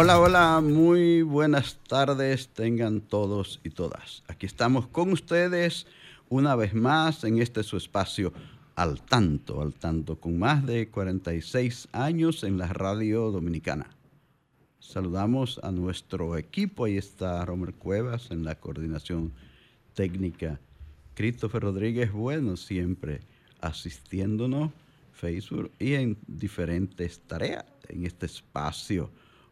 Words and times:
Hola, 0.00 0.20
hola, 0.20 0.60
muy 0.60 1.22
buenas 1.22 1.80
tardes 1.88 2.50
tengan 2.50 3.00
todos 3.00 3.58
y 3.64 3.70
todas. 3.70 4.22
Aquí 4.28 4.46
estamos 4.46 4.86
con 4.86 5.10
ustedes 5.10 5.88
una 6.28 6.54
vez 6.54 6.72
más 6.72 7.24
en 7.24 7.42
este 7.42 7.64
su 7.64 7.76
espacio 7.76 8.32
al 8.76 9.02
tanto, 9.02 9.60
al 9.60 9.74
tanto, 9.74 10.20
con 10.20 10.38
más 10.38 10.64
de 10.64 10.88
46 10.88 11.88
años 11.90 12.44
en 12.44 12.58
la 12.58 12.68
radio 12.68 13.32
dominicana. 13.32 13.90
Saludamos 14.78 15.58
a 15.64 15.72
nuestro 15.72 16.36
equipo, 16.36 16.84
ahí 16.84 16.96
está 16.96 17.44
Romer 17.44 17.74
Cuevas 17.74 18.30
en 18.30 18.44
la 18.44 18.54
coordinación 18.54 19.32
técnica, 19.94 20.60
Christopher 21.16 21.62
Rodríguez 21.62 22.12
Bueno 22.12 22.56
siempre 22.56 23.22
asistiéndonos, 23.60 24.70
Facebook 25.12 25.72
y 25.80 25.94
en 25.94 26.16
diferentes 26.28 27.18
tareas 27.18 27.64
en 27.88 28.06
este 28.06 28.26
espacio 28.26 29.10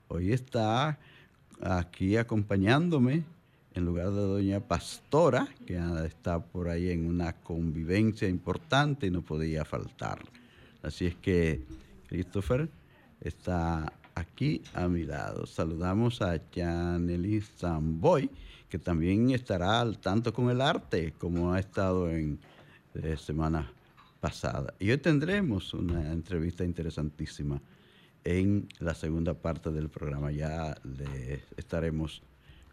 Hoy 0.09 0.33
está 0.33 0.99
aquí 1.61 2.17
acompañándome 2.17 3.25
en 3.75 3.85
lugar 3.85 4.11
de 4.13 4.21
doña 4.21 4.61
Pastora, 4.61 5.49
que 5.67 5.81
está 6.07 6.39
por 6.39 6.69
ahí 6.69 6.91
en 6.91 7.07
una 7.07 7.33
convivencia 7.33 8.29
importante 8.29 9.09
y 9.09 9.11
no 9.11 9.23
podía 9.23 9.65
faltar. 9.65 10.21
Así 10.83 11.07
es 11.07 11.17
que 11.17 11.63
Christopher 12.07 12.69
está 13.21 13.93
aquí 14.15 14.63
a 14.75 14.87
mi 14.87 15.05
lado. 15.05 15.45
Saludamos 15.45 16.23
a 16.23 16.41
Janely 16.55 17.41
Samboy, 17.41 18.31
que 18.69 18.79
también 18.79 19.31
estará 19.31 19.81
al 19.81 19.99
tanto 19.99 20.33
con 20.33 20.51
el 20.51 20.61
arte, 20.61 21.15
como 21.19 21.53
ha 21.53 21.59
estado 21.59 22.09
en 22.11 22.39
eh, 22.95 23.17
semana 23.17 23.73
pasada. 24.21 24.73
Y 24.79 24.89
hoy 24.89 24.99
tendremos 24.99 25.75
una 25.75 26.13
entrevista 26.13 26.65
interesantísima 26.65 27.61
en 28.27 28.69
la 28.81 28.93
segunda 28.95 29.35
parte 29.35 29.71
del 29.71 29.89
programa. 29.89 30.33
Ya 30.33 30.77
le 30.83 31.45
estaremos 31.57 32.23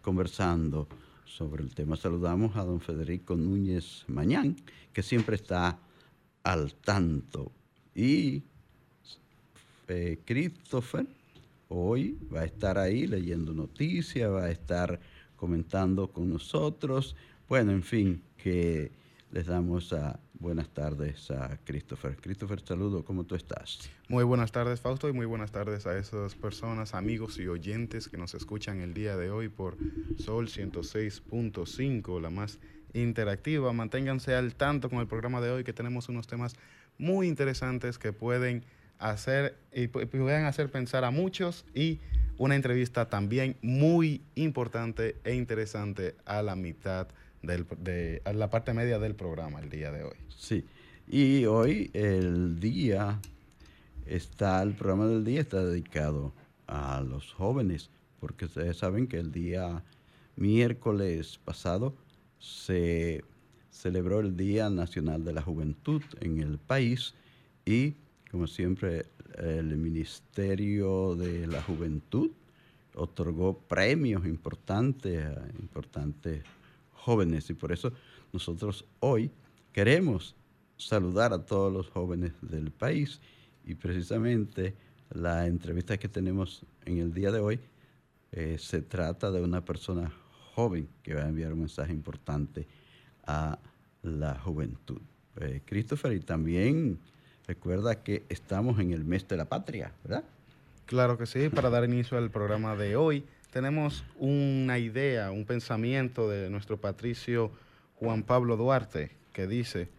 conversando 0.02 0.88
sobre 1.26 1.62
el 1.62 1.76
tema. 1.76 1.96
Saludamos 1.96 2.56
a 2.56 2.64
don 2.64 2.82
Federico 2.82 3.36
Núñez 3.36 4.04
Mañán, 4.08 4.56
que 4.92 5.04
siempre 5.04 5.36
está 5.36 5.78
al 6.42 6.74
tanto. 6.74 7.52
Y 7.94 8.42
eh, 9.88 10.20
Christopher 10.26 11.06
hoy 11.70 12.18
va 12.34 12.42
a 12.42 12.46
estar 12.46 12.80
ahí 12.80 13.06
leyendo 13.06 13.54
noticias, 13.54 14.32
va 14.32 14.46
a 14.46 14.52
estar 14.52 15.00
comentando 15.36 16.12
con 16.12 16.30
nosotros. 16.30 17.16
Bueno, 17.48 17.72
en 17.74 17.84
fin, 17.84 18.24
que 18.38 18.92
les 19.34 19.48
damos 19.48 19.92
a 19.94 20.20
buenas 20.36 20.70
tardes 20.70 21.32
a 21.32 21.58
Christopher. 21.64 22.16
Christopher, 22.18 22.62
saludo, 22.64 23.04
¿cómo 23.04 23.24
tú 23.24 23.34
estás? 23.34 23.90
Muy 24.08 24.24
buenas 24.24 24.52
tardes, 24.52 24.80
Fausto, 24.80 25.10
y 25.10 25.12
muy 25.12 25.26
buenas 25.26 25.52
tardes 25.52 25.88
a 25.88 25.98
esas 25.98 26.36
personas, 26.36 26.94
amigos 26.94 27.40
y 27.40 27.48
oyentes 27.48 28.08
que 28.08 28.18
nos 28.18 28.36
escuchan 28.36 28.80
el 28.82 28.94
día 28.94 29.18
de 29.18 29.32
hoy 29.32 29.50
por 29.50 29.76
Sol 30.20 30.50
106.5, 30.50 32.22
la 32.22 32.30
más 32.30 32.60
interactiva. 32.94 33.74
Manténganse 33.74 34.36
al 34.36 34.54
tanto 34.54 34.88
con 34.88 35.00
el 35.00 35.08
programa 35.08 35.42
de 35.42 35.50
hoy 35.50 35.64
que 35.64 35.74
tenemos 35.74 36.10
unos 36.10 36.28
temas 36.28 36.56
muy 37.00 37.28
interesantes 37.28 37.98
que 37.98 38.14
pueden 38.14 38.64
hacer 39.00 39.58
y 39.74 39.88
pueden 39.88 40.46
hacer 40.46 40.70
pensar 40.70 41.06
a 41.06 41.10
muchos 41.10 41.66
y 41.74 42.02
una 42.38 42.56
entrevista 42.56 43.10
también 43.10 43.58
muy 43.64 44.22
importante 44.36 45.16
e 45.24 45.34
interesante 45.34 46.16
a 46.24 46.44
la 46.44 46.56
mitad 46.56 47.08
de 47.08 47.23
la 47.44 48.50
parte 48.50 48.74
media 48.74 49.00
del 49.00 49.16
programa 49.16 49.60
el 49.60 49.70
día 49.70 49.92
de 49.92 50.04
hoy. 50.04 50.16
Sí, 50.30 50.66
y 51.08 51.46
hoy 51.46 51.92
el 51.94 52.60
día 52.60 53.20
está, 54.06 54.62
el 54.64 54.74
programa 54.74 55.08
del 55.08 55.24
día 55.24 55.42
está 55.42 55.64
dedicado 55.64 56.34
a 56.68 57.02
los 57.02 57.34
jóvenes, 57.34 57.90
porque 58.20 58.46
ustedes 58.46 58.78
saben 58.78 59.08
que 59.08 59.18
el 59.18 59.32
día 59.32 59.84
miércoles 60.36 61.40
pasado 61.44 61.94
se 62.40 63.24
celebró 63.70 64.20
el 64.20 64.38
Día 64.38 64.70
Nacional 64.70 65.24
de 65.26 65.34
la 65.34 65.42
Juventud 65.42 66.02
en 66.22 66.40
el 66.40 66.58
país 66.58 67.14
y, 67.66 67.96
como 68.32 68.48
siempre, 68.48 69.06
el 69.38 69.78
Ministerio 69.78 71.16
de 71.16 71.48
la 71.48 71.62
Juventud 71.62 72.32
otorgó 72.96 73.58
premios 73.58 74.26
importantes 74.26 75.26
a 75.26 75.48
importantes 75.60 76.44
jóvenes 77.04 77.50
y 77.50 77.54
por 77.54 77.72
eso 77.72 77.92
nosotros 78.32 78.86
hoy 79.02 79.30
queremos 79.74 80.36
saludar 80.78 81.34
a 81.34 81.46
todos 81.46 81.72
los 81.72 81.90
jóvenes 81.90 82.32
del 82.42 82.72
país 82.72 83.20
y 83.66 83.76
precisamente 83.76 84.74
la 85.12 85.46
entrevista 85.48 85.98
que 85.98 86.08
tenemos 86.08 86.66
en 86.86 87.00
el 87.00 87.14
día 87.14 87.32
de 87.32 87.40
hoy 87.40 87.60
eh, 88.32 88.58
se 88.58 88.82
trata 88.82 89.32
de 89.32 89.42
una 89.42 89.64
persona 89.66 90.12
joven 90.56 90.88
que 91.04 91.14
va 91.14 91.24
a 91.24 91.28
enviar 91.28 91.54
un 91.54 91.60
mensaje 91.60 91.92
importante 91.92 92.66
a 93.26 93.60
la 94.02 94.40
juventud. 94.40 95.02
Eh, 95.38 95.62
Christopher, 95.66 96.14
y 96.14 96.20
también 96.20 97.00
recuerda 97.48 98.02
que 98.02 98.24
estamos 98.30 98.80
en 98.80 98.92
el 98.92 99.04
mes 99.04 99.28
de 99.28 99.38
la 99.38 99.46
patria, 99.46 99.92
¿verdad? 100.04 100.24
Claro 100.86 101.18
que 101.18 101.26
sí, 101.26 101.50
para 101.50 101.70
dar 101.70 101.84
inicio 101.86 102.18
al 102.18 102.32
programa 102.32 102.76
de 102.76 102.96
hoy 102.96 103.26
tenemos 103.54 104.04
una 104.18 104.80
idea, 104.80 105.32
un 105.32 105.46
pensamiento 105.46 106.28
de 106.28 106.50
nuestro 106.50 106.82
patricio 106.82 107.52
Juan 107.98 108.24
Pablo 108.24 108.58
Duarte, 108.58 109.12
que 109.32 109.46
dice, 109.46 109.90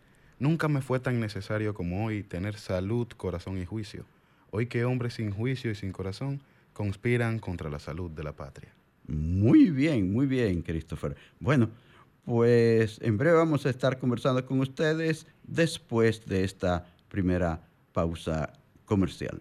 nunca 0.41 0.67
me 0.67 0.83
fue 0.83 0.99
tan 0.99 1.21
necesario 1.21 1.73
como 1.73 2.05
hoy 2.05 2.25
tener 2.25 2.57
salud, 2.57 3.07
corazón 3.17 3.57
y 3.59 3.65
juicio. 3.65 4.07
Hoy 4.51 4.67
que 4.67 4.85
hombres 4.85 5.15
sin 5.15 5.31
juicio 5.31 5.71
y 5.71 5.77
sin 5.77 5.93
corazón 5.93 6.43
conspiran 6.73 7.39
contra 7.39 7.71
la 7.71 7.79
salud 7.79 8.11
de 8.11 8.25
la 8.25 8.33
patria. 8.33 8.75
Muy 9.07 9.71
bien, 9.71 10.13
muy 10.13 10.27
bien, 10.27 10.61
Christopher. 10.63 11.15
Bueno, 11.39 11.71
pues 12.25 13.01
en 13.03 13.17
breve 13.17 13.37
vamos 13.37 13.67
a 13.67 13.71
estar 13.71 14.01
conversando 14.01 14.45
con 14.45 14.59
ustedes 14.59 15.29
después 15.45 16.27
de 16.27 16.43
esta 16.43 16.87
primera 17.09 17.61
pausa 17.93 18.53
comercial. 18.85 19.41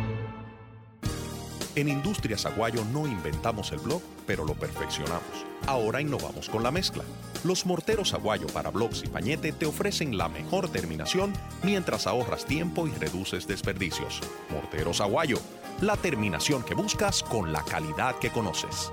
En 1.75 1.87
Industrias 1.87 2.45
Aguayo 2.45 2.83
no 2.91 3.07
inventamos 3.07 3.71
el 3.71 3.79
blog, 3.79 4.01
pero 4.27 4.43
lo 4.43 4.55
perfeccionamos. 4.55 5.45
Ahora 5.67 6.01
innovamos 6.01 6.49
con 6.49 6.63
la 6.63 6.71
mezcla. 6.71 7.03
Los 7.45 7.65
morteros 7.65 8.13
Aguayo 8.13 8.47
para 8.47 8.71
blogs 8.71 9.03
y 9.03 9.07
pañete 9.07 9.53
te 9.53 9.65
ofrecen 9.65 10.17
la 10.17 10.27
mejor 10.27 10.69
terminación 10.69 11.31
mientras 11.63 12.07
ahorras 12.07 12.45
tiempo 12.45 12.87
y 12.87 12.91
reduces 12.91 13.47
desperdicios. 13.47 14.19
Morteros 14.49 14.99
Aguayo, 14.99 15.37
la 15.79 15.95
terminación 15.95 16.63
que 16.63 16.73
buscas 16.73 17.23
con 17.23 17.53
la 17.53 17.63
calidad 17.63 18.15
que 18.19 18.31
conoces. 18.31 18.91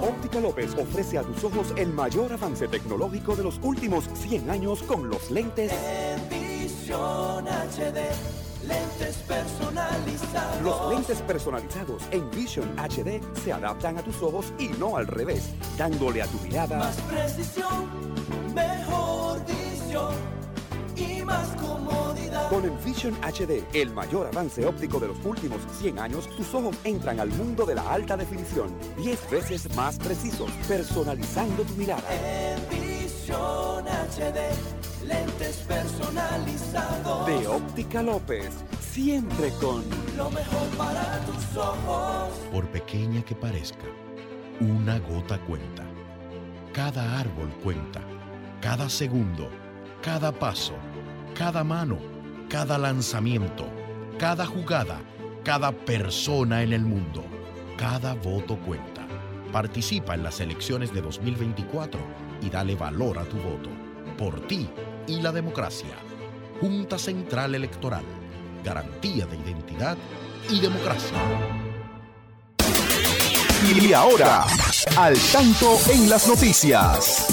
Óptica 0.00 0.40
López 0.40 0.74
ofrece 0.74 1.18
a 1.18 1.22
tus 1.22 1.42
ojos 1.44 1.72
el 1.76 1.88
mayor 1.92 2.32
avance 2.32 2.68
tecnológico 2.68 3.34
de 3.36 3.44
los 3.44 3.58
últimos 3.62 4.04
100 4.14 4.50
años 4.50 4.82
con 4.82 5.08
los 5.08 5.30
lentes 5.30 5.72
Envision 5.72 7.46
HD, 7.46 7.98
lentes 8.66 9.16
personalizados. 9.28 10.01
Los 10.62 10.90
lentes 10.90 11.20
personalizados 11.22 12.02
en 12.12 12.30
Vision 12.30 12.68
HD 12.78 13.20
se 13.42 13.52
adaptan 13.52 13.98
a 13.98 14.02
tus 14.02 14.22
ojos 14.22 14.52
y 14.58 14.68
no 14.68 14.96
al 14.96 15.06
revés, 15.06 15.50
dándole 15.76 16.22
a 16.22 16.26
tu 16.26 16.38
mirada 16.38 16.78
Más 16.78 16.96
precisión, 17.02 17.90
mejor 18.54 19.44
visión 19.46 20.14
y 20.96 21.22
más 21.22 21.48
comodidad. 21.60 22.01
Con 22.52 22.66
Envision 22.66 23.14
HD, 23.22 23.64
el 23.72 23.94
mayor 23.94 24.26
avance 24.26 24.66
óptico 24.66 25.00
de 25.00 25.08
los 25.08 25.24
últimos 25.24 25.58
100 25.80 25.98
años, 25.98 26.28
tus 26.36 26.52
ojos 26.52 26.76
entran 26.84 27.18
al 27.18 27.30
mundo 27.30 27.64
de 27.64 27.74
la 27.74 27.90
alta 27.90 28.14
definición, 28.14 28.68
10 28.98 29.30
veces 29.30 29.74
más 29.74 29.98
precisos, 29.98 30.50
personalizando 30.68 31.62
tu 31.62 31.72
mirada. 31.76 32.02
Envision 32.12 33.88
HD, 33.88 34.52
lentes 35.06 35.56
personalizados. 35.66 37.26
De 37.26 37.46
Óptica 37.46 38.02
López, 38.02 38.50
siempre 38.82 39.48
con 39.58 39.82
Lo 40.18 40.30
mejor 40.30 40.68
para 40.76 41.20
tus 41.24 41.56
ojos. 41.56 42.34
Por 42.52 42.66
pequeña 42.66 43.22
que 43.22 43.34
parezca, 43.34 43.86
una 44.60 44.98
gota 44.98 45.40
cuenta. 45.46 45.84
Cada 46.74 47.18
árbol 47.18 47.48
cuenta. 47.64 48.02
Cada 48.60 48.90
segundo. 48.90 49.48
Cada 50.02 50.30
paso. 50.32 50.74
Cada 51.34 51.64
mano. 51.64 52.11
Cada 52.52 52.76
lanzamiento. 52.76 53.66
Cada 54.18 54.44
jugada. 54.44 55.00
Cada 55.42 55.72
persona 55.72 56.62
en 56.62 56.74
el 56.74 56.82
mundo. 56.82 57.24
Cada 57.78 58.12
voto 58.12 58.58
cuenta. 58.58 59.06
Participa 59.50 60.12
en 60.12 60.22
las 60.22 60.38
elecciones 60.38 60.92
de 60.92 61.00
2024 61.00 61.98
y 62.42 62.50
dale 62.50 62.74
valor 62.74 63.18
a 63.18 63.24
tu 63.24 63.38
voto. 63.38 63.70
Por 64.18 64.46
ti 64.48 64.68
y 65.06 65.22
la 65.22 65.32
democracia. 65.32 65.94
Junta 66.60 66.98
Central 66.98 67.54
Electoral. 67.54 68.04
Garantía 68.62 69.24
de 69.24 69.36
identidad 69.38 69.96
y 70.50 70.60
democracia. 70.60 71.16
Y 73.64 73.94
ahora, 73.94 74.44
al 74.98 75.16
tanto 75.32 75.78
en 75.90 76.10
las 76.10 76.28
noticias. 76.28 77.28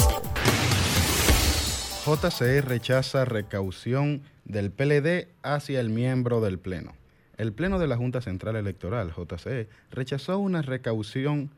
JCE 2.06 2.62
rechaza 2.62 3.26
recaución 3.26 4.22
del 4.50 4.72
PLD 4.72 5.28
hacia 5.42 5.80
el 5.80 5.90
miembro 5.90 6.40
del 6.40 6.58
Pleno. 6.58 6.92
El 7.36 7.52
Pleno 7.52 7.78
de 7.78 7.86
la 7.86 7.96
Junta 7.96 8.20
Central 8.20 8.56
Electoral, 8.56 9.12
JCE, 9.12 9.68
rechazó 9.90 10.38
una 10.38 10.60
recaución, 10.62 11.50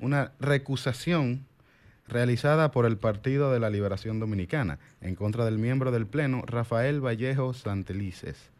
una 0.00 0.32
recusación 0.40 1.46
realizada 2.08 2.72
por 2.72 2.86
el 2.86 2.98
Partido 2.98 3.52
de 3.52 3.60
la 3.60 3.70
Liberación 3.70 4.18
Dominicana 4.18 4.80
en 5.00 5.14
contra 5.14 5.44
del 5.44 5.58
miembro 5.58 5.92
del 5.92 6.06
Pleno, 6.06 6.42
Rafael 6.44 7.00
Vallejo 7.00 7.54
Santelices, 7.54 8.50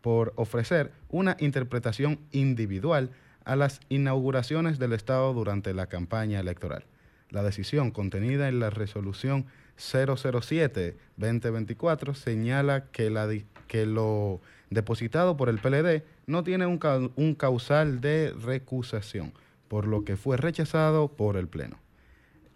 por 0.00 0.32
ofrecer 0.36 0.92
una 1.08 1.36
interpretación 1.40 2.20
individual 2.30 3.10
a 3.44 3.56
las 3.56 3.80
inauguraciones 3.88 4.78
del 4.78 4.92
Estado 4.92 5.34
durante 5.34 5.74
la 5.74 5.88
campaña 5.88 6.38
electoral. 6.38 6.84
La 7.30 7.42
decisión 7.42 7.90
contenida 7.90 8.48
en 8.48 8.60
la 8.60 8.70
resolución 8.70 9.46
007-2024 9.78 12.14
señala 12.14 12.86
que, 12.90 13.10
la 13.10 13.28
que 13.66 13.86
lo 13.86 14.40
depositado 14.70 15.36
por 15.36 15.48
el 15.48 15.58
PLD 15.58 16.04
no 16.26 16.44
tiene 16.44 16.66
un, 16.66 16.78
un 17.16 17.34
causal 17.34 18.00
de 18.00 18.32
recusación, 18.32 19.32
por 19.68 19.86
lo 19.86 20.04
que 20.04 20.16
fue 20.16 20.36
rechazado 20.36 21.08
por 21.08 21.36
el 21.36 21.48
Pleno. 21.48 21.78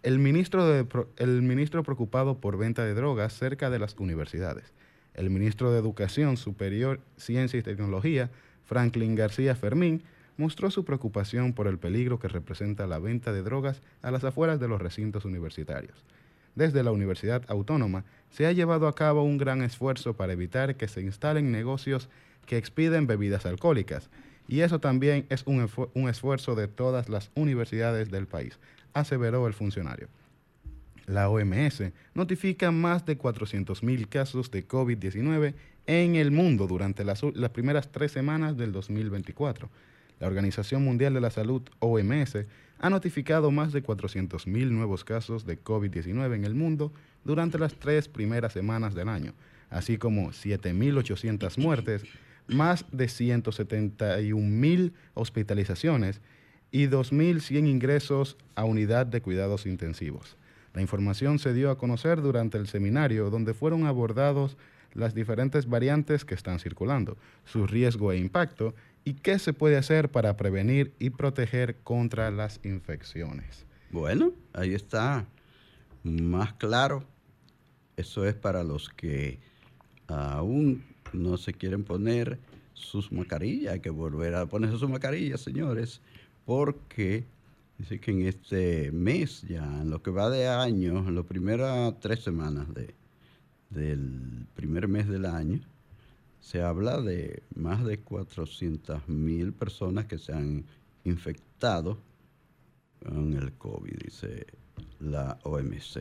El 0.01 0.19
ministro, 0.19 0.65
de 0.65 0.87
el 1.17 1.41
ministro 1.41 1.83
preocupado 1.83 2.39
por 2.39 2.57
venta 2.57 2.85
de 2.85 2.93
drogas 2.93 3.33
cerca 3.33 3.69
de 3.69 3.79
las 3.79 3.97
universidades. 3.97 4.71
El 5.13 5.29
ministro 5.29 5.73
de 5.73 5.79
Educación 5.79 6.37
Superior, 6.37 7.01
Ciencia 7.17 7.59
y 7.59 7.63
Tecnología, 7.63 8.29
Franklin 8.63 9.15
García 9.15 9.55
Fermín, 9.55 10.03
mostró 10.37 10.71
su 10.71 10.85
preocupación 10.85 11.51
por 11.51 11.67
el 11.67 11.77
peligro 11.77 12.17
que 12.17 12.29
representa 12.29 12.87
la 12.87 12.99
venta 12.99 13.33
de 13.33 13.41
drogas 13.41 13.81
a 14.01 14.09
las 14.09 14.23
afueras 14.23 14.61
de 14.61 14.69
los 14.69 14.81
recintos 14.81 15.25
universitarios. 15.25 16.05
Desde 16.55 16.83
la 16.83 16.91
Universidad 16.91 17.43
Autónoma 17.47 18.05
se 18.29 18.45
ha 18.45 18.51
llevado 18.51 18.87
a 18.87 18.95
cabo 18.95 19.23
un 19.23 19.37
gran 19.37 19.61
esfuerzo 19.61 20.15
para 20.15 20.33
evitar 20.33 20.75
que 20.75 20.87
se 20.87 21.01
instalen 21.01 21.51
negocios 21.51 22.09
que 22.45 22.57
expiden 22.57 23.07
bebidas 23.07 23.45
alcohólicas, 23.45 24.09
y 24.47 24.61
eso 24.61 24.79
también 24.79 25.25
es 25.29 25.43
un, 25.45 25.69
un 25.93 26.09
esfuerzo 26.09 26.55
de 26.55 26.67
todas 26.67 27.07
las 27.07 27.29
universidades 27.35 28.09
del 28.09 28.27
país, 28.27 28.59
aseveró 28.93 29.45
el 29.47 29.53
funcionario. 29.53 30.07
La 31.05 31.29
OMS 31.29 31.91
notifica 32.13 32.71
más 32.71 33.05
de 33.05 33.17
400.000 33.17 34.09
casos 34.09 34.51
de 34.51 34.67
COVID-19 34.67 35.55
en 35.87 36.15
el 36.15 36.29
mundo 36.29 36.67
durante 36.67 37.03
las, 37.03 37.23
las 37.33 37.49
primeras 37.49 37.91
tres 37.91 38.11
semanas 38.11 38.57
del 38.57 38.71
2024. 38.71 39.69
La 40.19 40.27
Organización 40.27 40.83
Mundial 40.83 41.13
de 41.13 41.21
la 41.21 41.29
Salud, 41.29 41.61
OMS, 41.79 42.45
ha 42.79 42.89
notificado 42.89 43.51
más 43.51 43.73
de 43.73 43.83
400.000 43.83 44.69
nuevos 44.69 45.03
casos 45.03 45.45
de 45.45 45.61
COVID-19 45.61 46.35
en 46.35 46.45
el 46.45 46.55
mundo 46.55 46.91
durante 47.25 47.59
las 47.59 47.75
tres 47.75 48.07
primeras 48.07 48.53
semanas 48.53 48.95
del 48.95 49.09
año, 49.09 49.33
así 49.69 49.97
como 49.97 50.31
7.800 50.31 51.57
muertes, 51.57 52.03
más 52.47 52.85
de 52.91 53.05
171.000 53.05 54.91
hospitalizaciones 55.13 56.21
y 56.71 56.87
2.100 56.87 57.67
ingresos 57.67 58.37
a 58.55 58.63
unidad 58.63 59.05
de 59.05 59.21
cuidados 59.21 59.65
intensivos. 59.65 60.37
La 60.73 60.81
información 60.81 61.39
se 61.39 61.53
dio 61.53 61.71
a 61.71 61.77
conocer 61.77 62.21
durante 62.21 62.57
el 62.57 62.67
seminario 62.67 63.29
donde 63.29 63.53
fueron 63.53 63.85
abordados 63.85 64.57
las 64.93 65.13
diferentes 65.13 65.67
variantes 65.67 66.25
que 66.25 66.35
están 66.35 66.59
circulando, 66.59 67.17
su 67.45 67.67
riesgo 67.67 68.11
e 68.11 68.17
impacto 68.17 68.73
y 69.09 69.15
qué 69.15 69.39
se 69.39 69.53
puede 69.53 69.75
hacer 69.75 70.11
para 70.11 70.37
prevenir 70.37 70.93
y 70.99 71.09
proteger 71.09 71.77
contra 71.77 72.29
las 72.29 72.59
infecciones. 72.63 73.65
Bueno, 73.89 74.33
ahí 74.53 74.75
está 74.75 75.25
más 76.03 76.53
claro. 76.53 77.03
Eso 77.97 78.23
es 78.27 78.35
para 78.35 78.63
los 78.63 78.87
que 78.89 79.39
aún 80.05 80.83
no 81.11 81.37
se 81.37 81.53
quieren 81.53 81.83
poner 81.83 82.37
sus 82.73 83.11
mascarillas. 83.11 83.73
Hay 83.73 83.79
que 83.79 83.89
volver 83.89 84.35
a 84.35 84.45
ponerse 84.45 84.77
sus 84.77 84.87
mascarillas, 84.87 85.41
señores, 85.41 86.01
porque 86.45 87.25
dice 87.79 87.99
que 87.99 88.11
en 88.11 88.27
este 88.27 88.91
mes, 88.91 89.41
ya 89.41 89.81
en 89.81 89.89
lo 89.89 90.03
que 90.03 90.11
va 90.11 90.29
de 90.29 90.47
año, 90.47 90.99
en 90.99 91.15
las 91.15 91.25
primeras 91.25 91.99
tres 91.99 92.19
semanas 92.19 92.71
de, 92.75 92.93
del 93.71 94.45
primer 94.53 94.87
mes 94.87 95.07
del 95.07 95.25
año, 95.25 95.61
se 96.39 96.61
habla 96.61 97.01
de 97.01 97.43
más 97.55 97.83
de 97.85 97.99
400 97.99 99.07
mil 99.07 99.53
personas 99.53 100.05
que 100.05 100.17
se 100.17 100.33
han 100.33 100.65
infectado 101.03 101.97
con 103.05 103.33
el 103.33 103.53
COVID, 103.53 103.97
dice 104.03 104.47
la 104.99 105.37
OMS, 105.43 105.99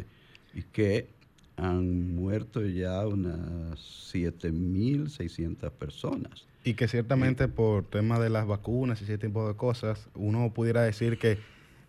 y 0.55 0.63
que 0.63 1.09
han 1.57 2.15
muerto 2.15 2.65
ya 2.65 3.07
unas 3.07 3.79
7.600 4.13 5.71
personas. 5.73 6.47
Y 6.65 6.75
que 6.75 6.89
ciertamente 6.89 7.49
por 7.49 7.85
tema 7.85 8.19
de 8.19 8.31
las 8.31 8.47
vacunas 8.47 9.01
y 9.01 9.05
ese 9.05 9.19
tipo 9.19 9.47
de 9.49 9.55
cosas, 9.55 10.09
uno 10.15 10.53
pudiera 10.53 10.83
decir 10.83 11.19
que 11.19 11.39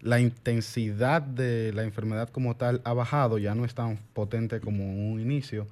la 0.01 0.19
intensidad 0.19 1.21
de 1.21 1.73
la 1.73 1.83
enfermedad 1.83 2.29
como 2.29 2.55
tal 2.55 2.81
ha 2.85 2.93
bajado, 2.93 3.37
ya 3.37 3.55
no 3.55 3.65
es 3.65 3.75
tan 3.75 3.99
potente 4.13 4.59
como 4.61 5.11
un 5.11 5.19
inicio, 5.19 5.67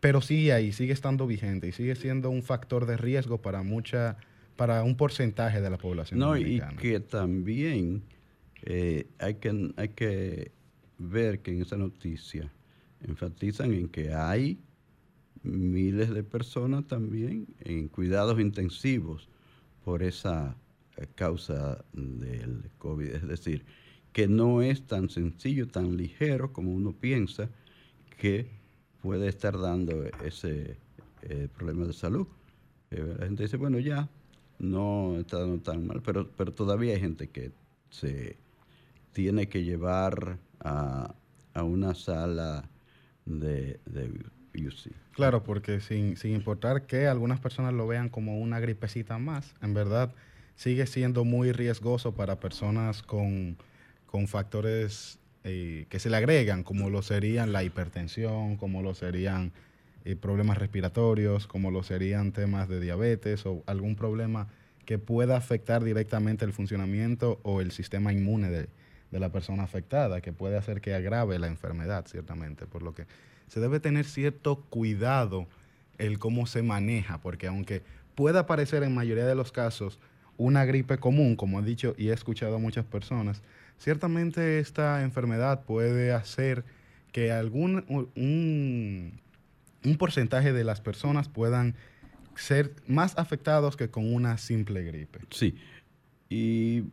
pero 0.00 0.20
sigue 0.20 0.52
ahí, 0.52 0.72
sigue 0.72 0.92
estando 0.92 1.26
vigente 1.26 1.68
y 1.68 1.72
sigue 1.72 1.94
siendo 1.96 2.30
un 2.30 2.42
factor 2.42 2.86
de 2.86 2.96
riesgo 2.96 3.40
para 3.42 3.62
mucha, 3.62 4.16
para 4.56 4.82
un 4.84 4.96
porcentaje 4.96 5.60
de 5.60 5.70
la 5.70 5.78
población 5.78 6.20
No, 6.20 6.36
y 6.36 6.42
dominicana. 6.42 6.76
que 6.80 7.00
también 7.00 8.02
eh, 8.62 9.06
hay, 9.18 9.34
que, 9.34 9.72
hay 9.76 9.88
que 9.90 10.52
ver 10.98 11.40
que 11.40 11.52
en 11.52 11.62
esa 11.62 11.76
noticia 11.76 12.52
enfatizan 13.00 13.72
en 13.72 13.88
que 13.88 14.12
hay 14.12 14.60
miles 15.42 16.10
de 16.12 16.24
personas 16.24 16.86
también 16.86 17.46
en 17.60 17.88
cuidados 17.88 18.40
intensivos 18.40 19.28
por 19.84 20.02
esa 20.02 20.56
eh, 20.96 21.06
causa 21.14 21.84
del 21.92 22.70
COVID. 22.78 23.06
Es 23.06 23.26
decir, 23.28 23.64
que 24.12 24.26
no 24.26 24.62
es 24.62 24.86
tan 24.86 25.08
sencillo, 25.08 25.68
tan 25.68 25.96
ligero 25.96 26.52
como 26.52 26.72
uno 26.72 26.92
piensa 26.92 27.50
que 28.16 28.57
puede 29.02 29.28
estar 29.28 29.58
dando 29.58 30.04
ese 30.24 30.76
eh, 31.22 31.48
problema 31.56 31.86
de 31.86 31.92
salud. 31.92 32.26
Eh, 32.90 33.14
la 33.18 33.26
gente 33.26 33.44
dice, 33.44 33.56
bueno, 33.56 33.78
ya, 33.78 34.08
no 34.58 35.18
está 35.18 35.38
tan 35.62 35.86
mal, 35.86 36.02
pero, 36.02 36.30
pero 36.30 36.52
todavía 36.52 36.94
hay 36.94 37.00
gente 37.00 37.28
que 37.28 37.52
se 37.90 38.36
tiene 39.12 39.48
que 39.48 39.64
llevar 39.64 40.38
a, 40.60 41.14
a 41.54 41.62
una 41.62 41.94
sala 41.94 42.68
de, 43.24 43.80
de 43.86 44.10
UC. 44.54 44.92
Claro, 45.12 45.42
porque 45.42 45.80
sin, 45.80 46.16
sin 46.16 46.34
importar 46.34 46.86
que 46.86 47.06
algunas 47.06 47.40
personas 47.40 47.74
lo 47.74 47.86
vean 47.86 48.08
como 48.08 48.38
una 48.38 48.60
gripecita 48.60 49.18
más, 49.18 49.54
en 49.62 49.74
verdad 49.74 50.14
sigue 50.54 50.86
siendo 50.86 51.24
muy 51.24 51.52
riesgoso 51.52 52.14
para 52.14 52.40
personas 52.40 53.02
con, 53.02 53.56
con 54.06 54.26
factores 54.26 55.20
eh, 55.44 55.86
que 55.88 55.98
se 55.98 56.10
le 56.10 56.16
agregan, 56.16 56.62
como 56.62 56.90
lo 56.90 57.02
serían 57.02 57.52
la 57.52 57.64
hipertensión, 57.64 58.56
como 58.56 58.82
lo 58.82 58.94
serían 58.94 59.52
eh, 60.04 60.16
problemas 60.16 60.58
respiratorios, 60.58 61.46
como 61.46 61.70
lo 61.70 61.82
serían 61.82 62.32
temas 62.32 62.68
de 62.68 62.80
diabetes 62.80 63.46
o 63.46 63.62
algún 63.66 63.96
problema 63.96 64.48
que 64.84 64.98
pueda 64.98 65.36
afectar 65.36 65.84
directamente 65.84 66.44
el 66.44 66.52
funcionamiento 66.52 67.40
o 67.42 67.60
el 67.60 67.72
sistema 67.72 68.12
inmune 68.12 68.50
de, 68.50 68.68
de 69.10 69.20
la 69.20 69.30
persona 69.30 69.62
afectada, 69.62 70.20
que 70.20 70.32
puede 70.32 70.56
hacer 70.56 70.80
que 70.80 70.94
agrave 70.94 71.38
la 71.38 71.46
enfermedad, 71.46 72.06
ciertamente. 72.06 72.66
Por 72.66 72.82
lo 72.82 72.94
que 72.94 73.06
se 73.48 73.60
debe 73.60 73.80
tener 73.80 74.04
cierto 74.04 74.64
cuidado 74.70 75.46
el 75.98 76.18
cómo 76.18 76.46
se 76.46 76.62
maneja, 76.62 77.18
porque 77.20 77.46
aunque 77.48 77.82
pueda 78.14 78.46
parecer 78.46 78.82
en 78.82 78.94
mayoría 78.94 79.26
de 79.26 79.34
los 79.34 79.52
casos 79.52 79.98
una 80.36 80.64
gripe 80.64 80.98
común, 80.98 81.36
como 81.36 81.60
he 81.60 81.62
dicho 81.62 81.94
y 81.98 82.08
he 82.08 82.12
escuchado 82.12 82.56
a 82.56 82.58
muchas 82.58 82.84
personas, 82.84 83.42
ciertamente 83.78 84.58
esta 84.58 85.02
enfermedad 85.02 85.64
puede 85.64 86.12
hacer 86.12 86.64
que 87.12 87.32
algún 87.32 87.84
un, 87.88 89.20
un 89.84 89.96
porcentaje 89.96 90.52
de 90.52 90.64
las 90.64 90.80
personas 90.80 91.28
puedan 91.28 91.74
ser 92.36 92.72
más 92.86 93.18
afectados 93.18 93.76
que 93.76 93.88
con 93.88 94.12
una 94.12 94.38
simple 94.38 94.84
gripe. 94.84 95.20
Sí, 95.30 95.56
y 96.28 96.84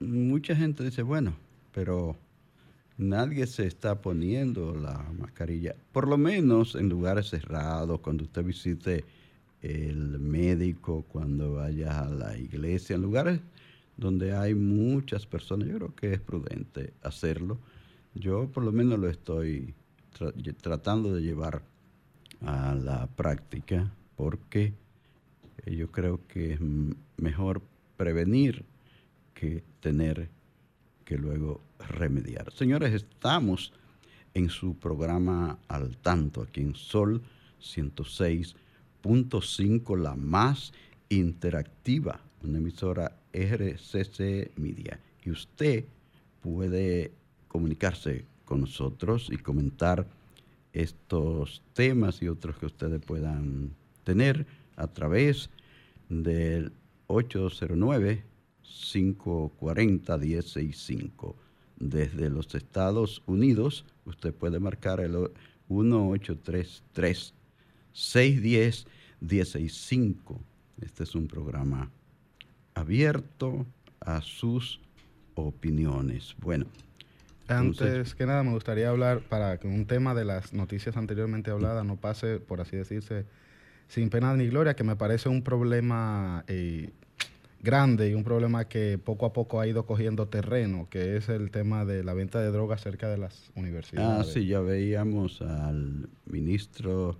mucha 0.00 0.54
gente 0.54 0.84
dice, 0.84 1.02
bueno, 1.02 1.36
pero 1.72 2.16
nadie 2.96 3.46
se 3.46 3.66
está 3.66 4.00
poniendo 4.00 4.74
la 4.74 5.04
mascarilla, 5.18 5.74
por 5.92 6.08
lo 6.08 6.16
menos 6.16 6.74
en 6.74 6.88
lugares 6.88 7.28
cerrados, 7.28 8.00
cuando 8.00 8.24
usted 8.24 8.44
visite 8.44 9.04
el 9.62 10.18
médico, 10.18 11.04
cuando 11.08 11.54
vaya 11.54 12.00
a 12.00 12.08
la 12.08 12.38
iglesia, 12.38 12.96
en 12.96 13.02
lugares 13.02 13.40
donde 13.96 14.34
hay 14.34 14.54
muchas 14.54 15.26
personas, 15.26 15.68
yo 15.68 15.76
creo 15.76 15.94
que 15.94 16.12
es 16.12 16.20
prudente 16.20 16.92
hacerlo. 17.02 17.58
Yo 18.14 18.48
por 18.48 18.64
lo 18.64 18.72
menos 18.72 18.98
lo 18.98 19.08
estoy 19.08 19.74
tra 20.16 20.32
tratando 20.60 21.14
de 21.14 21.22
llevar 21.22 21.62
a 22.40 22.74
la 22.74 23.06
práctica 23.06 23.92
porque 24.16 24.74
yo 25.66 25.90
creo 25.90 26.26
que 26.26 26.54
es 26.54 26.60
mejor 27.16 27.62
prevenir 27.96 28.64
que 29.34 29.62
tener 29.80 30.30
que 31.04 31.18
luego 31.18 31.60
remediar. 31.78 32.52
Señores, 32.52 32.94
estamos 32.94 33.72
en 34.34 34.50
su 34.50 34.76
programa 34.76 35.58
Al 35.68 35.96
Tanto, 35.96 36.42
aquí 36.42 36.60
en 36.60 36.74
Sol 36.74 37.22
106.5, 37.60 39.98
la 39.98 40.14
más 40.14 40.74
interactiva, 41.08 42.20
una 42.46 42.58
emisora 42.58 43.16
RCC 43.32 44.56
Media. 44.56 44.98
Y 45.24 45.30
usted 45.30 45.84
puede 46.40 47.12
comunicarse 47.48 48.24
con 48.44 48.60
nosotros 48.60 49.28
y 49.30 49.36
comentar 49.38 50.06
estos 50.72 51.62
temas 51.72 52.22
y 52.22 52.28
otros 52.28 52.56
que 52.58 52.66
ustedes 52.66 53.00
puedan 53.00 53.70
tener 54.04 54.46
a 54.76 54.86
través 54.86 55.50
del 56.08 56.72
809 57.08 58.22
540 58.62 60.18
165 60.18 61.36
Desde 61.78 62.30
los 62.30 62.54
Estados 62.54 63.22
Unidos, 63.26 63.84
usted 64.04 64.34
puede 64.34 64.60
marcar 64.60 65.00
el 65.00 65.30
1833 65.68 67.34
610 67.92 68.86
165 69.20 70.40
Este 70.80 71.04
es 71.04 71.14
un 71.14 71.26
programa 71.26 71.90
abierto 72.76 73.66
a 74.00 74.20
sus 74.20 74.80
opiniones. 75.34 76.36
Bueno. 76.38 76.66
Antes 77.48 77.80
entonces, 77.80 78.14
que 78.14 78.26
nada, 78.26 78.42
me 78.42 78.52
gustaría 78.52 78.88
hablar 78.88 79.20
para 79.20 79.58
que 79.58 79.66
un 79.66 79.86
tema 79.86 80.14
de 80.14 80.24
las 80.24 80.52
noticias 80.52 80.96
anteriormente 80.96 81.50
habladas 81.50 81.84
no 81.84 81.96
pase, 81.96 82.38
por 82.38 82.60
así 82.60 82.76
decirse, 82.76 83.24
sin 83.88 84.10
pena 84.10 84.34
ni 84.36 84.48
gloria, 84.48 84.74
que 84.74 84.84
me 84.84 84.96
parece 84.96 85.28
un 85.28 85.42
problema 85.42 86.44
eh, 86.48 86.90
grande 87.62 88.10
y 88.10 88.14
un 88.14 88.24
problema 88.24 88.68
que 88.68 88.98
poco 88.98 89.26
a 89.26 89.32
poco 89.32 89.60
ha 89.60 89.66
ido 89.66 89.86
cogiendo 89.86 90.26
terreno, 90.26 90.88
que 90.90 91.16
es 91.16 91.28
el 91.28 91.52
tema 91.52 91.84
de 91.84 92.02
la 92.02 92.14
venta 92.14 92.40
de 92.40 92.50
drogas 92.50 92.82
cerca 92.82 93.08
de 93.08 93.18
las 93.18 93.50
universidades. 93.54 94.28
Ah, 94.28 94.30
sí, 94.30 94.46
ya 94.46 94.60
veíamos 94.60 95.40
al 95.40 96.08
ministro 96.26 97.16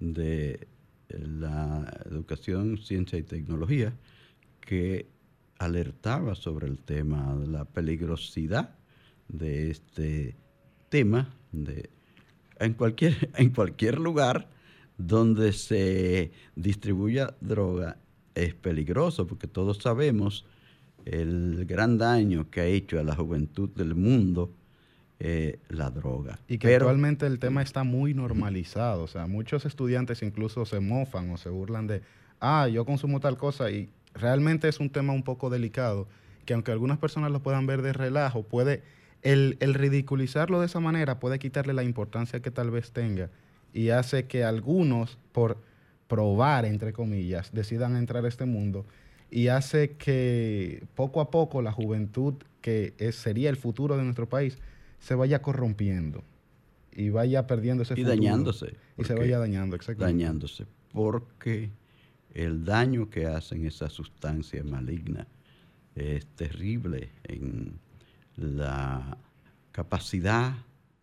de 0.00 0.68
la 1.08 1.90
Educación, 2.04 2.76
Ciencia 2.76 3.18
y 3.18 3.22
Tecnología 3.22 3.94
que 4.64 5.06
alertaba 5.58 6.34
sobre 6.34 6.66
el 6.66 6.78
tema 6.78 7.34
de 7.36 7.46
la 7.46 7.64
peligrosidad 7.64 8.74
de 9.28 9.70
este 9.70 10.36
tema 10.88 11.34
de 11.52 11.90
en 12.58 12.74
cualquier 12.74 13.30
en 13.36 13.50
cualquier 13.50 13.98
lugar 13.98 14.48
donde 14.98 15.52
se 15.52 16.32
distribuya 16.54 17.34
droga 17.40 17.98
es 18.34 18.54
peligroso 18.54 19.26
porque 19.26 19.46
todos 19.46 19.78
sabemos 19.78 20.44
el 21.04 21.66
gran 21.66 21.98
daño 21.98 22.50
que 22.50 22.60
ha 22.60 22.66
hecho 22.66 22.98
a 22.98 23.04
la 23.04 23.14
juventud 23.14 23.68
del 23.70 23.94
mundo 23.94 24.54
eh, 25.20 25.60
la 25.68 25.90
droga. 25.90 26.40
Y 26.48 26.58
que 26.58 26.74
actualmente 26.74 27.26
el 27.26 27.38
tema 27.38 27.62
está 27.62 27.84
muy 27.84 28.14
normalizado, 28.14 29.04
o 29.04 29.06
sea, 29.06 29.26
muchos 29.26 29.64
estudiantes 29.64 30.22
incluso 30.22 30.66
se 30.66 30.80
mofan 30.80 31.30
o 31.30 31.36
se 31.36 31.50
burlan 31.50 31.86
de, 31.86 32.02
ah, 32.40 32.68
yo 32.68 32.84
consumo 32.84 33.20
tal 33.20 33.36
cosa 33.36 33.70
y 33.70 33.90
realmente 34.14 34.68
es 34.68 34.80
un 34.80 34.90
tema 34.90 35.12
un 35.12 35.22
poco 35.22 35.50
delicado, 35.50 36.08
que 36.44 36.54
aunque 36.54 36.72
algunas 36.72 36.98
personas 36.98 37.30
lo 37.30 37.42
puedan 37.42 37.66
ver 37.66 37.82
de 37.82 37.92
relajo, 37.92 38.42
puede, 38.42 38.82
el, 39.22 39.56
el 39.60 39.74
ridiculizarlo 39.74 40.60
de 40.60 40.66
esa 40.66 40.80
manera 40.80 41.18
puede 41.18 41.38
quitarle 41.38 41.72
la 41.72 41.82
importancia 41.82 42.40
que 42.40 42.50
tal 42.50 42.70
vez 42.70 42.92
tenga 42.92 43.30
y 43.72 43.90
hace 43.90 44.26
que 44.26 44.44
algunos, 44.44 45.18
por 45.32 45.58
probar, 46.06 46.64
entre 46.64 46.92
comillas, 46.92 47.50
decidan 47.52 47.96
entrar 47.96 48.24
a 48.24 48.28
este 48.28 48.44
mundo 48.44 48.86
y 49.30 49.48
hace 49.48 49.96
que 49.96 50.84
poco 50.94 51.20
a 51.20 51.30
poco 51.30 51.60
la 51.60 51.72
juventud, 51.72 52.34
que 52.60 52.94
sería 53.12 53.50
el 53.50 53.56
futuro 53.56 53.96
de 53.96 54.04
nuestro 54.04 54.28
país, 54.28 54.58
se 55.00 55.14
vaya 55.14 55.42
corrompiendo 55.42 56.22
y 56.92 57.10
vaya 57.10 57.46
perdiendo 57.46 57.82
ese 57.82 57.98
y 57.98 58.04
dañándose. 58.04 58.76
Y 58.96 59.04
se 59.04 59.14
vaya 59.14 59.38
dañando, 59.38 59.74
exactamente. 59.74 60.22
Dañándose, 60.22 60.66
porque 60.92 61.70
el 62.34 62.64
daño 62.64 63.08
que 63.08 63.26
hacen 63.26 63.64
esas 63.64 63.92
sustancias 63.92 64.64
malignas 64.64 65.26
es 65.94 66.26
terrible 66.26 67.10
en 67.22 67.78
la 68.36 69.16
capacidad 69.70 70.54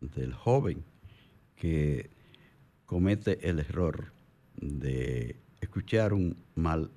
del 0.02 0.34
joven 0.34 0.84
que 1.56 2.10
comete 2.86 3.50
el 3.50 3.60
error 3.60 4.12
de 4.58 5.38
escuchar 5.62 6.14
un 6.14 6.36
mal 6.56 6.92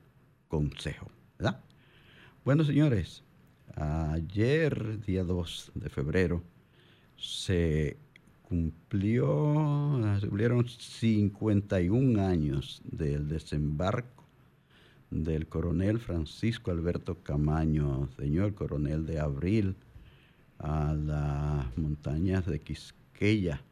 consejo. 0.48 1.08
¿verdad? 1.38 1.60
Bueno, 2.44 2.64
señores, 2.64 3.22
ayer, 3.76 5.00
día 5.04 5.22
2 5.22 5.72
de 5.76 5.90
febrero, 5.90 6.42
se 7.16 7.96
cumplió, 8.42 10.00
se 10.20 10.26
cumplieron 10.26 10.68
51 10.68 12.26
años 12.26 12.82
del 12.84 13.28
desembarco 13.28 14.13
del 15.14 15.46
coronel 15.46 16.00
Francisco 16.00 16.72
Alberto 16.72 17.22
Camaño, 17.22 18.08
señor 18.16 18.54
coronel 18.54 19.06
de 19.06 19.20
Abril, 19.20 19.76
a 20.58 20.92
las 20.92 21.78
montañas 21.78 22.44
de 22.46 22.60
Quisqueya. 22.60 23.62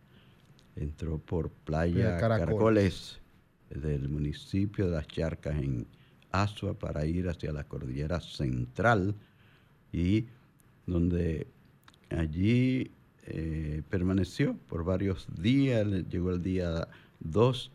Entró 0.76 1.18
por 1.18 1.50
Playa 1.50 2.16
Caracoles. 2.18 3.20
del 3.70 4.08
municipio 4.08 4.86
de 4.86 4.92
Las 4.92 5.08
Charcas 5.08 5.56
en 5.56 5.86
Asua 6.30 6.74
para 6.74 7.04
ir 7.06 7.28
hacia 7.28 7.52
la 7.52 7.64
cordillera 7.64 8.20
central 8.20 9.14
y 9.92 10.26
donde 10.86 11.48
allí 12.10 12.90
eh, 13.24 13.82
permaneció 13.90 14.56
por 14.68 14.84
varios 14.84 15.26
días, 15.34 15.86
llegó 16.08 16.30
el 16.30 16.42
día 16.42 16.88
2 17.20 17.70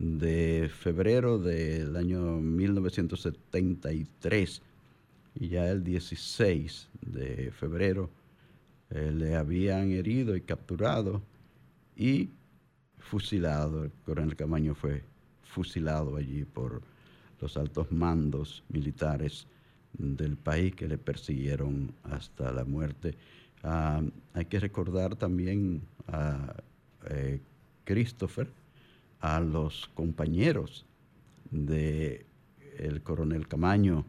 de 0.00 0.68
febrero 0.72 1.38
del 1.38 1.94
año 1.94 2.40
1973 2.40 4.62
y 5.34 5.48
ya 5.48 5.70
el 5.70 5.84
16 5.84 6.88
de 7.02 7.52
febrero 7.52 8.08
eh, 8.88 9.12
le 9.14 9.36
habían 9.36 9.90
herido 9.90 10.34
y 10.34 10.40
capturado 10.40 11.20
y 11.96 12.30
fusilado, 12.98 13.84
el 13.84 13.92
coronel 14.06 14.36
Camaño 14.36 14.74
fue 14.74 15.04
fusilado 15.42 16.16
allí 16.16 16.46
por 16.46 16.80
los 17.38 17.58
altos 17.58 17.92
mandos 17.92 18.64
militares 18.70 19.46
del 19.92 20.38
país 20.38 20.74
que 20.74 20.88
le 20.88 20.96
persiguieron 20.96 21.92
hasta 22.04 22.50
la 22.52 22.64
muerte. 22.64 23.18
Ah, 23.62 24.00
hay 24.32 24.46
que 24.46 24.60
recordar 24.60 25.16
también 25.16 25.82
a 26.08 26.54
eh, 27.10 27.42
Christopher, 27.84 28.50
a 29.20 29.40
los 29.40 29.90
compañeros 29.94 30.86
de 31.50 32.26
el 32.78 33.02
coronel 33.02 33.46
Camaño, 33.46 34.04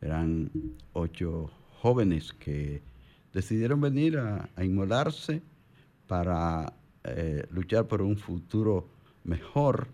eran 0.00 0.50
ocho 0.92 1.50
jóvenes 1.80 2.32
que 2.32 2.82
decidieron 3.32 3.80
venir 3.80 4.18
a, 4.18 4.48
inmolarse 4.62 5.42
para 6.06 6.72
eh, 7.04 7.46
luchar 7.50 7.86
por 7.86 8.02
un 8.02 8.16
futuro 8.16 8.88
mejor 9.24 9.88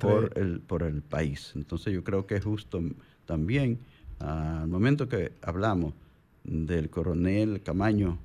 por, 0.00 0.32
el, 0.38 0.60
por 0.60 0.82
el 0.82 1.02
país. 1.02 1.52
Entonces 1.56 1.92
yo 1.92 2.04
creo 2.04 2.26
que 2.26 2.36
es 2.36 2.44
justo 2.44 2.80
también, 3.24 3.78
al 4.20 4.68
momento 4.68 5.08
que 5.08 5.32
hablamos 5.42 5.94
del 6.44 6.88
coronel 6.90 7.62
Camaño, 7.62 8.18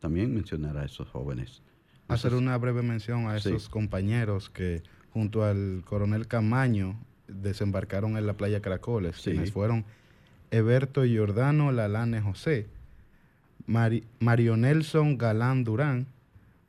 también 0.00 0.34
mencionar 0.34 0.78
a 0.78 0.84
esos 0.84 1.08
jóvenes. 1.08 1.62
Hacer 2.08 2.34
una 2.34 2.56
breve 2.56 2.82
mención 2.82 3.28
a 3.28 3.36
esos 3.36 3.68
compañeros 3.68 4.48
que 4.50 4.82
junto 5.12 5.44
al 5.44 5.82
coronel 5.84 6.26
Camaño 6.26 6.96
desembarcaron 7.28 8.16
en 8.16 8.26
la 8.26 8.34
playa 8.34 8.60
Caracoles, 8.60 9.20
quienes 9.22 9.52
fueron 9.52 9.84
Eberto 10.50 11.04
Giordano 11.04 11.72
Lalane 11.72 12.20
José, 12.20 12.66
Mario 13.66 14.56
Nelson 14.56 15.16
Galán 15.16 15.64
Durán, 15.64 16.06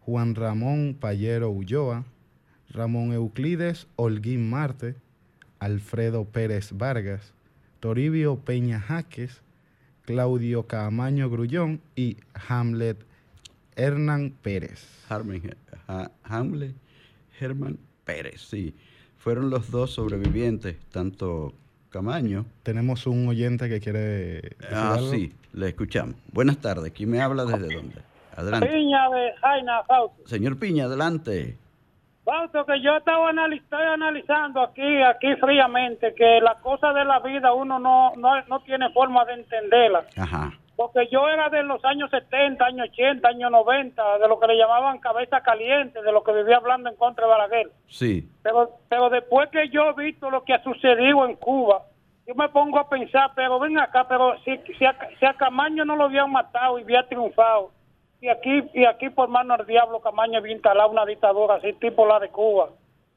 Juan 0.01 0.36
Ramón 0.36 0.95
Payero 1.00 1.50
Ulloa, 1.50 2.05
Ramón 2.69 3.12
Euclides 3.13 3.88
Holguín 3.95 4.50
Marte, 4.50 4.95
Alfredo 5.60 6.25
Pérez 6.25 6.71
Vargas, 6.74 7.33
Toribio 7.79 8.38
Peña 8.38 8.79
Jaques, 8.79 9.41
Claudio 10.05 10.67
Camaño 10.67 11.29
Grullón 11.29 11.81
y 11.95 12.17
Hamlet 12.48 12.98
Hernán 13.75 14.33
Pérez. 14.41 14.88
Hamlet 16.24 16.75
Herman 17.39 17.77
Pérez, 18.12 18.41
sí. 18.41 18.75
Fueron 19.18 19.50
los 19.50 19.72
dos 19.72 19.91
sobrevivientes, 19.91 20.77
tanto 20.91 21.53
Camaño. 21.89 22.46
Tenemos 22.63 23.06
un 23.08 23.27
oyente 23.27 23.70
que 23.70 23.80
quiere. 23.80 24.56
Ah, 24.72 24.98
sí, 25.10 25.34
le 25.53 25.70
escuchamos. 25.70 26.15
Buenas 26.32 26.58
tardes. 26.58 26.91
¿Quién 26.91 27.12
me 27.12 27.22
habla 27.22 27.46
desde 27.46 27.74
dónde? 27.75 28.01
Adelante. 28.36 28.68
Piña 28.68 29.10
de 29.10 29.34
Jaina, 29.41 29.84
Fausto. 29.84 30.27
Señor 30.27 30.58
Piña, 30.58 30.86
adelante. 30.86 31.58
Fausto, 32.24 32.65
que 32.65 32.82
yo 32.82 32.98
estaba 32.98 33.32
estoy 33.32 33.84
analizando 33.94 34.62
aquí, 34.62 35.01
aquí 35.03 35.36
fríamente, 35.39 36.13
que 36.15 36.39
las 36.41 36.58
cosas 36.62 36.96
de 36.96 37.03
la 37.06 37.20
vida 37.20 37.53
uno 37.53 37.80
no, 37.80 38.13
no, 38.15 38.41
no 38.46 38.60
tiene 38.62 38.89
forma 38.94 39.25
de 39.25 39.34
entenderlas. 39.34 40.06
Ajá. 40.18 40.53
Porque 40.81 41.07
yo 41.11 41.29
era 41.29 41.47
de 41.50 41.61
los 41.61 41.85
años 41.85 42.09
70, 42.09 42.65
años 42.65 42.89
80, 42.89 43.27
años 43.27 43.51
90, 43.51 44.17
de 44.17 44.27
lo 44.27 44.39
que 44.39 44.47
le 44.47 44.57
llamaban 44.57 44.97
cabeza 44.97 45.41
caliente, 45.41 46.01
de 46.01 46.11
lo 46.11 46.23
que 46.23 46.33
vivía 46.33 46.57
hablando 46.57 46.89
en 46.89 46.95
contra 46.95 47.25
de 47.25 47.31
Balaguer. 47.31 47.71
Sí. 47.88 48.27
Pero, 48.41 48.79
pero 48.89 49.11
después 49.11 49.47
que 49.50 49.69
yo 49.69 49.91
he 49.91 49.93
visto 49.93 50.31
lo 50.31 50.43
que 50.43 50.55
ha 50.55 50.63
sucedido 50.63 51.23
en 51.25 51.35
Cuba, 51.35 51.83
yo 52.25 52.33
me 52.33 52.50
pongo 52.50 52.79
a 52.79 52.89
pensar, 52.89 53.31
pero 53.35 53.59
ven 53.59 53.77
acá, 53.77 54.07
pero 54.07 54.33
si, 54.43 54.57
si, 54.75 54.83
a, 54.85 55.33
Camaño 55.38 55.85
no 55.85 55.95
lo 55.95 56.05
habían 56.05 56.31
matado 56.31 56.79
y 56.79 56.81
había 56.81 57.07
triunfado, 57.07 57.69
y 58.19 58.29
aquí 58.29 58.63
y 58.73 58.85
aquí 58.85 59.11
por 59.11 59.29
mano 59.29 59.55
del 59.57 59.67
diablo 59.67 60.00
Camaño 60.00 60.39
había 60.39 60.53
instalado 60.53 60.89
una 60.89 61.05
dictadura 61.05 61.55
así 61.55 61.74
tipo 61.74 62.07
la 62.07 62.20
de 62.20 62.29
Cuba. 62.29 62.70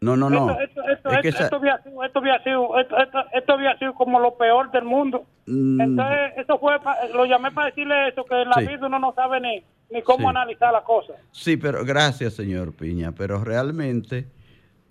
No, 0.04 0.16
no, 0.16 0.28
no. 0.28 0.60
Esto, 0.60 0.80
había 1.08 1.22
sido, 1.22 2.04
esto, 2.04 2.18
había 2.18 2.42
sido, 2.42 2.78
esto, 2.78 3.52
había 3.52 3.78
sido 3.78 3.94
como 3.94 4.20
lo 4.20 4.36
peor 4.36 4.70
del 4.70 4.84
mundo. 4.84 5.24
Mm. 5.46 5.80
Entonces, 5.80 6.32
eso 6.36 6.58
fue, 6.58 6.74
lo 7.14 7.24
llamé 7.24 7.50
para 7.52 7.68
decirle 7.68 8.08
eso, 8.08 8.24
que 8.24 8.42
en 8.42 8.50
la 8.50 8.60
vida 8.60 8.86
uno 8.86 8.98
no 8.98 9.14
sabe 9.14 9.40
ni, 9.40 9.62
ni 9.90 10.02
cómo 10.02 10.28
analizar 10.28 10.72
las 10.72 10.82
cosas. 10.82 11.16
Sí, 11.32 11.56
pero 11.56 11.84
gracias, 11.84 12.34
señor 12.34 12.74
Piña. 12.74 13.12
Pero 13.12 13.42
realmente, 13.42 14.26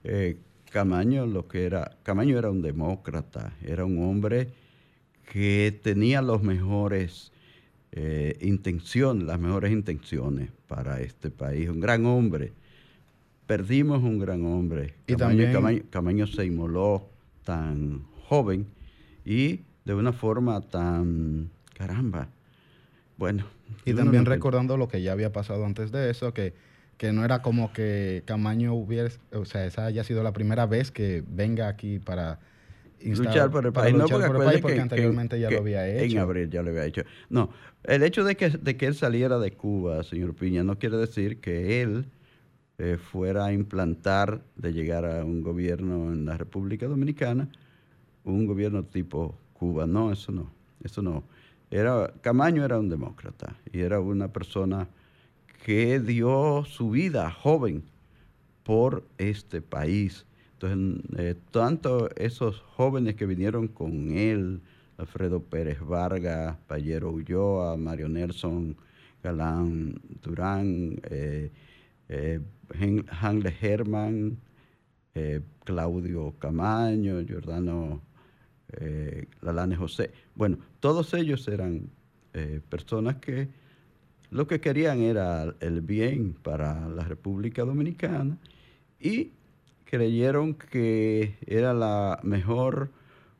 eh, 0.03 0.37
Camaño 0.71 1.27
lo 1.27 1.47
que 1.47 1.65
era, 1.65 1.91
Camaño 2.01 2.37
era 2.39 2.49
un 2.49 2.63
demócrata, 2.63 3.53
era 3.63 3.85
un 3.85 4.03
hombre 4.03 4.49
que 5.31 5.79
tenía 5.83 6.21
los 6.23 6.41
mejores 6.41 7.31
eh, 7.91 8.37
intenciones, 8.41 9.23
las 9.25 9.39
mejores 9.39 9.71
intenciones 9.71 10.49
para 10.67 10.99
este 11.01 11.29
país, 11.29 11.69
un 11.69 11.79
gran 11.79 12.07
hombre 12.07 12.53
perdimos 13.47 14.03
un 14.03 14.19
gran 14.19 14.45
hombre. 14.45 14.95
Y 15.07 15.15
Camaño, 15.15 15.51
también... 15.51 15.85
Camaño, 15.89 16.27
se 16.27 16.45
inmoló 16.45 17.09
tan 17.43 18.03
joven 18.27 18.67
y 19.25 19.61
de 19.85 19.93
una 19.93 20.13
forma 20.13 20.61
tan, 20.61 21.49
caramba, 21.77 22.29
bueno. 23.17 23.45
Y 23.85 23.93
también 23.93 24.25
recordando 24.25 24.77
lo 24.77 24.87
que 24.87 25.01
ya 25.01 25.11
había 25.11 25.31
pasado 25.31 25.65
antes 25.65 25.91
de 25.91 26.09
eso, 26.09 26.33
que, 26.33 26.53
que 26.97 27.11
no 27.11 27.25
era 27.25 27.41
como 27.41 27.73
que 27.73 28.23
Camaño 28.25 28.73
hubiese, 28.73 29.19
o 29.33 29.45
sea, 29.45 29.65
esa 29.65 29.85
haya 29.85 30.03
sido 30.03 30.23
la 30.23 30.31
primera 30.31 30.65
vez 30.65 30.91
que 30.91 31.23
venga 31.27 31.67
aquí 31.67 31.99
para 31.99 32.39
luchar 33.03 33.51
por 33.51 33.65
el 33.65 33.73
país. 33.73 33.95
no, 33.95 34.07
porque, 34.07 34.79
anteriormente 34.79 35.39
ya 35.39 35.49
lo 35.49 35.59
había 35.59 35.87
hecho. 35.87 36.17
En 36.17 36.19
abril 36.19 36.49
ya 36.49 36.61
lo 36.61 36.69
había 36.69 36.85
hecho. 36.85 37.03
No, 37.29 37.49
el 37.83 38.03
hecho 38.03 38.23
de 38.23 38.35
que, 38.35 38.49
de 38.49 38.77
que 38.77 38.85
él 38.85 38.95
saliera 38.95 39.37
de 39.39 39.51
Cuba, 39.51 40.03
señor 40.03 40.33
Piña, 40.33 40.63
no 40.63 40.79
quiere 40.79 40.97
decir 40.97 41.39
que 41.39 41.81
él 41.81 42.05
eh, 42.77 42.97
fuera 42.97 43.45
a 43.45 43.53
implantar 43.53 44.41
de 44.55 44.73
llegar 44.73 45.05
a 45.05 45.23
un 45.23 45.41
gobierno 45.41 46.11
en 46.11 46.25
la 46.25 46.37
República 46.37 46.87
Dominicana, 46.87 47.49
un 48.23 48.45
gobierno 48.45 48.83
tipo 48.83 49.37
Cuba. 49.53 49.85
No, 49.85 50.11
eso 50.11 50.31
no, 50.31 50.51
eso 50.83 51.01
no. 51.01 51.23
Era, 51.69 52.13
Camaño 52.21 52.63
era 52.65 52.79
un 52.79 52.89
demócrata 52.89 53.55
y 53.71 53.79
era 53.81 53.99
una 53.99 54.27
persona 54.27 54.87
que 55.63 55.99
dio 55.99 56.65
su 56.65 56.89
vida 56.89 57.31
joven 57.31 57.83
por 58.63 59.05
este 59.17 59.61
país. 59.61 60.25
Entonces, 60.53 61.03
eh, 61.17 61.35
tanto 61.51 62.09
esos 62.15 62.59
jóvenes 62.59 63.15
que 63.15 63.25
vinieron 63.25 63.67
con 63.67 64.11
él, 64.11 64.61
Alfredo 64.97 65.41
Pérez 65.41 65.79
Vargas, 65.79 66.57
Payero 66.67 67.11
Ulloa, 67.11 67.77
Mario 67.77 68.09
Nelson 68.09 68.75
Galán 69.23 69.95
Durán, 70.21 70.99
eh, 71.03 71.49
Hanle 72.79 73.53
Herman, 73.61 74.37
eh, 75.15 75.41
Claudio 75.63 76.33
Camaño, 76.39 77.21
Giordano 77.21 78.01
eh, 78.73 79.27
Lalane 79.41 79.75
José. 79.75 80.11
Bueno, 80.35 80.57
todos 80.79 81.13
ellos 81.13 81.47
eran 81.47 81.89
eh, 82.33 82.61
personas 82.69 83.17
que 83.17 83.49
lo 84.31 84.47
que 84.47 84.59
querían 84.59 85.01
era 85.01 85.53
el 85.59 85.81
bien 85.81 86.33
para 86.33 86.87
la 86.89 87.03
República 87.03 87.63
Dominicana 87.63 88.37
y 88.99 89.31
creyeron 89.85 90.55
que 90.55 91.35
era 91.45 91.73
la 91.73 92.19
mejor 92.23 92.89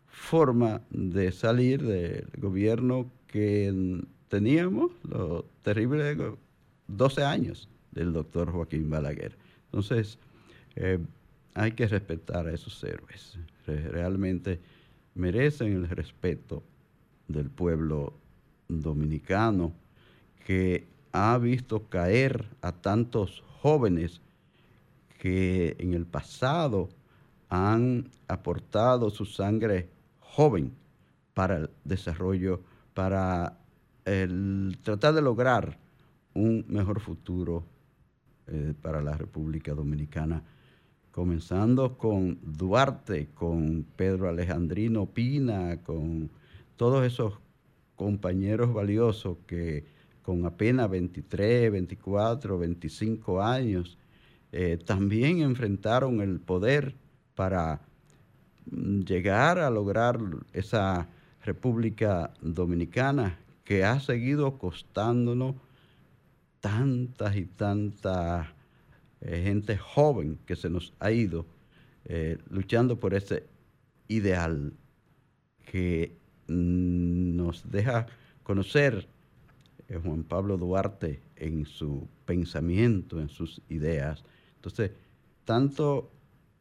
forma 0.05 0.81
de 0.91 1.31
salir 1.31 1.81
del 1.81 2.27
gobierno 2.37 3.09
que 3.25 4.03
teníamos, 4.27 4.91
los 5.09 5.45
terribles 5.63 6.15
12 6.87 7.23
años 7.23 7.67
del 7.93 8.13
doctor 8.13 8.51
Joaquín 8.51 8.89
Balaguer. 8.89 9.35
Entonces, 9.65 10.17
eh, 10.75 10.99
hay 11.53 11.71
que 11.73 11.87
respetar 11.87 12.47
a 12.47 12.53
esos 12.53 12.83
héroes. 12.83 13.37
Realmente 13.65 14.59
merecen 15.15 15.73
el 15.73 15.89
respeto 15.89 16.63
del 17.27 17.49
pueblo 17.49 18.13
dominicano 18.67 19.73
que 20.45 20.85
ha 21.11 21.37
visto 21.37 21.87
caer 21.87 22.45
a 22.61 22.71
tantos 22.71 23.43
jóvenes 23.61 24.21
que 25.19 25.75
en 25.79 25.93
el 25.93 26.05
pasado 26.05 26.89
han 27.49 28.09
aportado 28.27 29.09
su 29.09 29.25
sangre 29.25 29.87
joven 30.19 30.73
para 31.33 31.57
el 31.57 31.69
desarrollo, 31.83 32.61
para 32.93 33.57
el, 34.05 34.77
tratar 34.81 35.13
de 35.13 35.21
lograr 35.21 35.77
un 36.33 36.65
mejor 36.67 36.99
futuro 36.99 37.63
eh, 38.47 38.73
para 38.81 39.01
la 39.01 39.13
República 39.13 39.73
Dominicana, 39.73 40.43
comenzando 41.11 41.97
con 41.97 42.39
Duarte, 42.41 43.29
con 43.33 43.85
Pedro 43.95 44.27
Alejandrino 44.27 45.05
Pina, 45.05 45.81
con 45.83 46.29
todos 46.75 47.05
esos 47.05 47.39
compañeros 47.95 48.73
valiosos 48.73 49.37
que 49.47 49.85
con 50.23 50.45
apenas 50.45 50.89
23, 50.89 51.71
24, 51.71 52.57
25 52.57 53.41
años, 53.41 53.97
eh, 54.51 54.77
también 54.83 55.41
enfrentaron 55.41 56.21
el 56.21 56.39
poder 56.39 56.95
para 57.35 57.81
mm, 58.69 59.01
llegar 59.01 59.59
a 59.59 59.69
lograr 59.69 60.19
esa 60.53 61.09
República 61.43 62.31
Dominicana 62.41 63.37
que 63.63 63.83
ha 63.83 63.99
seguido 63.99 64.57
costándonos 64.57 65.55
tantas 66.63 67.35
y 67.35 67.45
tantas 67.45 68.47
eh, 69.19 69.41
gente 69.43 69.77
joven 69.77 70.39
que 70.45 70.55
se 70.55 70.69
nos 70.69 70.93
ha 71.01 71.11
ido 71.11 71.45
eh, 72.05 72.37
luchando 72.49 72.97
por 72.97 73.13
ese 73.13 73.43
ideal 74.07 74.71
que 75.65 76.15
nos 76.47 77.69
deja 77.69 78.07
conocer 78.43 79.09
eh, 79.89 79.99
Juan 80.01 80.23
Pablo 80.23 80.57
Duarte 80.57 81.21
en 81.35 81.65
su 81.65 82.07
pensamiento, 82.25 83.19
en 83.19 83.27
sus 83.27 83.61
ideas. 83.67 84.23
Entonces, 84.55 84.91
tanto 85.43 86.11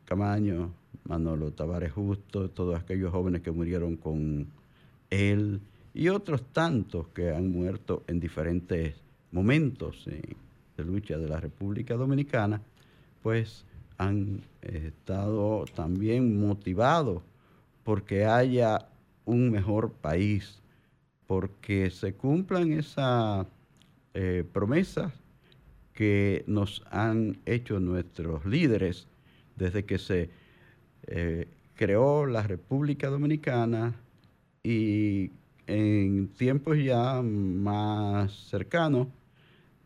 Camaño, 0.04 0.74
Manolo 1.04 1.52
Tavares 1.52 1.92
Justo, 1.92 2.50
todos 2.50 2.76
aquellos 2.76 3.12
jóvenes 3.12 3.42
que 3.42 3.52
murieron 3.52 3.96
con 3.96 4.48
él 5.10 5.60
y 5.94 6.08
otros 6.08 6.42
tantos 6.52 7.06
que 7.08 7.30
han 7.30 7.52
muerto 7.52 8.02
en 8.08 8.18
diferentes 8.18 9.01
momentos 9.32 10.04
de 10.04 10.84
lucha 10.84 11.18
de 11.18 11.28
la 11.28 11.40
República 11.40 11.94
Dominicana, 11.94 12.62
pues 13.22 13.64
han 13.98 14.42
estado 14.62 15.64
también 15.74 16.40
motivados 16.40 17.22
porque 17.84 18.24
haya 18.24 18.88
un 19.24 19.50
mejor 19.50 19.92
país, 19.92 20.60
porque 21.26 21.90
se 21.90 22.14
cumplan 22.14 22.72
esas 22.72 23.46
eh, 24.14 24.44
promesas 24.52 25.12
que 25.92 26.44
nos 26.46 26.82
han 26.90 27.38
hecho 27.46 27.80
nuestros 27.80 28.44
líderes 28.44 29.06
desde 29.56 29.84
que 29.84 29.98
se 29.98 30.30
eh, 31.06 31.48
creó 31.74 32.26
la 32.26 32.42
República 32.42 33.08
Dominicana 33.08 33.94
y 34.62 35.30
en 35.66 36.28
tiempos 36.28 36.78
ya 36.78 37.22
más 37.22 38.32
cercanos, 38.32 39.08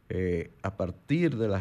eh, 0.09 0.51
a 0.63 0.77
partir 0.77 1.37
de 1.37 1.49
la 1.49 1.61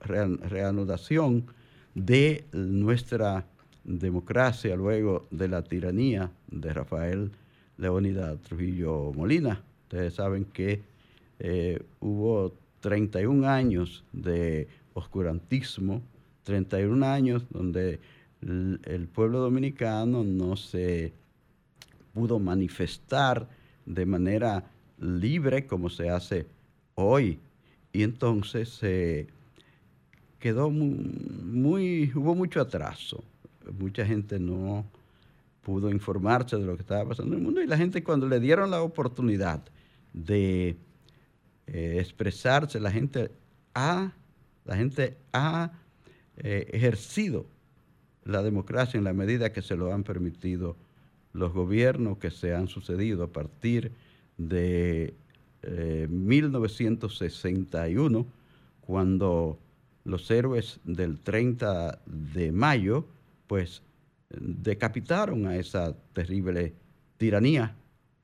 reanudación 0.00 1.46
de 1.94 2.44
nuestra 2.52 3.46
democracia 3.84 4.76
luego 4.76 5.26
de 5.30 5.48
la 5.48 5.62
tiranía 5.62 6.30
de 6.48 6.72
Rafael 6.72 7.32
Leónidas 7.78 8.40
Trujillo 8.42 9.12
Molina. 9.12 9.62
Ustedes 9.84 10.14
saben 10.14 10.44
que 10.44 10.82
eh, 11.40 11.82
hubo 12.00 12.54
31 12.80 13.48
años 13.48 14.04
de 14.12 14.68
oscurantismo, 14.94 16.02
31 16.44 17.04
años 17.06 17.44
donde 17.50 17.98
el 18.40 19.08
pueblo 19.12 19.40
dominicano 19.40 20.22
no 20.22 20.56
se 20.56 21.12
pudo 22.12 22.38
manifestar 22.38 23.48
de 23.86 24.06
manera 24.06 24.64
libre 24.98 25.66
como 25.66 25.90
se 25.90 26.08
hace 26.10 26.46
hoy. 26.94 27.38
Y 27.92 28.02
entonces 28.02 28.68
se 28.68 29.28
quedó 30.38 30.70
muy, 30.70 32.12
hubo 32.14 32.34
mucho 32.34 32.60
atraso. 32.60 33.22
Mucha 33.78 34.04
gente 34.04 34.38
no 34.38 34.84
pudo 35.62 35.90
informarse 35.90 36.56
de 36.56 36.66
lo 36.66 36.76
que 36.76 36.82
estaba 36.82 37.08
pasando 37.08 37.32
en 37.32 37.38
el 37.38 37.44
mundo 37.44 37.62
y 37.62 37.66
la 37.66 37.78
gente 37.78 38.04
cuando 38.04 38.28
le 38.28 38.38
dieron 38.38 38.70
la 38.70 38.82
oportunidad 38.82 39.62
de 40.12 40.76
eh, 41.66 41.96
expresarse, 41.98 42.78
la 42.78 42.90
gente 42.90 43.30
ha, 43.74 44.12
la 44.66 44.76
gente 44.76 45.16
ha 45.32 45.72
eh, 46.36 46.68
ejercido 46.72 47.46
la 48.24 48.42
democracia 48.42 48.98
en 48.98 49.04
la 49.04 49.14
medida 49.14 49.52
que 49.52 49.62
se 49.62 49.76
lo 49.76 49.92
han 49.92 50.04
permitido 50.04 50.76
los 51.32 51.52
gobiernos 51.52 52.18
que 52.18 52.30
se 52.30 52.54
han 52.54 52.68
sucedido 52.68 53.24
a 53.24 53.32
partir 53.32 53.92
de 54.36 55.14
1961, 56.08 58.18
eh, 58.18 58.24
cuando 58.80 59.58
los 60.04 60.30
héroes 60.30 60.80
del 60.84 61.18
30 61.18 61.98
de 62.06 62.52
mayo, 62.52 63.06
pues 63.46 63.82
decapitaron 64.30 65.46
a 65.46 65.56
esa 65.56 65.94
terrible 66.12 66.72
tiranía 67.16 67.74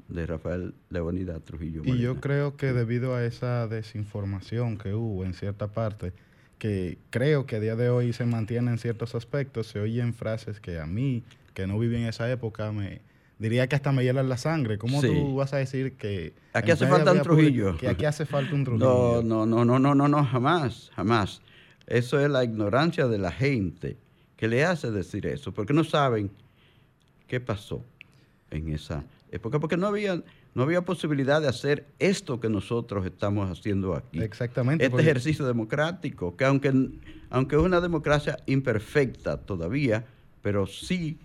de 0.09 0.27
Rafael 0.27 0.75
Leonidas 0.91 1.43
Trujillo. 1.45 1.83
Y 1.85 1.99
yo 1.99 2.21
creo 2.21 2.57
que 2.57 2.73
debido 2.73 3.15
a 3.15 3.25
esa 3.25 3.69
desinformación 3.69 4.77
que 4.77 4.95
hubo 4.95 5.25
en 5.25 5.35
cierta 5.35 5.69
parte, 5.69 6.13
que 6.59 6.99
creo 7.11 7.47
que 7.47 7.57
a 7.57 7.61
día 7.61 7.77
de 7.77 7.91
hoy 7.91 8.13
se 8.13 8.27
mantiene 8.27 8.73
en 8.73 8.79
ciertos 8.79 9.15
aspectos, 9.15 9.69
se 9.69 9.81
oyen 9.81 10.13
frases 10.13 10.61
que 10.61 10.79
a 10.79 10.87
mí, 10.87 11.23
que 11.55 11.67
no 11.67 11.79
viví 11.79 11.97
en 11.97 12.07
esa 12.07 12.31
época, 12.31 12.73
me, 12.73 13.01
diría 13.41 13.67
que 13.69 13.75
hasta 13.75 13.91
me 13.91 14.05
hielan 14.05 14.29
la 14.29 14.37
sangre. 14.37 14.77
¿Cómo 14.79 15.01
tú 15.01 15.35
vas 15.35 15.53
a 15.55 15.57
decir 15.57 15.97
que... 15.97 16.35
Aquí 16.53 16.71
hace 16.71 16.87
falta 16.87 17.13
un 17.13 17.23
Trujillo. 17.23 17.77
Que 17.79 17.89
aquí 17.89 18.05
hace 18.05 18.27
falta 18.27 18.55
un 18.55 18.65
Trujillo. 18.65 19.23
No, 19.25 19.47
no, 19.47 19.65
no, 19.65 19.79
no, 19.79 19.95
no, 19.95 20.09
no, 20.09 20.25
jamás, 20.25 20.91
jamás. 20.95 21.41
Eso 21.87 22.21
es 22.21 22.31
la 22.31 22.45
ignorancia 22.45 23.09
de 23.09 23.19
la 23.19 23.33
gente 23.33 23.97
que 24.37 24.47
le 24.47 24.65
hace 24.65 24.91
decir 24.91 25.27
eso, 25.27 25.53
porque 25.53 25.73
no 25.73 25.85
saben 25.85 26.31
qué 27.27 27.41
pasó 27.41 27.83
en 28.51 28.69
esa 28.69 29.05
época, 29.31 29.59
porque 29.59 29.79
no 29.79 29.87
había, 29.87 30.23
no 30.55 30.63
había 30.63 30.83
posibilidad 30.83 31.41
de 31.41 31.49
hacer 31.49 31.87
esto 31.99 32.41
que 32.41 32.51
nosotros 32.51 33.07
estamos 33.07 33.51
haciendo 33.51 33.95
aquí. 33.95 34.21
Exactamente. 34.21 34.85
Este 34.85 35.01
ejercicio 35.01 35.47
democrático, 35.47 36.37
que 36.37 36.45
aunque, 36.45 36.73
aunque 37.31 37.57
es 37.57 37.63
una 37.63 37.81
democracia 37.81 38.37
imperfecta 38.47 39.39
todavía, 39.39 40.05
pero 40.43 40.67
sí 40.67 41.19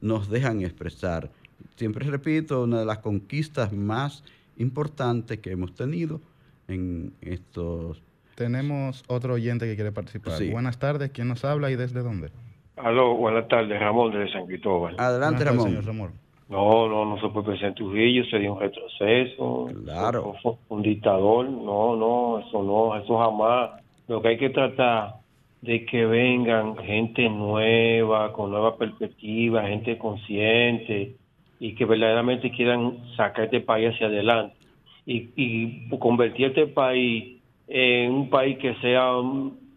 nos 0.00 0.30
dejan 0.30 0.62
expresar 0.62 1.30
siempre 1.78 2.04
repito, 2.06 2.64
una 2.64 2.80
de 2.80 2.86
las 2.86 2.98
conquistas 2.98 3.72
más 3.72 4.24
importantes 4.56 5.38
que 5.38 5.52
hemos 5.52 5.74
tenido 5.74 6.20
en 6.66 7.12
estos... 7.20 8.02
Tenemos 8.34 9.04
otro 9.08 9.34
oyente 9.34 9.66
que 9.66 9.74
quiere 9.74 9.92
participar. 9.92 10.34
Buenas 10.50 10.78
tardes, 10.78 11.10
¿quién 11.10 11.28
nos 11.28 11.44
habla 11.44 11.70
y 11.70 11.76
desde 11.76 12.02
dónde? 12.02 12.30
Aló, 12.76 13.14
buenas 13.14 13.48
tardes, 13.48 13.80
Ramón 13.80 14.12
de 14.12 14.30
San 14.30 14.46
Cristóbal. 14.46 14.94
Adelante, 14.98 15.44
Ramón. 15.44 15.84
Ramón. 15.84 16.12
No, 16.48 16.88
no, 16.88 17.04
no 17.04 17.20
se 17.20 17.28
puede 17.28 17.48
pensar 17.48 17.68
en 17.68 17.74
Trujillo, 17.74 18.24
sería 18.26 18.52
un 18.52 18.60
retroceso. 18.60 19.70
Claro. 19.84 20.34
Un 20.68 20.82
dictador, 20.82 21.48
no, 21.48 21.96
no, 21.96 22.38
eso 22.38 22.62
no, 22.62 22.96
eso 22.96 23.18
jamás. 23.18 23.82
Lo 24.06 24.22
que 24.22 24.28
hay 24.28 24.38
que 24.38 24.50
tratar 24.50 25.16
de 25.60 25.84
que 25.84 26.06
vengan 26.06 26.76
gente 26.78 27.28
nueva, 27.28 28.32
con 28.32 28.50
nueva 28.50 28.76
perspectiva, 28.76 29.66
gente 29.66 29.98
consciente, 29.98 31.16
y 31.60 31.74
que 31.74 31.84
verdaderamente 31.84 32.50
quieran 32.50 32.98
sacar 33.16 33.46
este 33.46 33.60
país 33.60 33.92
hacia 33.92 34.06
adelante 34.06 34.54
y, 35.06 35.30
y 35.36 35.88
convertir 35.98 36.46
este 36.46 36.66
país 36.66 37.40
en 37.66 38.12
un 38.12 38.30
país 38.30 38.58
que 38.58 38.74
sea 38.76 39.10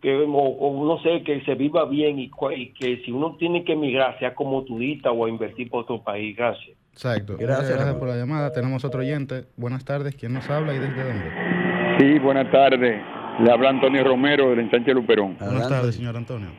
que 0.01 0.15
o, 0.15 0.85
no 0.85 0.99
sé 1.03 1.23
que 1.23 1.41
se 1.41 1.55
viva 1.55 1.85
bien 1.85 2.19
y, 2.19 2.29
que 2.73 3.01
si 3.05 3.11
uno 3.11 3.35
tiene 3.37 3.63
que 3.63 3.73
emigrar 3.73 4.17
sea 4.19 4.33
como 4.33 4.63
turista 4.63 5.11
o 5.11 5.27
invertir 5.27 5.69
por 5.69 5.83
otro 5.83 6.01
país. 6.01 6.35
Gracias. 6.35 6.75
Exacto. 6.91 7.37
Gracias, 7.37 7.69
gracias 7.69 7.95
por 7.95 8.07
la 8.09 8.15
llamada. 8.17 8.51
Tenemos 8.51 8.83
otro 8.83 9.01
oyente. 9.01 9.45
Buenas 9.55 9.85
tardes. 9.85 10.15
Quién 10.15 10.33
nos 10.33 10.49
habla 10.49 10.73
y 10.73 10.79
desde 10.79 11.03
dónde 11.03 11.61
sí 12.01 12.19
buenas 12.19 12.51
tardes. 12.51 13.01
Le 13.39 13.51
habla 13.51 13.69
Antonio 13.69 14.03
Romero 14.03 14.49
del 14.49 14.59
ensanche 14.59 14.93
Luperón. 14.93 15.37
Buenas 15.39 15.69
tardes 15.69 15.95
señor 15.95 16.17
Antonio. 16.17 16.49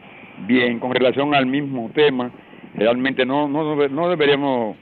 Bien 0.47 0.79
con 0.79 0.93
relación 0.93 1.35
al 1.35 1.47
mismo 1.47 1.91
tema 1.95 2.33
realmente 2.75 3.27
no 3.27 3.49
no 3.49 3.89
no 3.89 4.09
deberíamos 4.09 4.77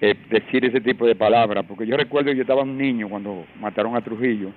eh, 0.00 0.14
decir 0.30 0.64
ese 0.64 0.80
tipo 0.80 1.06
de 1.06 1.14
palabras, 1.14 1.64
porque 1.68 1.86
yo 1.86 1.96
recuerdo 1.96 2.30
que 2.30 2.36
yo 2.36 2.42
estaba 2.42 2.62
un 2.62 2.78
niño 2.78 3.08
cuando 3.08 3.44
mataron 3.60 3.96
a 3.96 4.00
Trujillo 4.00 4.50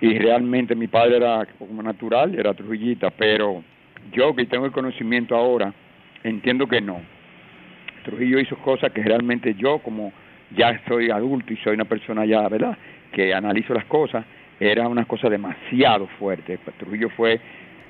y 0.00 0.18
realmente 0.18 0.74
mi 0.74 0.86
padre 0.86 1.16
era 1.16 1.46
como 1.58 1.82
natural, 1.82 2.34
era 2.34 2.54
trujillita, 2.54 3.10
pero 3.10 3.62
yo 4.12 4.34
que 4.34 4.46
tengo 4.46 4.64
el 4.64 4.72
conocimiento 4.72 5.36
ahora, 5.36 5.72
entiendo 6.22 6.66
que 6.66 6.80
no. 6.80 7.00
Trujillo 8.04 8.38
hizo 8.38 8.56
cosas 8.58 8.92
que 8.92 9.02
realmente 9.02 9.54
yo, 9.54 9.80
como 9.80 10.12
ya 10.56 10.80
soy 10.86 11.10
adulto 11.10 11.52
y 11.52 11.56
soy 11.58 11.74
una 11.74 11.84
persona 11.84 12.24
ya, 12.24 12.48
¿verdad?, 12.48 12.78
que 13.12 13.34
analizo 13.34 13.74
las 13.74 13.84
cosas, 13.86 14.24
era 14.60 14.88
una 14.88 15.04
cosa 15.04 15.28
demasiado 15.28 16.06
fuerte. 16.18 16.58
Trujillo 16.78 17.10
fue 17.10 17.40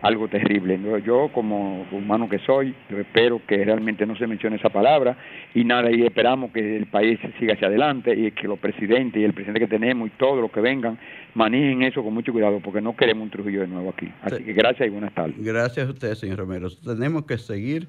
algo 0.02 0.28
terrible. 0.28 0.78
Yo, 1.04 1.30
como 1.32 1.86
humano 1.92 2.28
que 2.28 2.38
soy, 2.40 2.74
espero 2.88 3.40
que 3.46 3.64
realmente 3.64 4.06
no 4.06 4.16
se 4.16 4.26
mencione 4.26 4.56
esa 4.56 4.68
palabra 4.68 5.16
y 5.54 5.64
nada, 5.64 5.90
y 5.90 6.02
esperamos 6.02 6.52
que 6.52 6.76
el 6.76 6.86
país 6.86 7.18
siga 7.38 7.54
hacia 7.54 7.68
adelante 7.68 8.14
y 8.14 8.30
que 8.32 8.46
los 8.46 8.58
presidentes 8.58 9.20
y 9.20 9.24
el 9.24 9.32
presidente 9.32 9.60
que 9.60 9.66
tenemos 9.66 10.08
y 10.08 10.10
todos 10.18 10.40
los 10.40 10.50
que 10.50 10.60
vengan 10.60 10.98
manejen 11.34 11.82
eso 11.82 12.02
con 12.02 12.14
mucho 12.14 12.32
cuidado 12.32 12.60
porque 12.60 12.80
no 12.80 12.96
queremos 12.96 13.24
un 13.24 13.30
Trujillo 13.30 13.60
de 13.60 13.68
nuevo 13.68 13.90
aquí. 13.90 14.10
Así 14.22 14.42
que 14.42 14.52
gracias 14.52 14.88
y 14.88 14.90
buenas 14.90 15.14
tardes. 15.14 15.36
Gracias 15.38 15.86
a 15.86 15.90
usted, 15.90 16.14
señor 16.14 16.38
Romero. 16.38 16.68
Tenemos 16.70 17.24
que 17.24 17.38
seguir 17.38 17.88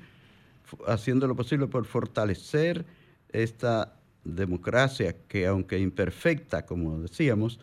haciendo 0.87 1.27
lo 1.27 1.35
posible 1.35 1.67
por 1.67 1.85
fortalecer 1.85 2.85
esta 3.31 3.93
democracia 4.23 5.15
que, 5.27 5.47
aunque 5.47 5.79
imperfecta, 5.79 6.65
como 6.65 6.99
decíamos, 6.99 7.59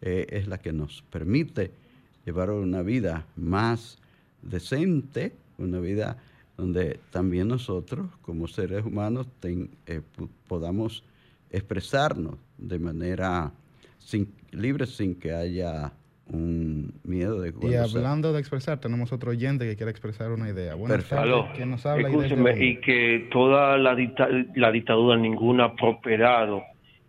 eh, 0.00 0.26
es 0.30 0.48
la 0.48 0.58
que 0.58 0.72
nos 0.72 1.02
permite 1.02 1.83
llevar 2.24 2.50
una 2.50 2.82
vida 2.82 3.26
más 3.36 3.98
decente, 4.42 5.32
una 5.58 5.78
vida 5.78 6.16
donde 6.56 7.00
también 7.10 7.48
nosotros 7.48 8.06
como 8.22 8.46
seres 8.46 8.84
humanos 8.84 9.26
eh, 9.42 10.00
podamos 10.46 11.02
expresarnos 11.50 12.36
de 12.58 12.78
manera 12.78 13.52
sin, 13.98 14.32
libre 14.52 14.86
sin 14.86 15.14
que 15.14 15.32
haya 15.32 15.92
un 16.28 16.94
miedo 17.04 17.40
de 17.40 17.52
Y 17.62 17.74
hablando 17.74 18.32
de 18.32 18.40
expresar, 18.40 18.80
tenemos 18.80 19.12
otro 19.12 19.30
oyente 19.32 19.66
que 19.66 19.76
quiere 19.76 19.90
expresar 19.90 20.30
una 20.32 20.48
idea. 20.48 20.74
Aló. 21.12 21.48
¿quién 21.54 21.70
nos 21.70 21.84
habla 21.84 22.08
desde 22.08 22.34
y 22.64 22.80
que 22.80 23.28
toda 23.30 23.76
la, 23.76 23.94
dicta- 23.94 24.28
la 24.54 24.70
dictadura 24.72 25.16
ninguna 25.18 25.64
ha 25.66 25.74
prosperado 25.74 26.62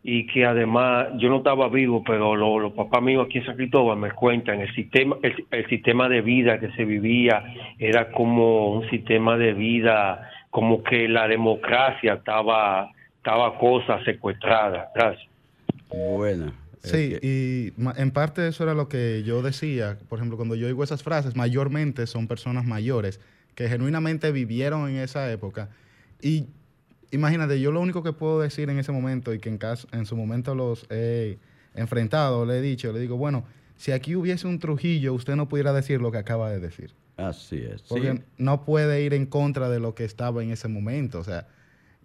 y 0.08 0.28
que 0.28 0.46
además 0.46 1.08
yo 1.18 1.30
no 1.30 1.38
estaba 1.38 1.68
vivo, 1.68 2.04
pero 2.06 2.36
lo- 2.36 2.60
los 2.60 2.74
papás 2.74 3.02
míos 3.02 3.26
aquí 3.26 3.40
en 3.40 3.46
San 3.48 3.56
Cristóbal 3.56 3.98
me 3.98 4.12
cuentan 4.12 4.62
el 4.62 4.72
sistema 4.76 5.16
el, 5.24 5.34
el 5.50 5.68
sistema 5.68 6.08
de 6.08 6.22
vida 6.22 6.60
que 6.60 6.70
se 6.74 6.86
vivía 6.86 7.44
era 7.80 8.12
como 8.12 8.72
un 8.74 8.88
sistema 8.92 9.36
de 9.36 9.54
vida 9.54 10.30
como 10.52 10.84
que 10.84 11.08
la 11.10 11.28
democracia 11.28 12.14
estaba 12.14 12.92
estaba 13.18 13.58
cosa 13.58 14.04
secuestrada. 14.06 14.90
Gracias. 14.94 15.28
Bueno. 15.90 16.54
Sí, 16.84 17.16
y 17.24 17.74
en 18.00 18.12
parte 18.12 18.48
eso 18.48 18.64
era 18.64 18.76
lo 18.76 18.88
que 18.88 19.24
yo 19.26 19.42
decía. 19.42 19.98
Por 20.08 20.20
ejemplo, 20.20 20.38
cuando 20.38 20.54
yo 20.54 20.68
digo 20.68 20.84
esas 20.84 21.02
frases, 21.02 21.36
mayormente 21.36 22.06
son 22.06 22.28
personas 22.28 22.64
mayores 22.66 23.20
que 23.56 23.68
genuinamente 23.68 24.32
vivieron 24.32 24.88
en 24.90 24.98
esa 24.98 25.32
época. 25.32 25.70
Y 26.22 26.46
imagínate, 27.16 27.60
yo 27.60 27.72
lo 27.72 27.82
único 27.82 28.04
que 28.04 28.14
puedo 28.14 28.40
decir 28.40 28.70
en 28.70 28.80
ese 28.80 28.92
momento 28.92 29.34
y 29.34 29.40
que 29.40 29.50
en, 29.50 29.58
caso, 29.58 29.88
en 29.92 30.06
su 30.06 30.16
momento 30.16 30.54
los 30.54 30.86
he 30.90 31.40
enfrentado, 31.74 32.46
le 32.46 32.60
he 32.60 32.62
dicho, 32.62 32.92
le 32.92 33.00
digo, 33.00 33.18
bueno, 33.18 33.46
si 33.78 33.92
aquí 33.92 34.16
hubiese 34.16 34.48
un 34.48 34.60
Trujillo, 34.60 35.14
usted 35.14 35.36
no 35.36 35.50
pudiera 35.50 35.74
decir 35.74 36.02
lo 36.02 36.12
que 36.12 36.18
acaba 36.18 36.50
de 36.50 36.60
decir. 36.60 36.94
Así 37.18 37.58
es. 37.58 37.82
Porque 37.84 38.14
sí. 38.14 38.22
no 38.38 38.64
puede 38.66 39.04
ir 39.04 39.14
en 39.14 39.26
contra 39.26 39.70
de 39.70 39.80
lo 39.80 39.96
que 39.96 40.06
estaba 40.06 40.44
en 40.44 40.52
ese 40.52 40.68
momento. 40.68 41.20
O 41.20 41.24
sea, 41.24 41.48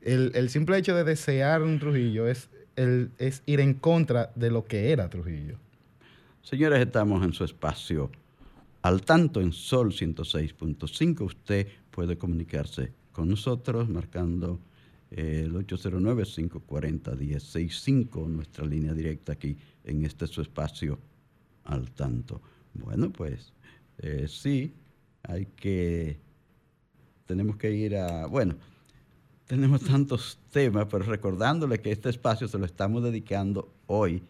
el, 0.01 0.33
el 0.35 0.51
simple 0.51 0.79
hecho 0.79 0.95
de 0.95 1.05
desear 1.05 1.63
un 1.63 1.79
Trujillo 1.79 2.27
es, 2.27 2.49
el, 2.77 3.11
es 3.19 3.43
ir 3.47 3.61
en 3.61 3.75
contra 3.75 4.33
de 4.35 4.51
lo 4.51 4.65
que 4.65 4.93
era 4.93 5.09
Trujillo. 5.09 5.57
Señores, 6.43 6.81
estamos 6.81 7.25
en 7.25 7.33
su 7.33 7.45
espacio 7.45 8.11
al 8.83 9.03
tanto 9.03 9.41
en 9.41 9.53
Sol 9.53 9.93
106.5. 9.93 11.21
Usted 11.21 11.69
puede 11.91 12.17
comunicarse 12.17 12.93
con 13.13 13.29
nosotros 13.29 13.89
marcando 13.89 14.59
el 15.11 15.53
809-540-1065, 15.55 18.29
nuestra 18.29 18.65
línea 18.65 18.95
directa 18.95 19.33
aquí 19.33 19.57
en 19.85 20.05
este 20.05 20.27
su 20.27 20.41
espacio 20.41 20.99
al 21.65 21.91
tanto. 21.91 22.41
Bueno, 22.75 23.11
pues 23.11 23.53
eh, 23.99 24.27
sí, 24.29 24.73
hay 25.23 25.47
que, 25.47 26.19
tenemos 27.27 27.57
que 27.57 27.73
ir 27.73 27.97
a, 27.97 28.27
bueno, 28.27 28.57
tenemos 29.47 29.83
tantos 29.83 30.39
temas, 30.51 30.87
pero 30.91 31.05
recordándole 31.05 31.81
que 31.81 31.93
este 31.93 32.11
espacio 32.11 32.49
se 32.49 32.59
lo 32.59 32.67
estamos 32.67 33.03
dedicando 33.03 33.73
hoy 33.87 34.23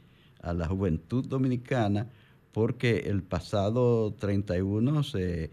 a 0.42 0.54
la 0.54 0.66
juventud 0.66 1.26
dominicana, 1.26 2.08
porque 2.52 3.04
el 3.06 3.22
pasado 3.22 4.14
31 4.14 5.04
se 5.04 5.50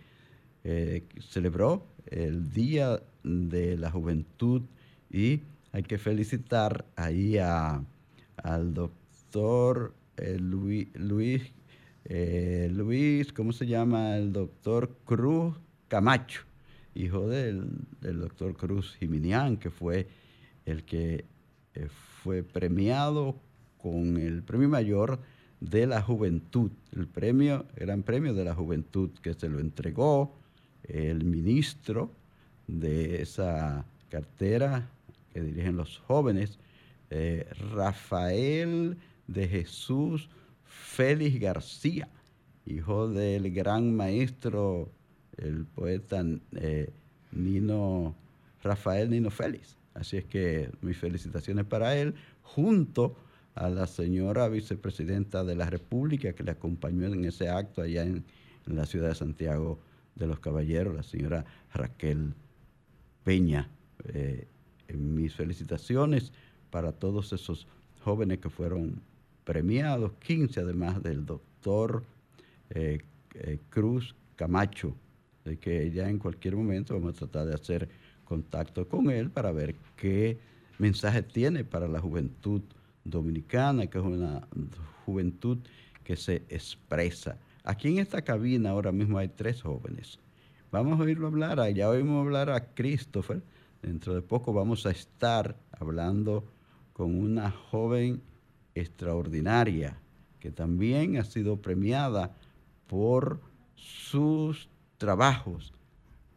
eh, 0.64 1.04
celebró 1.20 1.86
el 2.08 2.52
Día 2.52 3.02
de 3.24 3.78
la 3.78 3.92
Juventud 3.92 4.64
y 5.10 5.42
hay 5.72 5.84
que 5.84 5.98
felicitar 5.98 6.86
ahí 6.96 7.38
a, 7.38 7.84
al 8.38 8.74
doctor 8.74 9.94
eh, 10.18 10.38
Luis, 10.40 10.88
Luis, 10.96 11.44
eh, 12.06 12.70
Luis, 12.74 13.32
¿cómo 13.34 13.54
se 13.54 13.68
llama? 13.68 14.18
El 14.18 14.34
doctor 14.34 14.98
Cruz 15.06 15.56
Camacho, 15.88 16.42
hijo 16.96 17.28
del, 17.28 17.70
del 18.02 18.20
doctor 18.20 18.56
Cruz 18.56 18.96
Jiminián, 19.00 19.58
que 19.58 19.70
fue 19.70 20.08
el 20.66 20.84
que 20.84 21.26
eh, 21.74 21.88
fue 22.24 22.44
premiado 22.44 23.36
con 23.78 24.18
el 24.18 24.44
premio 24.44 24.70
mayor 24.70 25.20
de 25.60 25.88
la 25.88 26.02
juventud, 26.02 26.72
el 26.96 27.08
premio, 27.08 27.66
gran 27.76 28.04
premio 28.04 28.34
de 28.34 28.46
la 28.46 28.56
juventud 28.56 29.12
que 29.22 29.34
se 29.34 29.50
lo 29.50 29.60
entregó 29.60 30.36
el 30.84 31.24
ministro 31.24 32.12
de 32.68 33.22
esa 33.22 33.86
cartera 34.10 34.90
que 35.38 35.44
dirigen 35.44 35.78
los 35.78 36.00
jóvenes, 36.00 36.58
eh, 37.12 37.48
Rafael 37.76 38.98
de 39.28 39.48
Jesús 39.48 40.30
Félix 40.64 41.40
García, 41.40 42.10
hijo 42.66 43.08
del 43.08 43.54
gran 43.54 43.96
maestro, 43.96 44.90
el 45.38 45.66
poeta 45.66 46.26
eh, 46.56 46.90
Nino 47.32 48.16
Rafael 48.64 49.12
Nino 49.12 49.30
Félix. 49.30 49.78
Así 49.94 50.18
es 50.18 50.26
que 50.26 50.72
mis 50.82 50.98
felicitaciones 50.98 51.66
para 51.66 51.96
él, 51.96 52.16
junto 52.42 53.16
a 53.54 53.70
la 53.70 53.86
señora 53.86 54.48
vicepresidenta 54.48 55.44
de 55.44 55.56
la 55.56 55.70
República 55.70 56.34
que 56.34 56.44
le 56.44 56.52
acompañó 56.52 57.06
en 57.06 57.26
ese 57.26 57.48
acto 57.50 57.84
allá 57.84 58.02
en, 58.02 58.26
la 58.66 58.88
ciudad 58.88 59.10
de 59.10 59.16
Santiago 59.16 59.80
de 60.16 60.26
los 60.26 60.40
Caballeros, 60.40 60.96
la 60.96 61.04
señora 61.04 61.46
Raquel 61.76 62.34
Peña. 63.24 63.70
Eh, 64.06 64.48
mis 64.94 65.34
felicitaciones 65.36 66.32
para 66.70 66.92
todos 66.92 67.34
esos 67.34 67.68
jóvenes 68.04 68.40
que 68.40 68.50
fueron 68.50 69.02
premiados, 69.44 70.12
15 70.26 70.60
además 70.60 71.02
del 71.02 71.26
doctor 71.26 72.04
eh, 72.70 73.00
eh, 73.34 73.60
Cruz 73.70 74.16
Camacho, 74.36 74.94
de 75.46 75.58
que 75.58 75.90
ya 75.92 76.10
en 76.10 76.20
cualquier 76.20 76.56
momento 76.56 76.94
vamos 76.94 77.16
a 77.16 77.20
tratar 77.28 77.48
de 77.48 77.54
hacer 77.54 77.90
contacto 78.26 78.88
con 78.88 79.10
él 79.10 79.30
para 79.30 79.52
ver 79.52 79.76
qué 79.96 80.38
mensaje 80.78 81.24
tiene 81.24 81.64
para 81.64 81.88
la 81.88 82.00
juventud 82.00 82.62
dominicana, 83.04 83.88
que 83.88 83.98
es 83.98 84.04
una 84.04 84.48
juventud 85.06 85.60
que 86.04 86.16
se 86.16 86.44
expresa. 86.50 87.38
Aquí 87.64 87.90
en 87.90 88.00
esta 88.00 88.22
cabina 88.22 88.72
ahora 88.72 88.92
mismo 88.92 89.18
hay 89.18 89.30
tres 89.30 89.62
jóvenes. 89.62 90.20
Vamos 90.72 91.00
a 91.00 91.04
oírlo 91.04 91.28
hablar, 91.28 91.74
ya 91.74 91.90
oímos 91.90 92.26
hablar 92.26 92.50
a 92.50 92.74
Christopher. 92.74 93.42
Dentro 93.82 94.16
de 94.16 94.22
poco 94.22 94.54
vamos 94.54 94.86
a 94.86 94.92
estar 94.92 95.56
hablando 95.72 96.44
con 96.94 97.16
una 97.16 97.52
joven 97.52 98.22
extraordinaria 98.76 99.98
que 100.40 100.52
también 100.52 101.18
ha 101.18 101.24
sido 101.24 101.58
premiada 101.58 102.36
por 102.88 103.40
sus 103.76 104.70
trabajos 104.98 105.74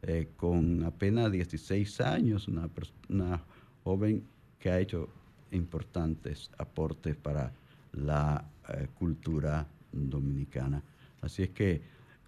eh, 0.02 0.28
con 0.36 0.84
apenas 0.84 1.30
16 1.30 2.00
años, 2.00 2.48
una, 2.48 3.42
joven 3.84 4.22
que 4.58 4.70
ha 4.70 4.78
hecho 4.78 5.08
importantes 5.50 6.50
aportes 6.58 7.16
para 7.16 7.52
la 7.92 8.44
eh, 8.68 8.88
cultura 8.98 9.66
dominicana. 9.92 10.82
Así 11.20 11.42
es 11.42 11.50
que 11.50 11.82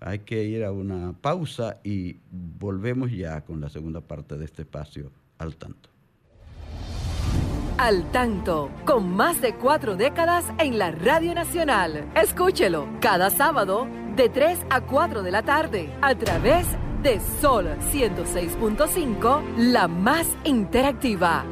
hay 0.05 0.21
que 0.21 0.45
ir 0.45 0.65
a 0.65 0.73
una 0.73 1.13
pausa 1.21 1.79
y 1.83 2.19
volvemos 2.31 3.11
ya 3.11 3.43
con 3.43 3.61
la 3.61 3.69
segunda 3.69 4.01
parte 4.01 4.37
de 4.37 4.45
este 4.45 4.63
espacio 4.63 5.11
al 5.39 5.57
tanto. 5.57 5.89
Al 7.79 8.11
tanto, 8.13 8.71
con 8.85 9.11
más 9.15 9.41
de 9.41 9.55
cuatro 9.55 9.97
décadas 9.97 10.45
en 10.59 10.79
la 10.79 10.91
Radio 10.91 11.35
Nacional. 11.35 12.11
Escúchelo 12.15 12.87
cada 13.01 13.31
sábado 13.31 13.89
de 14.15 14.29
3 14.29 14.67
a 14.71 14.83
4 14.83 15.23
de 15.23 15.31
la 15.31 15.43
tarde 15.43 15.89
a 16.03 16.15
través 16.15 16.67
de 17.03 17.19
Sol 17.41 17.67
106.5, 17.91 19.57
la 19.57 19.89
más 19.89 20.29
interactiva. 20.45 21.45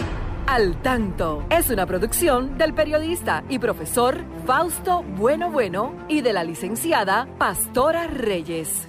Al 0.47 0.83
tanto 0.83 1.47
es 1.51 1.71
una 1.71 1.87
producción 1.87 2.59
del 2.59 2.75
periodista 2.75 3.45
y 3.49 3.59
profesor 3.59 4.25
Fausto 4.47 5.03
Bueno 5.03 5.51
Bueno 5.51 6.07
y 6.09 6.21
de 6.23 6.33
la 6.33 6.45
licenciada 6.45 7.29
Pastora 7.39 8.07
Reyes. 8.07 8.89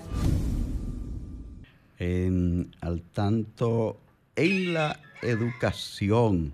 Al 2.00 3.02
tanto 3.14 4.00
en 4.36 4.74
la 4.74 5.00
educación, 5.22 6.54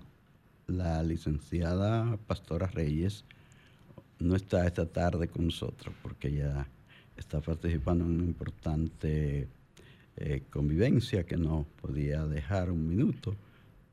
la 0.66 1.02
licenciada 1.02 2.18
Pastora 2.26 2.66
Reyes 2.66 3.24
no 4.18 4.36
está 4.36 4.66
esta 4.66 4.84
tarde 4.86 5.28
con 5.28 5.46
nosotros 5.46 5.94
porque 6.02 6.28
ella 6.28 6.66
está 7.16 7.40
participando 7.40 8.04
en 8.04 8.10
una 8.10 8.24
importante 8.24 9.48
eh, 10.16 10.42
convivencia 10.50 11.24
que 11.24 11.36
no 11.36 11.66
podía 11.80 12.26
dejar 12.26 12.70
un 12.70 12.88
minuto. 12.88 13.34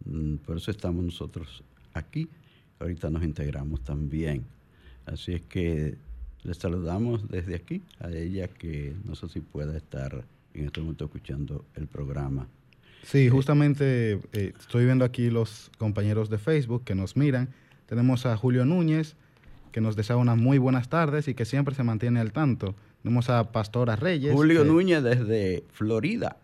Mm, 0.05 0.35
Por 0.37 0.57
eso 0.57 0.71
estamos 0.71 1.03
nosotros 1.03 1.63
aquí. 1.93 2.27
Ahorita 2.79 3.09
nos 3.09 3.23
integramos 3.23 3.81
también. 3.81 4.43
Así 5.05 5.33
es 5.33 5.41
que 5.41 5.95
le 6.43 6.53
saludamos 6.53 7.27
desde 7.29 7.55
aquí 7.55 7.81
a 7.99 8.09
ella 8.11 8.47
que 8.47 8.95
no 9.05 9.15
sé 9.15 9.27
si 9.29 9.39
pueda 9.39 9.75
estar 9.77 10.23
en 10.53 10.65
este 10.65 10.81
momento 10.81 11.05
escuchando 11.05 11.65
el 11.75 11.87
programa. 11.87 12.47
Sí, 13.03 13.29
justamente 13.29 14.19
eh, 14.33 14.53
estoy 14.59 14.85
viendo 14.85 15.05
aquí 15.05 15.29
los 15.29 15.69
compañeros 15.77 16.29
de 16.29 16.37
Facebook 16.37 16.83
que 16.83 16.95
nos 16.95 17.15
miran. 17.15 17.49
Tenemos 17.87 18.25
a 18.25 18.35
Julio 18.35 18.65
Núñez, 18.65 19.15
que 19.71 19.79
nos 19.79 19.95
desea 19.95 20.17
unas 20.17 20.37
muy 20.37 20.57
buenas 20.57 20.89
tardes 20.89 21.27
y 21.27 21.33
que 21.35 21.45
siempre 21.45 21.75
se 21.75 21.83
mantiene 21.83 22.19
al 22.19 22.31
tanto. 22.31 22.73
Tenemos 23.03 23.29
a 23.29 23.51
Pastora 23.51 23.95
Reyes. 23.95 24.33
Julio 24.33 24.63
que- 24.63 24.69
Núñez 24.69 25.03
desde 25.03 25.63
Florida. 25.71 26.37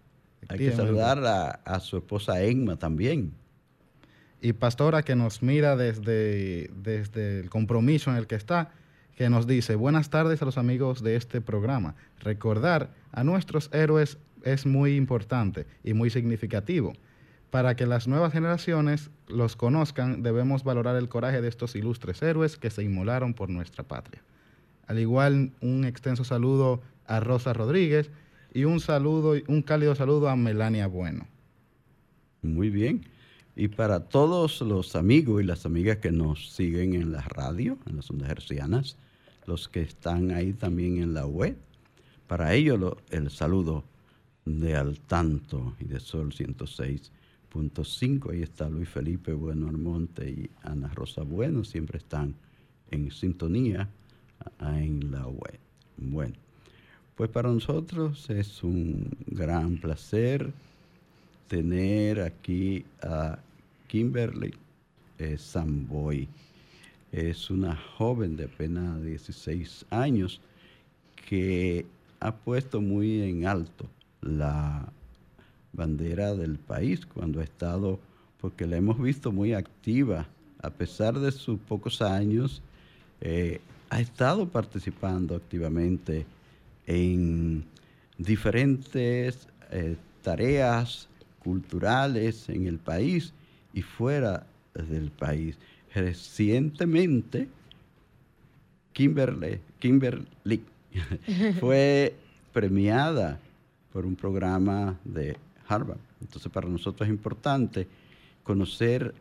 Hay 0.50 0.58
que 0.60 0.72
saludar 0.72 1.24
a, 1.26 1.50
a 1.50 1.80
su 1.80 1.98
esposa 1.98 2.44
Emma 2.44 2.76
también. 2.78 3.32
Y 4.42 4.54
Pastora 4.54 5.04
que 5.04 5.16
nos 5.16 5.44
mira 5.44 5.76
desde, 5.76 6.70
desde 6.76 7.40
el 7.40 7.50
compromiso 7.50 8.10
en 8.10 8.18
el 8.18 8.28
que 8.28 8.36
está, 8.36 8.72
que 9.16 9.30
nos 9.30 9.46
dice, 9.46 9.76
buenas 9.76 10.10
tardes 10.10 10.42
a 10.42 10.46
los 10.46 10.58
amigos 10.58 11.04
de 11.04 11.16
este 11.16 11.42
programa. 11.42 11.96
Recordar 12.20 12.90
a 13.12 13.24
nuestros 13.24 13.70
héroes 13.72 14.18
es 14.44 14.66
muy 14.66 14.96
importante 14.96 15.68
y 15.84 15.94
muy 15.94 16.10
significativo. 16.10 16.94
Para 17.52 17.76
que 17.76 17.86
las 17.86 18.08
nuevas 18.08 18.34
generaciones 18.34 19.12
los 19.28 19.56
conozcan, 19.56 20.24
debemos 20.24 20.64
valorar 20.64 20.96
el 20.96 21.10
coraje 21.10 21.42
de 21.42 21.50
estos 21.50 21.76
ilustres 21.76 22.22
héroes 22.22 22.58
que 22.58 22.70
se 22.70 22.84
inmolaron 22.84 23.34
por 23.34 23.50
nuestra 23.50 23.84
patria. 23.84 24.24
Al 24.88 24.98
igual, 25.00 25.52
un 25.62 25.86
extenso 25.86 26.24
saludo 26.24 26.82
a 27.06 27.20
Rosa 27.20 27.54
Rodríguez 27.54 28.10
y 28.54 28.64
un 28.64 28.80
saludo, 28.80 29.36
un 29.48 29.62
cálido 29.62 29.94
saludo 29.96 30.30
a 30.30 30.36
Melania 30.36 30.88
Bueno. 30.88 31.28
Muy 32.42 32.72
bien. 32.72 33.06
Y 33.56 33.68
para 33.68 34.08
todos 34.08 34.62
los 34.62 34.96
amigos 34.96 35.42
y 35.42 35.46
las 35.46 35.66
amigas 35.66 35.98
que 35.98 36.12
nos 36.12 36.52
siguen 36.52 36.94
en 36.94 37.12
la 37.12 37.22
radio, 37.22 37.78
en 37.88 37.98
las 37.98 38.10
ondas 38.10 38.30
hercianas, 38.30 38.98
los 39.46 39.68
que 39.68 39.82
están 39.82 40.32
ahí 40.32 40.54
también 40.54 40.98
en 40.98 41.14
la 41.14 41.26
web, 41.26 41.58
para 42.28 42.54
ellos 42.54 42.96
el 43.10 43.30
saludo 43.30 43.84
de 44.46 44.76
Al 44.76 45.00
Tanto 45.02 45.76
y 45.80 45.86
de 45.86 46.00
Sol 46.00 46.32
106.5. 46.32 48.32
Ahí 48.32 48.42
está 48.42 48.70
Luis 48.70 48.88
Felipe 48.88 49.34
Bueno 49.34 49.68
Armonte 49.68 50.30
y 50.30 50.50
Ana 50.64 50.88
Rosa 50.94 51.24
Bueno, 51.24 51.66
siempre 51.66 51.98
están 51.98 52.36
en 52.90 53.12
sintonía 53.12 53.90
en 54.62 55.12
la 55.12 55.28
web. 55.28 55.60
Bueno, 55.98 56.36
pues 57.16 57.30
para 57.30 57.52
nosotros 57.52 58.30
es 58.30 58.64
un 58.64 59.10
gran 59.28 59.78
placer 59.78 60.54
tener 61.52 62.22
aquí 62.22 62.86
a 63.04 63.38
Kimberly 63.90 64.54
eh. 65.20 65.38
Es 67.12 67.50
una 67.50 67.76
joven 67.76 68.38
de 68.38 68.46
apenas 68.46 69.04
16 69.04 69.86
años 69.90 70.40
que 71.28 71.86
ha 72.22 72.34
puesto 72.34 72.80
muy 72.80 73.24
en 73.24 73.46
alto 73.46 73.86
la 74.22 74.88
bandera 75.74 76.34
del 76.36 76.58
país 76.58 77.06
cuando 77.06 77.42
ha 77.42 77.44
estado, 77.44 78.00
porque 78.40 78.66
la 78.66 78.78
hemos 78.78 79.02
visto 79.02 79.34
muy 79.34 79.52
activa, 79.54 80.30
a 80.62 80.70
pesar 80.70 81.20
de 81.20 81.34
sus 81.34 81.60
pocos 81.60 82.02
años, 82.02 82.62
eh, 83.20 83.60
ha 83.90 84.00
estado 84.00 84.48
participando 84.48 85.36
activamente 85.36 86.26
en 86.88 87.66
diferentes 88.18 89.50
eh, 89.70 89.98
tareas 90.22 91.10
culturales 91.44 92.50
en 92.50 92.68
el 92.68 92.78
país 92.78 93.34
y 93.74 93.82
fuera 93.82 94.46
del 94.74 95.12
país. 95.12 95.58
Recientemente, 95.94 97.48
Kimberly, 98.94 99.60
Kimberly 99.80 100.64
fue 101.60 102.16
premiada 102.54 103.40
por 103.92 104.06
un 104.06 104.16
programa 104.16 104.98
de 105.04 105.38
Harvard. 105.68 106.00
Entonces, 106.22 106.52
para 106.52 106.68
nosotros 106.68 107.08
es 107.08 107.14
importante 107.14 107.88
conocer 108.44 109.14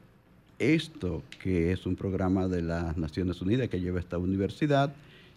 esto, 0.59 1.23
que 1.43 1.73
es 1.73 1.87
un 1.87 1.97
programa 1.97 2.47
de 2.47 2.63
las 2.63 2.97
Naciones 2.97 3.41
Unidas 3.41 3.69
que 3.69 3.81
lleva 3.81 3.99
esta 3.99 4.19
universidad 4.19 4.93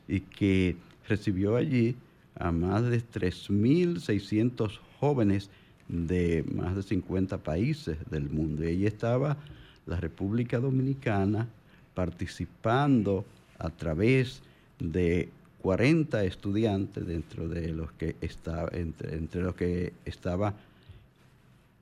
y 0.07 0.19
que 0.19 0.75
recibió 1.07 1.55
allí 1.55 1.95
a 2.35 2.51
más 2.51 2.83
de 2.83 3.01
3.600 3.01 4.79
jóvenes 4.99 5.49
de 5.93 6.43
más 6.51 6.75
de 6.75 6.81
50 6.81 7.37
países 7.37 7.97
del 8.09 8.29
mundo. 8.29 8.63
Y 8.63 8.67
ahí 8.67 8.85
estaba 8.87 9.37
la 9.85 9.97
República 9.97 10.59
Dominicana 10.59 11.47
participando 11.93 13.25
a 13.59 13.69
través 13.69 14.41
de 14.79 15.29
40 15.61 16.23
estudiantes 16.23 17.05
dentro 17.05 17.47
de 17.47 17.69
los 17.69 17.91
que 17.93 18.15
estaba 18.21 18.69
entre, 18.73 19.15
entre 19.15 19.41
los 19.43 19.55
que 19.55 19.93
estaba 20.03 20.55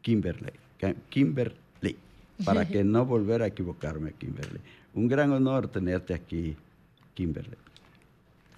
Kimberley, 0.02 0.54
Kimberly, 1.10 1.96
para 2.44 2.68
que 2.68 2.84
no 2.84 3.06
volver 3.06 3.42
a 3.42 3.48
equivocarme, 3.48 4.12
Kimberly. 4.14 4.60
Un 4.94 5.08
gran 5.08 5.32
honor 5.32 5.68
tenerte 5.70 6.14
aquí, 6.14 6.56
Kimberly. 7.14 7.56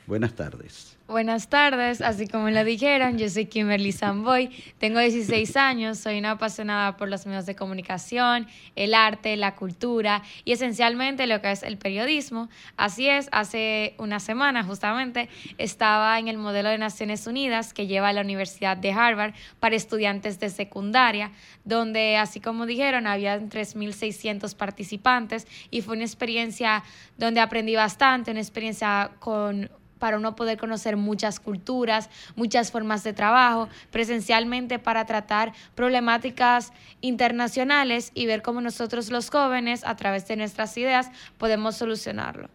Buenas 0.05 0.33
tardes. 0.33 0.97
Buenas 1.05 1.49
tardes, 1.49 2.01
así 2.01 2.27
como 2.27 2.49
lo 2.49 2.63
dijeron, 2.63 3.17
yo 3.17 3.29
soy 3.29 3.45
Kimberly 3.45 3.91
Samboy, 3.91 4.49
tengo 4.79 4.99
16 4.99 5.57
años, 5.57 5.97
soy 5.97 6.17
una 6.17 6.31
apasionada 6.31 6.95
por 6.95 7.09
los 7.09 7.25
medios 7.25 7.45
de 7.45 7.55
comunicación, 7.55 8.47
el 8.77 8.93
arte, 8.93 9.35
la 9.35 9.53
cultura 9.55 10.23
y 10.45 10.53
esencialmente 10.53 11.27
lo 11.27 11.41
que 11.41 11.51
es 11.51 11.61
el 11.63 11.77
periodismo. 11.77 12.49
Así 12.77 13.09
es, 13.09 13.27
hace 13.33 13.95
una 13.97 14.21
semana 14.21 14.63
justamente 14.63 15.27
estaba 15.57 16.17
en 16.19 16.29
el 16.29 16.37
modelo 16.37 16.69
de 16.69 16.77
Naciones 16.77 17.27
Unidas 17.27 17.73
que 17.73 17.85
lleva 17.85 18.13
la 18.13 18.21
Universidad 18.21 18.77
de 18.77 18.93
Harvard 18.93 19.33
para 19.59 19.75
estudiantes 19.75 20.39
de 20.39 20.49
secundaria, 20.49 21.31
donde 21.65 22.15
así 22.15 22.39
como 22.39 22.65
dijeron, 22.65 23.07
había 23.07 23.39
3.600 23.39 24.55
participantes 24.55 25.47
y 25.69 25.81
fue 25.81 25.95
una 25.95 26.05
experiencia 26.05 26.81
donde 27.17 27.41
aprendí 27.41 27.75
bastante, 27.75 28.31
una 28.31 28.39
experiencia 28.39 29.11
con 29.19 29.69
para 30.03 30.17
uno 30.17 30.35
poder 30.35 30.57
conocer 30.57 30.97
muchas 30.97 31.39
culturas, 31.39 32.09
muchas 32.35 32.71
formas 32.71 33.05
de 33.05 33.13
trabajo, 33.13 33.69
presencialmente 33.89 34.77
para 34.77 35.05
tratar 35.05 35.53
problemáticas 35.75 36.73
internacionales 36.99 38.11
y 38.13 38.25
ver 38.25 38.41
cómo 38.41 38.59
nosotros 38.59 39.09
los 39.11 39.29
jóvenes, 39.29 39.85
a 39.85 39.95
través 39.95 40.27
de 40.27 40.35
nuestras 40.35 40.75
ideas, 40.77 41.09
podemos 41.37 41.77
solucionarlo. 41.77 42.49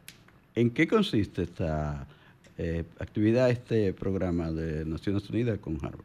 ¿En 0.55 0.69
qué 0.69 0.87
consiste 0.87 1.45
esta 1.45 2.07
eh, 2.59 2.85
actividad, 2.99 3.49
este 3.49 3.95
programa 3.95 4.53
de 4.53 4.85
Naciones 4.85 5.31
Unidas 5.31 5.59
con 5.59 5.77
Harvard? 5.77 6.05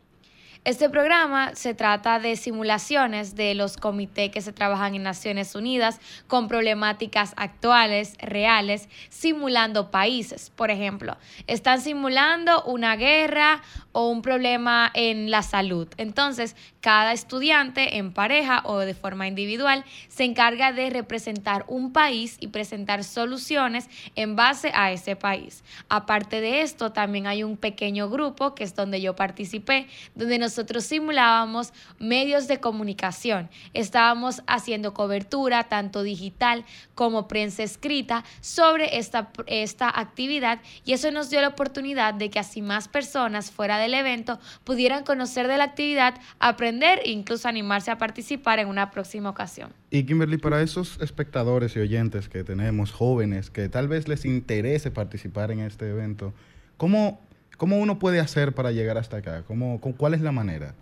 Este 0.65 0.89
programa 0.89 1.55
se 1.55 1.73
trata 1.73 2.19
de 2.19 2.37
simulaciones 2.37 3.35
de 3.35 3.53
los 3.53 3.75
comités 3.75 4.29
que 4.31 4.39
se 4.39 4.53
trabajan 4.53 4.95
en 4.95 5.03
Naciones 5.03 5.55
Unidas 5.55 5.99
con 6.27 6.47
problemáticas 6.47 7.33
actuales, 7.35 8.15
reales, 8.19 8.87
simulando 9.09 9.91
países. 9.91 10.51
Por 10.51 10.71
ejemplo, 10.71 11.17
están 11.47 11.81
simulando 11.81 12.63
una 12.63 12.95
guerra 12.95 13.61
o 13.91 14.09
un 14.09 14.21
problema 14.21 14.89
en 14.93 15.29
la 15.31 15.43
salud. 15.43 15.89
Entonces, 15.97 16.55
cada 16.79 17.11
estudiante 17.11 17.97
en 17.97 18.13
pareja 18.13 18.61
o 18.63 18.79
de 18.79 18.93
forma 18.93 19.27
individual 19.27 19.83
se 20.07 20.23
encarga 20.23 20.71
de 20.71 20.89
representar 20.89 21.65
un 21.67 21.91
país 21.91 22.37
y 22.39 22.47
presentar 22.47 23.03
soluciones 23.03 23.89
en 24.15 24.37
base 24.37 24.71
a 24.73 24.93
ese 24.93 25.17
país. 25.17 25.63
Aparte 25.89 26.39
de 26.39 26.61
esto, 26.61 26.93
también 26.93 27.27
hay 27.27 27.43
un 27.43 27.57
pequeño 27.57 28.09
grupo, 28.09 28.55
que 28.55 28.63
es 28.63 28.75
donde 28.75 29.01
yo 29.01 29.15
participé, 29.15 29.87
donde 30.15 30.39
nos 30.39 30.52
nosotros 30.53 30.83
simulábamos 30.83 31.73
medios 31.97 32.47
de 32.47 32.59
comunicación. 32.59 33.49
Estábamos 33.73 34.43
haciendo 34.45 34.93
cobertura, 34.93 35.63
tanto 35.63 36.03
digital 36.03 36.63
como 36.93 37.27
prensa 37.27 37.63
escrita, 37.63 38.23
sobre 38.39 38.99
esta, 38.99 39.31
esta 39.47 39.89
actividad 39.99 40.59
y 40.85 40.93
eso 40.93 41.09
nos 41.09 41.31
dio 41.31 41.41
la 41.41 41.47
oportunidad 41.47 42.13
de 42.13 42.29
que 42.29 42.37
así 42.37 42.61
más 42.61 42.87
personas 42.87 43.49
fuera 43.49 43.79
del 43.79 43.95
evento 43.95 44.39
pudieran 44.63 45.03
conocer 45.03 45.47
de 45.47 45.57
la 45.57 45.63
actividad, 45.63 46.21
aprender 46.37 46.99
e 47.03 47.09
incluso 47.09 47.47
animarse 47.47 47.89
a 47.89 47.97
participar 47.97 48.59
en 48.59 48.67
una 48.67 48.91
próxima 48.91 49.31
ocasión. 49.31 49.73
Y 49.89 50.03
Kimberly, 50.05 50.37
para 50.37 50.61
esos 50.61 50.99
espectadores 51.01 51.75
y 51.75 51.79
oyentes 51.79 52.29
que 52.29 52.43
tenemos, 52.43 52.91
jóvenes, 52.91 53.49
que 53.49 53.69
tal 53.69 53.87
vez 53.87 54.07
les 54.07 54.23
interese 54.23 54.91
participar 54.91 55.49
en 55.49 55.61
este 55.61 55.89
evento, 55.89 56.31
¿cómo 56.77 57.19
¿Cómo 57.57 57.77
uno 57.77 57.99
puede 57.99 58.19
hacer 58.19 58.53
para 58.53 58.71
llegar 58.71 58.97
hasta 58.97 59.17
acá? 59.17 59.43
¿Cómo, 59.47 59.79
¿Cuál 59.79 60.13
es 60.13 60.21
la 60.21 60.31
manera? 60.31 60.73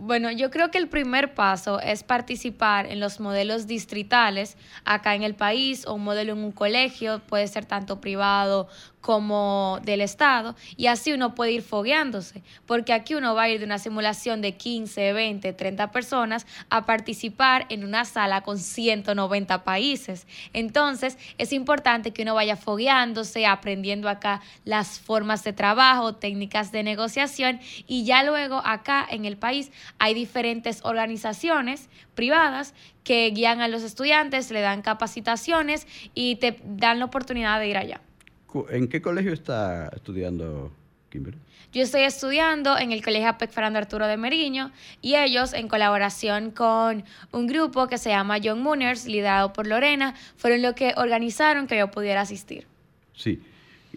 Bueno, 0.00 0.30
yo 0.30 0.50
creo 0.50 0.70
que 0.70 0.78
el 0.78 0.88
primer 0.88 1.34
paso 1.34 1.80
es 1.80 2.04
participar 2.04 2.86
en 2.86 3.00
los 3.00 3.18
modelos 3.18 3.66
distritales 3.66 4.56
acá 4.84 5.16
en 5.16 5.24
el 5.24 5.34
país 5.34 5.84
o 5.86 5.94
un 5.94 6.04
modelo 6.04 6.34
en 6.34 6.38
un 6.38 6.52
colegio, 6.52 7.20
puede 7.26 7.48
ser 7.48 7.64
tanto 7.64 8.00
privado 8.00 8.68
como 9.00 9.78
del 9.84 10.00
Estado, 10.00 10.56
y 10.76 10.86
así 10.86 11.12
uno 11.12 11.34
puede 11.34 11.52
ir 11.52 11.62
fogueándose, 11.62 12.42
porque 12.66 12.92
aquí 12.92 13.14
uno 13.14 13.34
va 13.34 13.42
a 13.42 13.48
ir 13.48 13.60
de 13.60 13.64
una 13.64 13.78
simulación 13.78 14.40
de 14.40 14.56
15, 14.56 15.12
20, 15.12 15.52
30 15.52 15.90
personas 15.92 16.46
a 16.70 16.84
participar 16.84 17.66
en 17.68 17.84
una 17.84 18.04
sala 18.04 18.42
con 18.42 18.58
190 18.58 19.64
países. 19.64 20.26
Entonces, 20.52 21.18
es 21.38 21.52
importante 21.52 22.12
que 22.12 22.22
uno 22.22 22.34
vaya 22.34 22.56
fogueándose, 22.56 23.46
aprendiendo 23.46 24.08
acá 24.08 24.40
las 24.64 24.98
formas 24.98 25.44
de 25.44 25.52
trabajo, 25.52 26.16
técnicas 26.16 26.72
de 26.72 26.82
negociación, 26.82 27.60
y 27.86 28.04
ya 28.04 28.22
luego 28.24 28.62
acá 28.64 29.06
en 29.08 29.24
el 29.24 29.36
país 29.36 29.70
hay 29.98 30.14
diferentes 30.14 30.80
organizaciones 30.84 31.88
privadas 32.14 32.74
que 33.04 33.30
guían 33.30 33.60
a 33.60 33.68
los 33.68 33.82
estudiantes, 33.82 34.50
le 34.50 34.60
dan 34.60 34.82
capacitaciones 34.82 35.86
y 36.14 36.36
te 36.36 36.60
dan 36.64 36.98
la 36.98 37.06
oportunidad 37.06 37.58
de 37.60 37.68
ir 37.68 37.78
allá. 37.78 38.00
¿En 38.70 38.88
qué 38.88 39.02
colegio 39.02 39.32
está 39.32 39.90
estudiando 39.94 40.72
Kimberly? 41.10 41.38
Yo 41.70 41.82
estoy 41.82 42.02
estudiando 42.02 42.78
en 42.78 42.92
el 42.92 43.04
Colegio 43.04 43.28
APEC 43.28 43.50
Fernando 43.50 43.78
Arturo 43.78 44.06
de 44.06 44.16
Meriño 44.16 44.72
y 45.02 45.16
ellos, 45.16 45.52
en 45.52 45.68
colaboración 45.68 46.50
con 46.50 47.04
un 47.30 47.46
grupo 47.46 47.88
que 47.88 47.98
se 47.98 48.08
llama 48.08 48.38
Young 48.38 48.60
Mooners, 48.60 49.06
liderado 49.06 49.52
por 49.52 49.66
Lorena, 49.66 50.14
fueron 50.36 50.62
los 50.62 50.72
que 50.72 50.94
organizaron 50.96 51.66
que 51.66 51.76
yo 51.76 51.90
pudiera 51.90 52.22
asistir. 52.22 52.66
Sí. 53.14 53.42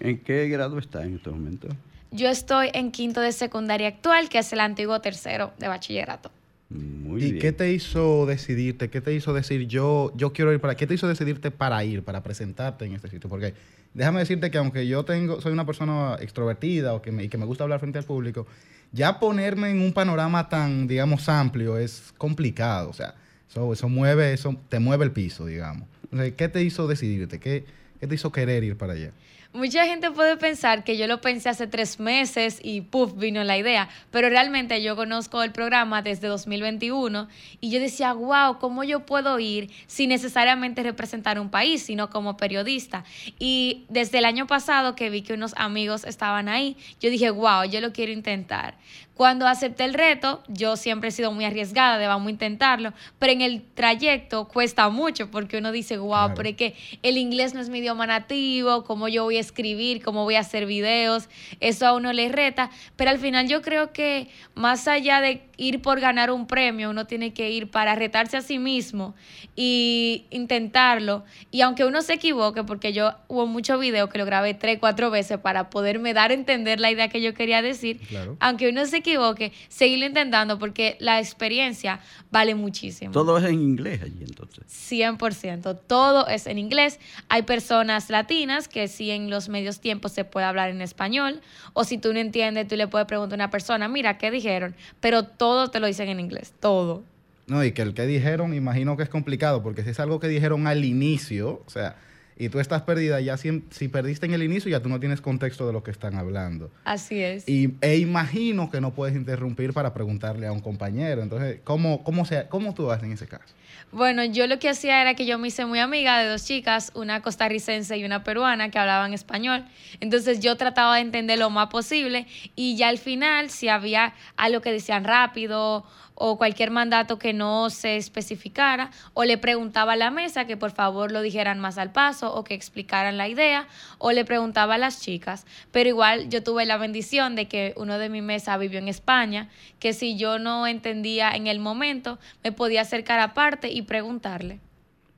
¿En 0.02 0.18
qué 0.20 0.50
grado 0.50 0.80
está 0.80 1.04
en 1.04 1.16
este 1.16 1.30
momento? 1.30 1.70
Yo 2.12 2.28
estoy 2.28 2.72
en 2.74 2.92
quinto 2.92 3.22
de 3.22 3.32
secundaria 3.32 3.88
actual, 3.88 4.28
que 4.28 4.40
es 4.40 4.52
el 4.52 4.60
antiguo 4.60 5.00
tercero 5.00 5.54
de 5.58 5.70
bachillerato. 5.70 6.30
Muy 6.74 7.22
¿Y 7.22 7.32
bien. 7.32 7.40
qué 7.42 7.52
te 7.52 7.72
hizo 7.72 8.26
decidirte? 8.26 8.90
¿Qué 8.90 9.02
te 9.02 9.14
hizo 9.14 9.34
decir 9.34 9.68
yo, 9.68 10.14
yo 10.16 10.32
quiero 10.32 10.54
ir 10.54 10.60
para? 10.60 10.76
¿Qué 10.76 10.88
te 10.88 10.94
hizo 10.94 11.08
decidirte 11.08 11.52
para 11.52 11.84
ir, 11.84 12.04
para 12.04 12.24
presentarte 12.24 12.86
en 12.86 12.94
este 12.94 13.10
sitio? 13.10 13.30
Porque 13.30 13.54
déjame 13.94 14.20
decirte 14.20 14.50
que 14.52 14.58
aunque 14.58 14.88
yo 14.88 15.04
tengo, 15.04 15.42
soy 15.42 15.52
una 15.52 15.66
persona 15.66 16.16
extrovertida 16.22 16.94
o 16.94 17.02
que 17.02 17.12
me, 17.12 17.26
y 17.26 17.30
que 17.30 17.38
me 17.38 17.46
gusta 17.46 17.66
hablar 17.66 17.80
frente 17.80 18.00
al 18.00 18.06
público, 18.06 18.48
ya 18.94 19.20
ponerme 19.20 19.72
en 19.72 19.82
un 19.82 19.92
panorama 19.92 20.48
tan, 20.48 20.88
digamos, 20.88 21.28
amplio 21.28 21.78
es 21.78 22.14
complicado. 22.18 22.90
O 22.90 22.94
sea, 22.94 23.16
eso, 23.50 23.74
eso 23.74 23.90
mueve, 23.90 24.34
eso 24.34 24.56
te 24.70 24.80
mueve 24.80 25.06
el 25.06 25.12
piso, 25.12 25.46
digamos. 25.46 25.88
¿qué 26.36 26.50
te 26.50 26.62
hizo 26.64 26.88
decidirte? 26.88 27.40
¿Qué, 27.40 27.66
qué 28.00 28.08
te 28.08 28.16
hizo 28.16 28.32
querer 28.32 28.64
ir 28.64 28.78
para 28.78 28.94
allá? 28.94 29.12
Mucha 29.54 29.86
gente 29.86 30.12
puede 30.12 30.38
pensar 30.38 30.86
que 30.86 30.96
yo 30.96 31.08
lo 31.08 31.20
pensé 31.20 31.50
hace 31.50 31.68
tres 31.68 32.00
meses 32.00 32.62
y 32.64 32.80
puff, 32.80 33.18
vino 33.18 33.44
la 33.44 33.58
idea, 33.58 33.90
pero 34.10 34.30
realmente 34.30 34.82
yo 34.82 34.96
conozco 34.96 35.44
el 35.44 35.52
programa 35.52 36.02
desde 36.02 36.30
2021 36.30 37.28
y 37.60 37.70
yo 37.70 37.82
decía, 37.82 38.14
wow, 38.14 38.60
¿cómo 38.60 38.86
yo 38.86 39.06
puedo 39.06 39.38
ir 39.40 39.70
sin 39.88 40.08
necesariamente 40.08 40.84
representar 40.84 41.38
un 41.38 41.50
país, 41.50 41.84
sino 41.84 42.10
como 42.10 42.38
periodista? 42.38 43.04
Y 43.40 43.84
desde 43.90 44.20
el 44.20 44.26
año 44.26 44.48
pasado 44.48 44.96
que 44.96 45.10
vi 45.10 45.22
que 45.22 45.34
unos 45.34 45.54
amigos 45.58 46.06
estaban 46.06 46.48
ahí, 46.48 46.78
yo 47.02 47.10
dije, 47.10 47.30
wow, 47.30 47.66
yo 47.66 47.82
lo 47.82 47.92
quiero 47.92 48.14
intentar. 48.14 48.78
Cuando 49.22 49.48
acepté 49.48 49.84
el 49.84 49.94
reto, 49.94 50.42
yo 50.48 50.76
siempre 50.76 51.10
he 51.10 51.12
sido 51.12 51.32
muy 51.32 51.46
arriesgada 51.46 52.00
de 52.00 52.08
vamos 52.08 52.26
a 52.26 52.32
intentarlo, 52.32 52.92
pero 53.20 53.32
en 53.32 53.44
el 53.44 53.62
trayecto 53.62 54.48
cuesta 54.48 54.90
mucho 54.90 55.30
porque 55.30 55.60
uno 55.60 55.72
dice, 55.72 56.00
wow, 56.00 56.10
Claro. 56.10 56.34
pero 56.36 56.50
es 56.50 56.56
que 56.56 56.76
el 57.04 57.20
inglés 57.20 57.54
no 57.54 57.60
es 57.60 57.70
mi 57.70 57.78
idioma 57.78 58.08
nativo, 58.08 58.84
cómo 58.84 59.08
yo 59.10 59.24
voy 59.26 59.38
a 59.38 59.40
escribir, 59.40 60.02
cómo 60.02 60.24
voy 60.24 60.34
a 60.34 60.40
hacer 60.40 60.66
videos, 60.66 61.30
eso 61.60 61.86
a 61.86 61.94
uno 61.94 62.14
le 62.14 62.30
reta, 62.30 62.72
pero 62.96 63.12
al 63.12 63.20
final 63.20 63.48
yo 63.48 63.62
creo 63.62 63.94
que 63.94 64.28
más 64.56 64.88
allá 64.88 65.22
de 65.22 65.44
ir 65.62 65.80
por 65.84 66.00
ganar 66.00 66.32
un 66.32 66.48
premio, 66.48 66.90
uno 66.90 67.06
tiene 67.06 67.34
que 67.34 67.52
ir 67.52 67.70
para 67.70 67.94
retarse 67.94 68.36
a 68.36 68.42
sí 68.42 68.58
mismo 68.58 69.14
y 69.56 70.26
intentarlo. 70.32 71.24
Y 71.52 71.62
aunque 71.62 71.86
uno 71.86 72.02
se 72.02 72.14
equivoque, 72.14 72.64
porque 72.64 72.94
yo 72.94 73.14
hubo 73.28 73.46
muchos 73.46 73.80
videos 73.80 74.10
que 74.10 74.18
lo 74.18 74.26
grabé 74.26 74.56
tres, 74.56 74.80
cuatro 74.80 75.12
veces 75.12 75.38
para 75.38 75.70
poderme 75.70 76.16
dar 76.16 76.32
a 76.32 76.34
entender 76.34 76.80
la 76.80 76.90
idea 76.90 77.10
que 77.10 77.22
yo 77.22 77.36
quería 77.36 77.62
decir, 77.62 78.00
Claro. 78.08 78.38
aunque 78.40 78.70
uno 78.70 78.84
se 78.88 78.98
equivoque, 78.98 79.52
seguirlo 79.70 80.08
intentando 80.08 80.58
porque 80.58 80.98
la 81.00 81.20
experiencia 81.20 82.00
vale 82.32 82.56
muchísimo. 82.56 83.12
Todo 83.12 83.38
es 83.38 83.44
en 83.46 83.62
inglés 83.62 84.02
allí 84.02 84.24
entonces. 84.24 84.66
100%. 84.68 85.78
Todo 85.86 86.28
es 86.28 86.48
en 86.48 86.58
inglés. 86.58 87.00
Hay 87.30 87.44
personas 87.44 88.10
latinas 88.10 88.68
que 88.68 88.88
sí 88.88 89.12
en 89.12 89.30
los 89.30 89.48
medios 89.48 89.80
tiempos 89.80 90.12
se 90.12 90.26
puede 90.26 90.48
hablar 90.48 90.70
en 90.70 90.82
español. 90.82 91.40
O 91.74 91.84
si 91.84 92.00
tú 92.00 92.14
no 92.14 92.20
entiendes, 92.20 92.68
tú 92.68 92.76
le 92.76 92.88
puedes 92.88 93.08
preguntar 93.08 93.40
a 93.40 93.44
una 93.44 93.50
persona, 93.52 93.88
mira, 93.88 94.18
¿qué 94.18 94.32
dijeron? 94.32 94.76
Pero 95.00 95.24
todo 95.26 95.51
te 95.70 95.80
lo 95.80 95.88
dicen 95.88 96.10
en 96.10 96.20
inglés. 96.20 96.54
Todo. 96.60 97.04
No, 97.48 97.64
y 97.64 97.72
que 97.72 97.82
el 97.82 97.94
que 97.94 98.06
dijeron, 98.06 98.54
imagino 98.54 98.96
que 98.98 99.04
es 99.04 99.10
complicado, 99.10 99.62
porque 99.62 99.84
si 99.84 99.90
es 99.90 100.00
algo 100.00 100.20
que 100.20 100.28
dijeron 100.28 100.68
al 100.68 100.86
inicio, 100.86 101.62
o 101.66 101.70
sea, 101.70 101.96
y 102.38 102.50
tú 102.50 102.60
estás 102.60 102.82
perdida, 102.84 103.20
ya 103.22 103.38
si, 103.38 103.64
si 103.70 103.88
perdiste 103.88 104.26
en 104.26 104.34
el 104.34 104.42
inicio, 104.42 104.72
ya 104.72 104.80
tú 104.80 104.90
no 104.90 105.00
tienes 105.00 105.22
contexto 105.22 105.68
de 105.68 105.74
lo 105.74 105.84
que 105.84 105.92
están 105.92 106.16
hablando. 106.16 106.72
Así 106.86 107.22
es. 107.22 107.48
Y, 107.48 107.76
e 107.82 107.98
imagino 107.98 108.72
que 108.72 108.82
no 108.82 108.94
puedes 108.94 109.16
interrumpir 109.16 109.74
para 109.74 109.94
preguntarle 109.94 110.48
a 110.48 110.52
un 110.52 110.60
compañero. 110.60 111.22
Entonces, 111.22 111.60
¿cómo, 111.64 112.04
cómo, 112.04 112.26
se, 112.26 112.48
cómo 112.48 112.74
tú 112.74 112.90
haces 112.90 113.06
en 113.06 113.12
ese 113.12 113.28
caso? 113.28 113.54
Bueno, 113.92 114.24
yo 114.24 114.48
lo 114.48 114.58
que 114.58 114.70
hacía 114.70 115.02
era 115.02 115.16
que 115.16 115.26
yo 115.26 115.38
me 115.38 115.50
hice 115.50 115.66
muy 115.66 115.80
amiga 115.80 116.18
de 116.18 116.30
dos 116.30 116.46
chicas, 116.46 116.94
una 116.96 117.22
costarricense 117.22 117.98
y 117.98 118.06
una 118.06 118.24
peruana 118.24 118.72
que 118.72 118.80
hablaban 118.80 119.14
español. 119.14 119.66
Entonces 120.00 120.40
yo 120.40 120.56
trataba 120.56 120.96
de 120.96 121.02
entender 121.02 121.38
lo 121.38 121.50
más 121.50 121.68
posible 121.68 122.26
y 122.56 122.78
ya 122.78 122.88
al 122.88 123.00
final, 123.00 123.50
si 123.50 123.68
había 123.68 124.14
algo 124.38 124.62
que 124.62 124.72
decían 124.72 125.04
rápido 125.04 125.86
o 126.16 126.38
cualquier 126.38 126.72
mandato 126.72 127.18
que 127.18 127.34
no 127.34 127.70
se 127.70 127.98
especificara, 127.98 128.92
o 129.14 129.24
le 129.24 129.38
preguntaba 129.38 129.94
a 129.94 129.96
la 129.96 130.12
mesa 130.12 130.46
que 130.46 130.58
por 130.58 130.72
favor 130.72 131.12
lo 131.12 131.22
dijeran 131.22 131.60
más 131.60 131.78
al 131.78 131.92
paso 131.92 132.34
o 132.34 132.44
que 132.44 132.54
explicaran 132.54 133.18
la 133.18 133.28
idea, 133.28 133.68
o 133.98 134.12
le 134.12 134.26
preguntaba 134.26 134.76
a 134.76 134.78
las 134.78 135.02
chicas. 135.02 135.46
Pero 135.72 135.90
igual 135.90 136.30
yo 136.30 136.44
tuve 136.44 136.66
la 136.66 136.78
bendición 136.78 137.36
de 137.36 137.48
que 137.48 137.74
uno 137.78 137.98
de 137.98 138.10
mi 138.10 138.22
mesa 138.22 138.58
vivió 138.58 138.80
en 138.80 138.88
España, 138.88 139.50
que 139.80 139.94
si 139.94 140.18
yo 140.18 140.40
no 140.40 140.68
entendía 140.68 141.32
en 141.32 141.48
el 141.48 141.60
momento, 141.60 142.20
me 142.44 142.52
podía 142.52 142.82
acercar 142.82 143.20
aparte 143.20 143.72
y 143.72 143.82
preguntarle. 143.82 144.60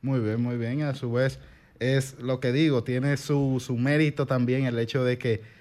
Muy 0.01 0.19
bien, 0.19 0.41
muy 0.41 0.57
bien. 0.57 0.83
A 0.83 0.95
su 0.95 1.11
vez, 1.11 1.39
es 1.79 2.19
lo 2.19 2.39
que 2.39 2.51
digo, 2.51 2.83
tiene 2.83 3.17
su, 3.17 3.61
su 3.65 3.77
mérito 3.77 4.25
también 4.25 4.65
el 4.65 4.77
hecho 4.79 5.03
de 5.03 5.17
que 5.17 5.52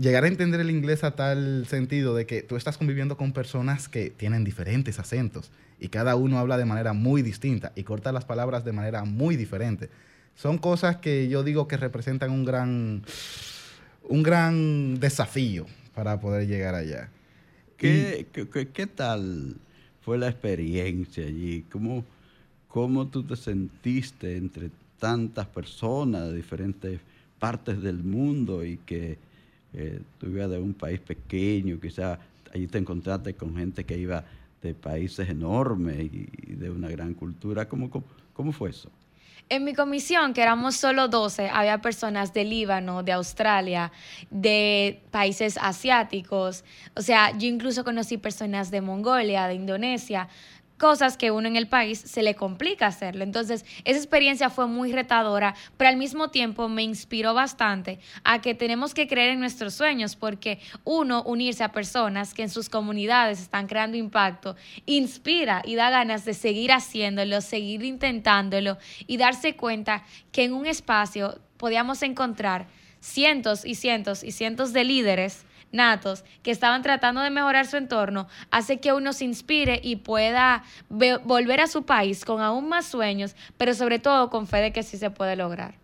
llegar 0.00 0.24
a 0.24 0.28
entender 0.28 0.60
el 0.60 0.70
inglés 0.70 1.04
a 1.04 1.14
tal 1.14 1.66
sentido 1.68 2.14
de 2.14 2.24
que 2.26 2.42
tú 2.42 2.56
estás 2.56 2.78
conviviendo 2.78 3.16
con 3.18 3.32
personas 3.32 3.88
que 3.88 4.10
tienen 4.10 4.44
diferentes 4.44 4.98
acentos 4.98 5.50
y 5.78 5.88
cada 5.88 6.16
uno 6.16 6.38
habla 6.38 6.56
de 6.56 6.64
manera 6.64 6.92
muy 6.94 7.22
distinta 7.22 7.72
y 7.76 7.82
corta 7.84 8.10
las 8.10 8.24
palabras 8.24 8.64
de 8.64 8.72
manera 8.72 9.04
muy 9.04 9.36
diferente. 9.36 9.90
Son 10.34 10.58
cosas 10.58 10.96
que 10.96 11.28
yo 11.28 11.42
digo 11.44 11.68
que 11.68 11.76
representan 11.76 12.30
un 12.30 12.44
gran, 12.46 13.02
un 14.08 14.22
gran 14.22 14.98
desafío 14.98 15.66
para 15.94 16.18
poder 16.18 16.46
llegar 16.46 16.74
allá. 16.74 17.10
¿Qué, 17.76 18.26
qué, 18.32 18.48
qué- 18.48 18.68
qué 18.68 18.86
tal 18.86 19.56
fue 20.02 20.18
la 20.18 20.28
experiencia 20.28 21.24
allí? 21.26 21.64
¿Cómo, 21.70 22.04
¿Cómo 22.68 23.08
tú 23.08 23.22
te 23.24 23.36
sentiste 23.36 24.36
entre 24.36 24.70
tantas 24.98 25.46
personas 25.46 26.28
de 26.28 26.36
diferentes 26.36 27.00
partes 27.38 27.82
del 27.82 28.02
mundo 28.02 28.64
y 28.64 28.78
que 28.78 29.18
eh, 29.74 30.00
tú 30.18 30.30
de 30.30 30.58
un 30.58 30.74
país 30.74 31.00
pequeño, 31.00 31.80
quizá 31.80 32.18
allí 32.52 32.66
te 32.66 32.78
encontraste 32.78 33.34
con 33.34 33.56
gente 33.56 33.84
que 33.84 33.96
iba 33.96 34.24
de 34.62 34.74
países 34.74 35.28
enormes 35.28 35.98
y, 36.00 36.28
y 36.46 36.54
de 36.54 36.70
una 36.70 36.88
gran 36.88 37.14
cultura? 37.14 37.68
¿Cómo, 37.68 37.90
cómo, 37.90 38.04
cómo 38.34 38.52
fue 38.52 38.70
eso? 38.70 38.90
En 39.48 39.64
mi 39.64 39.74
comisión, 39.74 40.32
que 40.32 40.42
éramos 40.42 40.76
solo 40.76 41.08
12, 41.08 41.48
había 41.48 41.80
personas 41.80 42.32
de 42.32 42.44
Líbano, 42.44 43.02
de 43.02 43.10
Australia, 43.10 43.90
de 44.30 45.02
países 45.10 45.58
asiáticos. 45.60 46.62
O 46.94 47.02
sea, 47.02 47.36
yo 47.36 47.48
incluso 47.48 47.82
conocí 47.82 48.16
personas 48.16 48.70
de 48.70 48.80
Mongolia, 48.80 49.48
de 49.48 49.54
Indonesia, 49.54 50.28
cosas 50.80 51.18
que 51.18 51.30
uno 51.30 51.46
en 51.46 51.56
el 51.56 51.68
país 51.68 52.00
se 52.00 52.22
le 52.22 52.34
complica 52.34 52.86
hacerlo. 52.86 53.22
Entonces, 53.22 53.66
esa 53.84 53.98
experiencia 53.98 54.48
fue 54.48 54.66
muy 54.66 54.92
retadora, 54.92 55.54
pero 55.76 55.90
al 55.90 55.98
mismo 55.98 56.30
tiempo 56.30 56.70
me 56.70 56.82
inspiró 56.82 57.34
bastante 57.34 58.00
a 58.24 58.40
que 58.40 58.54
tenemos 58.54 58.94
que 58.94 59.06
creer 59.06 59.30
en 59.30 59.40
nuestros 59.40 59.74
sueños, 59.74 60.16
porque 60.16 60.58
uno, 60.84 61.22
unirse 61.24 61.62
a 61.62 61.72
personas 61.72 62.32
que 62.32 62.42
en 62.42 62.48
sus 62.48 62.70
comunidades 62.70 63.42
están 63.42 63.66
creando 63.66 63.98
impacto, 63.98 64.56
inspira 64.86 65.62
y 65.66 65.74
da 65.74 65.90
ganas 65.90 66.24
de 66.24 66.32
seguir 66.32 66.72
haciéndolo, 66.72 67.42
seguir 67.42 67.84
intentándolo 67.84 68.78
y 69.06 69.18
darse 69.18 69.56
cuenta 69.56 70.02
que 70.32 70.44
en 70.44 70.54
un 70.54 70.64
espacio 70.64 71.38
podíamos 71.58 72.02
encontrar 72.02 72.68
cientos 73.00 73.66
y 73.66 73.74
cientos 73.74 74.24
y 74.24 74.32
cientos 74.32 74.72
de 74.72 74.84
líderes 74.84 75.44
natos 75.72 76.24
que 76.42 76.50
estaban 76.50 76.82
tratando 76.82 77.20
de 77.20 77.30
mejorar 77.30 77.66
su 77.66 77.76
entorno, 77.76 78.26
hace 78.50 78.80
que 78.80 78.92
uno 78.92 79.12
se 79.12 79.24
inspire 79.24 79.80
y 79.82 79.96
pueda 79.96 80.64
ve- 80.88 81.18
volver 81.24 81.60
a 81.60 81.66
su 81.66 81.84
país 81.84 82.24
con 82.24 82.40
aún 82.40 82.68
más 82.68 82.86
sueños, 82.86 83.36
pero 83.56 83.74
sobre 83.74 83.98
todo 83.98 84.30
con 84.30 84.46
fe 84.46 84.58
de 84.58 84.72
que 84.72 84.82
sí 84.82 84.96
se 84.98 85.10
puede 85.10 85.36
lograr. 85.36 85.74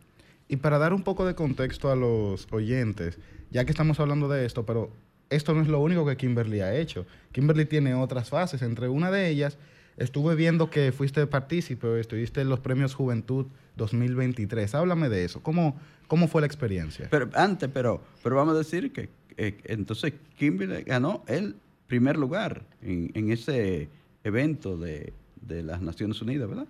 Y 0.48 0.56
para 0.56 0.78
dar 0.78 0.92
un 0.92 1.02
poco 1.02 1.24
de 1.26 1.34
contexto 1.34 1.90
a 1.90 1.96
los 1.96 2.46
oyentes, 2.52 3.18
ya 3.50 3.64
que 3.64 3.70
estamos 3.72 3.98
hablando 4.00 4.28
de 4.28 4.44
esto, 4.46 4.64
pero 4.66 4.90
esto 5.30 5.54
no 5.54 5.62
es 5.62 5.68
lo 5.68 5.80
único 5.80 6.06
que 6.06 6.16
Kimberly 6.16 6.60
ha 6.60 6.74
hecho. 6.74 7.04
Kimberly 7.32 7.64
tiene 7.64 7.94
otras 7.94 8.28
fases. 8.30 8.62
Entre 8.62 8.88
una 8.88 9.10
de 9.10 9.28
ellas, 9.28 9.58
estuve 9.96 10.36
viendo 10.36 10.70
que 10.70 10.92
fuiste 10.92 11.26
partícipe, 11.26 11.98
estuviste 11.98 12.40
en 12.42 12.48
los 12.48 12.60
premios 12.60 12.94
Juventud 12.94 13.46
2023. 13.76 14.74
Háblame 14.74 15.08
de 15.08 15.24
eso. 15.24 15.42
¿Cómo, 15.42 15.76
cómo 16.06 16.28
fue 16.28 16.42
la 16.42 16.46
experiencia? 16.46 17.08
Pero 17.10 17.28
antes, 17.34 17.68
pero, 17.72 18.02
pero 18.22 18.36
vamos 18.36 18.54
a 18.54 18.58
decir 18.58 18.92
que 18.92 19.08
eh, 19.36 19.58
entonces 19.64 20.14
Kimberly 20.38 20.82
ganó 20.82 21.22
el 21.26 21.56
primer 21.86 22.16
lugar 22.16 22.62
en, 22.82 23.10
en 23.14 23.30
ese 23.30 23.88
evento 24.24 24.76
de, 24.76 25.12
de 25.42 25.62
las 25.62 25.80
Naciones 25.80 26.20
Unidas, 26.20 26.48
¿verdad? 26.48 26.66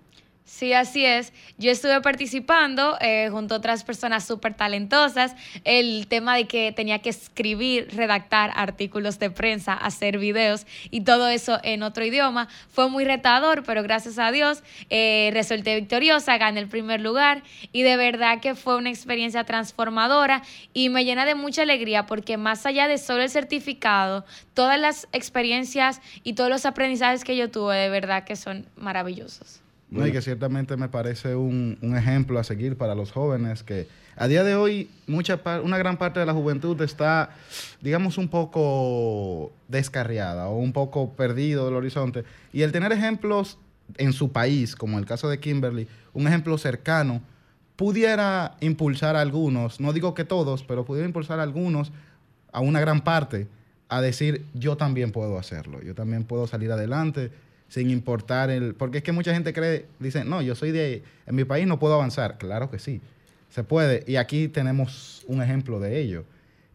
Sí, 0.47 0.73
así 0.73 1.05
es. 1.05 1.33
Yo 1.59 1.73
estuve 1.73 2.01
participando 2.03 2.97
eh, 3.01 3.31
junto 3.33 3.55
a 3.55 3.59
otras 3.59 3.83
personas 3.83 4.25
súper 4.25 4.55
talentosas. 4.55 5.35
El 5.65 6.07
tema 6.07 6.37
de 6.37 6.47
que 6.47 6.71
tenía 6.71 7.01
que 7.01 7.11
escribir, 7.11 7.89
redactar 7.97 8.53
artículos 8.55 9.19
de 9.19 9.29
prensa, 9.31 9.75
hacer 9.75 10.19
videos 10.19 10.65
y 10.93 11.01
todo 11.01 11.29
eso 11.29 11.59
en 11.65 11.83
otro 11.83 12.05
idioma 12.05 12.47
fue 12.71 12.89
muy 12.89 13.05
retador, 13.05 13.65
pero 13.65 13.83
gracias 13.83 14.21
a 14.21 14.31
Dios 14.31 14.63
eh, 14.89 15.31
resulté 15.33 15.75
victoriosa, 15.75 16.39
gané 16.39 16.61
el 16.61 16.69
primer 16.69 17.01
lugar 17.01 17.43
y 17.73 17.83
de 17.83 17.97
verdad 17.97 18.39
que 18.41 18.55
fue 18.55 18.77
una 18.77 18.91
experiencia 18.91 19.43
transformadora 19.43 20.43
y 20.73 20.91
me 20.91 21.05
llena 21.05 21.27
de 21.27 21.35
mucha 21.35 21.63
alegría 21.63 22.07
porque 22.07 22.37
más 22.37 22.67
allá 22.67 22.87
de 22.87 22.99
solo 22.99 23.25
el 23.25 23.31
certificado, 23.31 24.25
todas 24.55 24.79
las 24.79 25.09
experiencias 25.11 26.01
y 26.23 26.35
todos 26.35 26.51
los 26.51 26.67
aprendizajes 26.67 27.25
que 27.25 27.37
yo 27.37 27.51
tuve 27.51 27.77
de 27.77 27.89
verdad 27.89 28.23
que 28.23 28.37
son 28.37 28.69
maravillosos. 28.77 29.66
No, 29.89 30.05
y 30.07 30.11
que 30.11 30.21
ciertamente 30.21 30.77
me 30.77 30.89
parece 30.89 31.37
un, 31.37 31.79
un 31.81 31.97
ejemplo 31.97 32.41
a 32.41 32.45
seguir 32.45 32.77
para 32.77 32.97
los 32.97 33.13
jóvenes 33.13 33.63
que 33.63 33.87
a 34.17 34.29
día 34.29 34.43
de 34.43 34.57
hoy 34.57 34.91
mucha 35.07 35.41
una 35.63 35.79
gran 35.79 35.99
parte 35.99 36.19
de 36.19 36.27
la 36.27 36.33
juventud 36.33 36.81
está, 36.81 37.31
digamos, 37.83 38.19
un 38.19 38.29
poco 38.29 39.53
descarriada 39.69 40.49
o 40.49 40.57
un 40.57 40.73
poco 40.73 41.13
perdido 41.13 41.67
del 41.67 41.75
horizonte. 41.75 42.25
Y 42.53 42.63
el 42.63 42.73
tener 42.73 42.93
ejemplos 42.93 43.59
en 43.99 44.13
su 44.13 44.33
país, 44.33 44.75
como 44.75 44.99
el 44.99 45.05
caso 45.05 45.29
de 45.29 45.39
Kimberly, 45.39 45.87
un 46.15 46.27
ejemplo 46.27 46.57
cercano, 46.59 47.21
pudiera 47.77 48.57
impulsar 48.61 49.17
a 49.17 49.21
algunos, 49.21 49.81
no 49.81 49.93
digo 49.93 50.15
que 50.15 50.25
todos, 50.25 50.63
pero 50.63 50.85
pudiera 50.85 51.07
impulsar 51.07 51.39
a 51.39 51.43
algunos, 51.43 51.93
a 52.53 52.61
una 52.61 52.81
gran 52.81 53.03
parte, 53.03 53.47
a 53.89 54.01
decir, 54.01 54.47
yo 54.55 54.77
también 54.77 55.13
puedo 55.13 55.39
hacerlo, 55.39 55.83
yo 55.83 55.95
también 55.95 56.25
puedo 56.25 56.47
salir 56.47 56.73
adelante 56.73 57.31
sin 57.69 57.91
importar 57.91 58.51
el... 58.51 58.75
Porque 58.75 58.99
es 58.99 59.05
que 59.05 59.13
mucha 59.13 59.33
gente 59.33 59.53
cree, 59.53 59.87
dice, 59.99 60.25
no, 60.25 60.43
yo 60.43 60.55
soy 60.55 60.71
de... 60.71 61.03
En 61.27 61.35
mi 61.35 61.45
país 61.45 61.67
no 61.67 61.79
puedo 61.79 61.95
avanzar. 61.95 62.39
Claro 62.39 62.71
que 62.71 62.79
sí, 62.79 63.01
se 63.51 63.65
puede. 63.65 64.05
Y 64.07 64.17
aquí 64.17 64.49
tenemos 64.49 65.25
un 65.27 65.43
ejemplo 65.43 65.81
de 65.81 66.01
ello. 66.01 66.25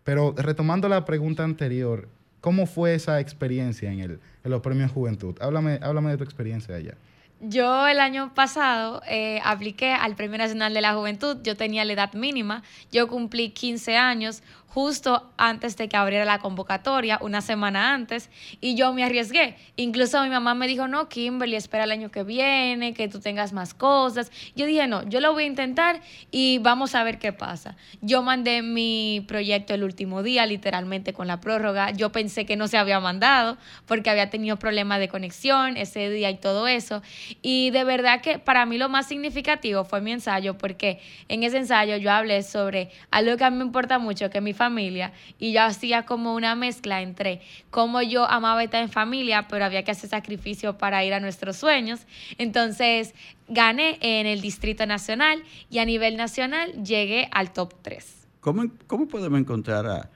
Pero 0.04 0.34
retomando 0.38 0.90
la 0.90 1.06
pregunta 1.06 1.44
anterior, 1.44 2.08
¿cómo 2.42 2.66
fue 2.66 2.96
esa 2.96 3.20
experiencia 3.20 3.92
en, 3.92 4.00
el, 4.00 4.20
en 4.44 4.52
los 4.52 4.62
premios 4.62 4.92
Juventud? 4.92 5.36
Háblame, 5.42 5.80
háblame 5.82 6.12
de 6.12 6.18
tu 6.18 6.24
experiencia 6.24 6.76
allá. 6.76 6.96
Yo 7.44 7.88
el 7.88 8.00
año 8.00 8.36
pasado 8.36 9.02
eh, 9.08 9.42
apliqué 9.44 9.94
al 9.94 10.16
Premio 10.16 10.38
Nacional 10.38 10.76
de 10.76 10.82
la 10.82 10.94
Juventud, 10.94 11.38
yo 11.42 11.58
tenía 11.58 11.84
la 11.86 11.94
edad 11.94 12.14
mínima, 12.14 12.62
yo 12.92 13.08
cumplí 13.08 13.50
15 13.50 13.98
años 13.98 14.44
justo 14.74 15.30
antes 15.38 15.76
de 15.76 15.90
que 15.90 15.98
abriera 15.98 16.24
la 16.24 16.40
convocatoria, 16.40 17.20
una 17.22 17.42
semana 17.42 17.94
antes, 17.94 18.30
y 18.62 18.76
yo 18.76 18.94
me 18.94 19.04
arriesgué. 19.04 19.58
Incluso 19.76 20.24
mi 20.24 20.30
mamá 20.30 20.54
me 20.54 20.66
dijo, 20.66 20.88
no, 20.88 21.10
Kimberly, 21.10 21.58
espera 21.58 21.84
el 21.84 21.92
año 21.92 22.10
que 22.10 22.24
viene, 22.24 22.94
que 22.94 23.10
tú 23.10 23.20
tengas 23.20 23.52
más 23.52 23.74
cosas. 23.74 24.32
Yo 24.56 24.66
dije, 24.66 24.88
no, 24.88 25.04
yo 25.10 25.20
lo 25.20 25.34
voy 25.34 25.44
a 25.44 25.48
intentar 25.48 26.00
y 26.32 26.60
vamos 26.60 26.96
a 26.96 27.04
ver 27.04 27.20
qué 27.20 27.34
pasa. 27.34 27.76
Yo 28.00 28.24
mandé 28.24 28.62
mi 28.62 29.26
proyecto 29.28 29.74
el 29.74 29.84
último 29.84 30.24
día, 30.24 30.46
literalmente 30.46 31.12
con 31.12 31.28
la 31.28 31.42
prórroga. 31.42 31.92
Yo 31.92 32.14
pensé 32.14 32.46
que 32.46 32.56
no 32.56 32.70
se 32.70 32.78
había 32.78 33.02
mandado 33.02 33.58
porque 33.86 34.10
había 34.10 34.30
tenido 34.30 34.56
problemas 34.56 35.00
de 35.00 35.10
conexión 35.10 35.76
ese 35.76 36.10
día 36.10 36.30
y 36.30 36.38
todo 36.38 36.70
eso. 36.70 37.02
Y 37.42 37.72
de 37.72 37.84
verdad 37.84 38.22
que 38.22 38.40
para 38.40 38.66
mí 38.66 38.78
lo 38.78 38.88
más 38.88 39.08
significativo 39.08 39.84
fue 39.84 40.00
mi 40.00 40.14
ensayo 40.14 40.58
porque 40.58 41.02
en 41.28 41.44
ese 41.44 41.58
ensayo 41.58 41.98
yo 41.98 42.10
hablé 42.10 42.42
sobre 42.44 42.90
algo 43.10 43.36
que 43.36 43.44
a 43.44 43.50
mí 43.50 43.58
me 43.58 43.66
importa 43.66 44.00
mucho, 44.00 44.30
que 44.30 44.40
mi 44.40 44.54
familia, 44.66 45.12
y 45.40 45.54
yo 45.54 45.64
hacía 45.64 46.06
como 46.06 46.36
una 46.36 46.54
mezcla 46.56 47.02
entre 47.02 47.42
cómo 47.72 48.04
yo 48.04 48.26
amaba 48.30 48.64
estar 48.64 48.84
en 48.84 48.90
familia, 48.90 49.48
pero 49.50 49.66
había 49.66 49.84
que 49.84 49.90
hacer 49.92 50.08
sacrificio 50.10 50.78
para 50.78 51.04
ir 51.04 51.14
a 51.16 51.20
nuestros 51.20 51.58
sueños. 51.58 52.02
Entonces 52.38 53.16
gané 53.48 53.98
en 54.02 54.28
el 54.28 54.40
Distrito 54.42 54.86
Nacional 54.86 55.42
y 55.72 55.80
a 55.80 55.86
nivel 55.86 56.16
nacional 56.16 56.72
llegué 56.84 57.28
al 57.32 57.52
top 57.54 57.74
3. 57.82 58.28
¿Cómo, 58.40 58.66
cómo 58.86 59.08
podemos 59.08 59.40
encontrar 59.40 59.88
a, 59.88 60.10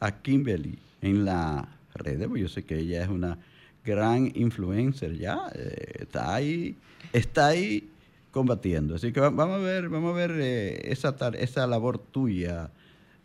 a 0.00 0.22
Kimberly 0.22 0.78
en 1.02 1.24
la 1.26 1.68
red? 1.94 2.26
Pues 2.26 2.40
yo 2.40 2.48
sé 2.48 2.64
que 2.64 2.78
ella 2.78 3.02
es 3.02 3.08
una 3.10 3.36
gran 3.84 4.32
influencer 4.34 5.18
ya, 5.18 5.40
eh, 5.54 6.00
está 6.00 6.34
ahí, 6.34 6.76
está 7.12 7.48
ahí 7.48 7.88
combatiendo. 8.30 8.94
Así 8.94 9.12
que 9.12 9.20
va- 9.20 9.30
vamos 9.30 9.56
a 9.56 9.62
ver, 9.62 9.88
vamos 9.90 10.12
a 10.12 10.16
ver 10.16 10.32
eh, 10.38 10.90
esa, 10.92 11.14
esa 11.38 11.66
labor 11.66 11.98
tuya 11.98 12.70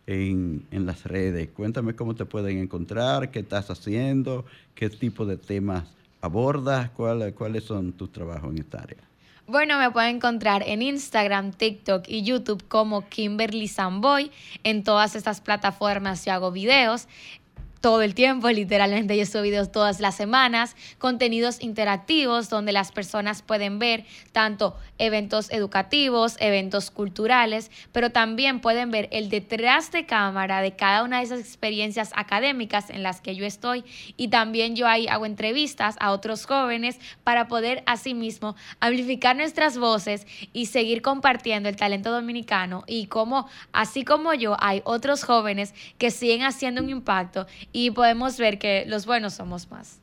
en, 0.06 0.64
en 0.70 0.86
las 0.86 1.04
redes. 1.04 1.48
Cuéntame 1.54 1.94
cómo 1.94 2.14
te 2.14 2.24
pueden 2.24 2.58
encontrar, 2.58 3.30
qué 3.30 3.40
estás 3.40 3.70
haciendo, 3.70 4.44
qué 4.74 4.88
tipo 4.90 5.26
de 5.26 5.36
temas 5.36 5.84
abordas, 6.20 6.90
cuál- 6.90 7.34
cuáles 7.34 7.64
son 7.64 7.92
tus 7.92 8.10
trabajos 8.12 8.52
en 8.52 8.58
esta 8.58 8.78
área. 8.78 8.98
Bueno, 9.48 9.78
me 9.78 9.88
pueden 9.92 10.16
encontrar 10.16 10.64
en 10.66 10.82
Instagram, 10.82 11.52
TikTok 11.52 12.04
y 12.08 12.24
YouTube 12.24 12.64
como 12.66 13.08
Kimberly 13.08 13.68
Samboy. 13.68 14.32
En 14.64 14.82
todas 14.82 15.14
estas 15.14 15.40
plataformas 15.40 16.24
yo 16.24 16.32
hago 16.32 16.50
videos 16.50 17.06
todo 17.86 18.02
el 18.02 18.16
tiempo, 18.16 18.50
literalmente 18.50 19.16
yo 19.16 19.24
subo 19.26 19.42
videos 19.42 19.70
todas 19.70 20.00
las 20.00 20.16
semanas, 20.16 20.74
contenidos 20.98 21.62
interactivos 21.62 22.48
donde 22.48 22.72
las 22.72 22.90
personas 22.90 23.42
pueden 23.42 23.78
ver 23.78 24.04
tanto 24.32 24.76
eventos 24.98 25.52
educativos, 25.52 26.36
eventos 26.40 26.90
culturales, 26.90 27.70
pero 27.92 28.10
también 28.10 28.58
pueden 28.58 28.90
ver 28.90 29.08
el 29.12 29.28
detrás 29.28 29.92
de 29.92 30.04
cámara 30.04 30.62
de 30.62 30.74
cada 30.74 31.04
una 31.04 31.18
de 31.18 31.26
esas 31.26 31.38
experiencias 31.38 32.10
académicas 32.16 32.90
en 32.90 33.04
las 33.04 33.20
que 33.20 33.36
yo 33.36 33.46
estoy. 33.46 33.84
Y 34.16 34.28
también 34.28 34.74
yo 34.74 34.88
ahí 34.88 35.06
hago 35.06 35.24
entrevistas 35.24 35.94
a 36.00 36.10
otros 36.10 36.44
jóvenes 36.44 36.98
para 37.22 37.46
poder 37.46 37.84
asimismo 37.86 38.56
amplificar 38.80 39.36
nuestras 39.36 39.78
voces 39.78 40.26
y 40.52 40.66
seguir 40.66 41.02
compartiendo 41.02 41.68
el 41.68 41.76
talento 41.76 42.10
dominicano 42.10 42.82
y 42.88 43.06
cómo 43.06 43.48
así 43.70 44.04
como 44.04 44.34
yo 44.34 44.56
hay 44.58 44.82
otros 44.84 45.22
jóvenes 45.22 45.72
que 45.98 46.10
siguen 46.10 46.42
haciendo 46.42 46.82
un 46.82 46.90
impacto 46.90 47.46
y 47.76 47.90
podemos 47.90 48.38
ver 48.38 48.58
que 48.58 48.84
los 48.86 49.04
buenos 49.04 49.34
somos 49.34 49.70
más. 49.70 49.98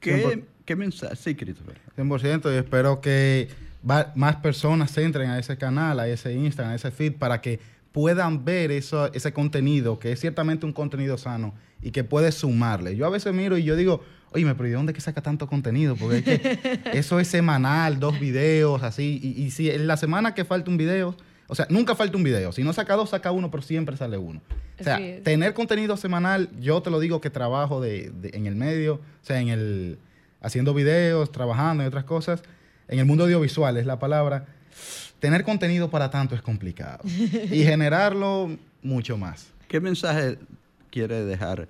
¿Qué, 0.00 0.44
qué 0.64 0.76
mensaje? 0.76 1.16
Sí, 1.16 1.34
Christopher. 1.34 1.78
100% 1.96 2.52
y 2.52 2.56
espero 2.58 3.00
que 3.00 3.48
va- 3.88 4.12
más 4.14 4.36
personas 4.36 4.96
entren 4.98 5.30
a 5.30 5.38
ese 5.38 5.56
canal, 5.56 5.98
a 6.00 6.08
ese 6.08 6.34
Instagram, 6.34 6.72
a 6.72 6.76
ese 6.76 6.90
feed, 6.90 7.14
para 7.14 7.40
que 7.40 7.60
puedan 7.92 8.44
ver 8.44 8.70
eso, 8.72 9.12
ese 9.14 9.32
contenido, 9.32 9.98
que 9.98 10.12
es 10.12 10.20
ciertamente 10.20 10.66
un 10.66 10.72
contenido 10.72 11.16
sano 11.18 11.54
y 11.80 11.90
que 11.92 12.04
puede 12.04 12.32
sumarle. 12.32 12.96
Yo 12.96 13.06
a 13.06 13.10
veces 13.10 13.32
miro 13.32 13.56
y 13.56 13.64
yo 13.64 13.76
digo, 13.76 14.02
oye, 14.32 14.44
pero 14.54 14.66
¿y 14.66 14.70
de 14.70 14.76
dónde 14.76 14.92
es 14.92 14.96
que 14.96 15.00
saca 15.02 15.22
tanto 15.22 15.46
contenido? 15.46 15.94
Porque 15.96 16.18
es 16.18 16.24
que 16.24 16.80
eso 16.98 17.20
es 17.20 17.28
semanal, 17.28 18.00
dos 18.00 18.18
videos, 18.18 18.82
así. 18.82 19.20
Y, 19.22 19.42
y 19.42 19.50
si 19.50 19.70
en 19.70 19.86
la 19.86 19.96
semana 19.96 20.34
que 20.34 20.44
falta 20.44 20.70
un 20.70 20.76
video, 20.78 21.14
o 21.52 21.54
sea, 21.54 21.66
nunca 21.68 21.94
falta 21.94 22.16
un 22.16 22.24
video. 22.24 22.50
Si 22.52 22.62
no 22.64 22.72
saca 22.72 22.94
dos, 22.96 23.10
saca 23.10 23.30
uno, 23.30 23.50
pero 23.50 23.62
siempre 23.62 23.94
sale 23.98 24.16
uno. 24.16 24.40
O 24.80 24.84
sea, 24.84 24.98
tener 25.22 25.52
contenido 25.52 25.96
semanal, 25.98 26.48
yo 26.58 26.80
te 26.82 26.88
lo 26.90 26.98
digo 26.98 27.20
que 27.20 27.28
trabajo 27.28 27.80
de, 27.82 28.10
de- 28.10 28.30
en 28.32 28.46
el 28.46 28.56
medio, 28.56 28.94
o 28.94 29.00
sea, 29.24 29.38
en 29.40 29.48
el 29.48 29.98
haciendo 30.40 30.72
videos, 30.72 31.30
trabajando 31.30 31.84
y 31.84 31.86
otras 31.86 32.04
cosas. 32.04 32.42
En 32.88 32.98
el 32.98 33.04
mundo 33.04 33.24
audiovisual 33.24 33.76
es 33.76 33.84
la 33.86 33.98
palabra. 33.98 34.46
Tener 35.20 35.44
contenido 35.44 35.90
para 35.90 36.10
tanto 36.10 36.34
es 36.34 36.40
complicado. 36.42 37.00
y 37.06 37.62
generarlo 37.64 38.50
mucho 38.82 39.16
más. 39.18 39.48
¿Qué 39.68 39.78
mensaje 39.78 40.38
quiere 40.90 41.24
dejar 41.24 41.68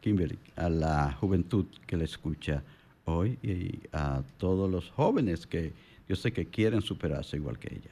Kimberly 0.00 0.38
a 0.56 0.68
la 0.68 1.12
juventud 1.18 1.64
que 1.86 1.96
le 1.96 2.04
escucha 2.04 2.62
hoy 3.06 3.38
y 3.42 3.80
a 3.92 4.22
todos 4.38 4.70
los 4.70 4.90
jóvenes 4.90 5.46
que 5.46 5.72
yo 6.08 6.14
sé 6.16 6.32
que 6.32 6.44
quieren 6.46 6.82
superarse 6.82 7.36
igual 7.36 7.58
que 7.58 7.74
ella? 7.74 7.90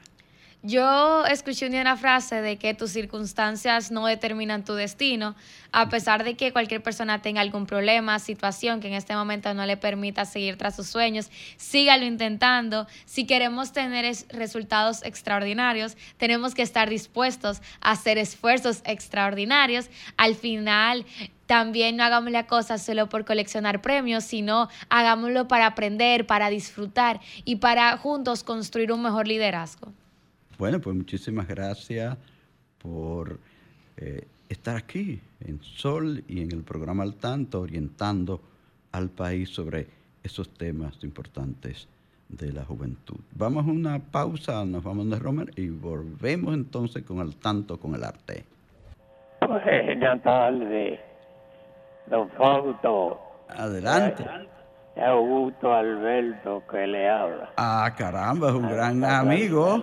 Yo 0.64 1.26
escuché 1.26 1.66
una 1.66 1.96
frase 1.96 2.40
de 2.40 2.56
que 2.56 2.72
tus 2.72 2.92
circunstancias 2.92 3.90
no 3.90 4.06
determinan 4.06 4.64
tu 4.64 4.74
destino, 4.74 5.34
a 5.72 5.88
pesar 5.88 6.22
de 6.22 6.36
que 6.36 6.52
cualquier 6.52 6.80
persona 6.80 7.20
tenga 7.20 7.40
algún 7.40 7.66
problema, 7.66 8.20
situación 8.20 8.78
que 8.78 8.86
en 8.86 8.94
este 8.94 9.16
momento 9.16 9.52
no 9.54 9.66
le 9.66 9.76
permita 9.76 10.24
seguir 10.24 10.56
tras 10.58 10.76
sus 10.76 10.86
sueños, 10.86 11.32
sígalo 11.56 12.04
intentando. 12.04 12.86
Si 13.06 13.26
queremos 13.26 13.72
tener 13.72 14.04
es- 14.04 14.24
resultados 14.28 15.02
extraordinarios, 15.02 15.96
tenemos 16.16 16.54
que 16.54 16.62
estar 16.62 16.88
dispuestos 16.88 17.60
a 17.80 17.90
hacer 17.90 18.16
esfuerzos 18.16 18.82
extraordinarios. 18.84 19.90
Al 20.16 20.36
final, 20.36 21.04
también 21.46 21.96
no 21.96 22.04
hagamos 22.04 22.30
la 22.30 22.46
cosa 22.46 22.78
solo 22.78 23.08
por 23.08 23.24
coleccionar 23.24 23.82
premios, 23.82 24.22
sino 24.22 24.68
hagámoslo 24.90 25.48
para 25.48 25.66
aprender, 25.66 26.24
para 26.24 26.50
disfrutar 26.50 27.20
y 27.44 27.56
para 27.56 27.96
juntos 27.96 28.44
construir 28.44 28.92
un 28.92 29.02
mejor 29.02 29.26
liderazgo. 29.26 29.92
Bueno, 30.62 30.78
pues 30.80 30.94
muchísimas 30.94 31.48
gracias 31.48 32.16
por 32.80 33.40
eh, 33.96 34.28
estar 34.48 34.76
aquí 34.76 35.20
en 35.40 35.60
Sol 35.60 36.22
y 36.28 36.40
en 36.40 36.52
el 36.52 36.62
programa 36.62 37.02
Al 37.02 37.16
Tanto, 37.16 37.62
orientando 37.62 38.40
al 38.92 39.08
país 39.08 39.50
sobre 39.50 39.88
esos 40.22 40.54
temas 40.54 41.02
importantes 41.02 41.88
de 42.28 42.52
la 42.52 42.64
juventud. 42.64 43.18
Vamos 43.34 43.66
a 43.66 43.70
una 43.72 43.98
pausa, 43.98 44.64
nos 44.64 44.84
vamos 44.84 45.10
de 45.10 45.18
Romer 45.18 45.50
y 45.56 45.68
volvemos 45.68 46.54
entonces 46.54 47.02
con 47.02 47.18
Al 47.18 47.34
Tanto 47.34 47.80
con 47.80 47.96
el 47.96 48.04
arte. 48.04 48.44
Buenas 49.40 50.22
tardes, 50.22 51.00
don 52.06 52.30
Fausto. 52.38 53.18
Adelante. 53.48 54.24
Augusto 54.96 55.72
Alberto 55.74 56.62
que 56.70 56.86
le 56.86 57.08
habla. 57.08 57.50
Ah, 57.56 57.92
caramba, 57.98 58.50
es 58.50 58.54
un 58.54 58.68
gran 58.68 59.02
amigo 59.02 59.82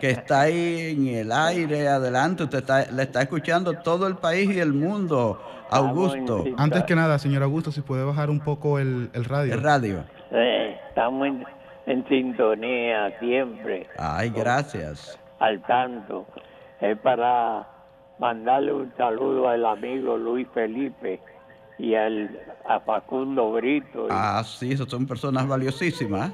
que 0.00 0.10
está 0.10 0.42
ahí 0.42 0.90
en 0.96 1.06
el 1.08 1.30
aire, 1.32 1.88
adelante, 1.88 2.44
usted 2.44 2.58
está, 2.58 2.90
le 2.90 3.02
está 3.02 3.22
escuchando 3.22 3.74
todo 3.74 4.06
el 4.06 4.16
país 4.16 4.50
y 4.50 4.58
el 4.58 4.72
mundo, 4.72 5.40
Augusto. 5.70 6.44
Antes 6.56 6.84
que 6.84 6.94
nada, 6.96 7.18
señor 7.18 7.42
Augusto, 7.42 7.70
si 7.70 7.80
puede 7.82 8.04
bajar 8.04 8.30
un 8.30 8.40
poco 8.40 8.78
el, 8.78 9.10
el 9.12 9.24
radio. 9.24 9.54
El 9.54 9.62
radio. 9.62 10.04
Sí, 10.30 10.36
estamos 10.88 11.26
en, 11.28 11.44
en 11.86 12.08
sintonía 12.08 13.18
siempre, 13.20 13.86
Ay, 13.98 14.30
gracias. 14.30 15.18
al 15.38 15.62
tanto. 15.62 16.26
Es 16.80 16.98
para 16.98 17.68
mandarle 18.18 18.72
un 18.72 18.92
saludo 18.96 19.48
al 19.48 19.64
amigo 19.64 20.16
Luis 20.16 20.46
Felipe 20.54 21.20
y 21.78 21.94
al, 21.94 22.38
a 22.68 22.80
Facundo 22.80 23.52
Brito. 23.52 24.04
y- 24.06 24.10
Ah, 24.10 24.42
sí, 24.44 24.72
esas 24.72 24.88
son 24.88 25.06
personas 25.06 25.46
valiosísimas. 25.46 26.32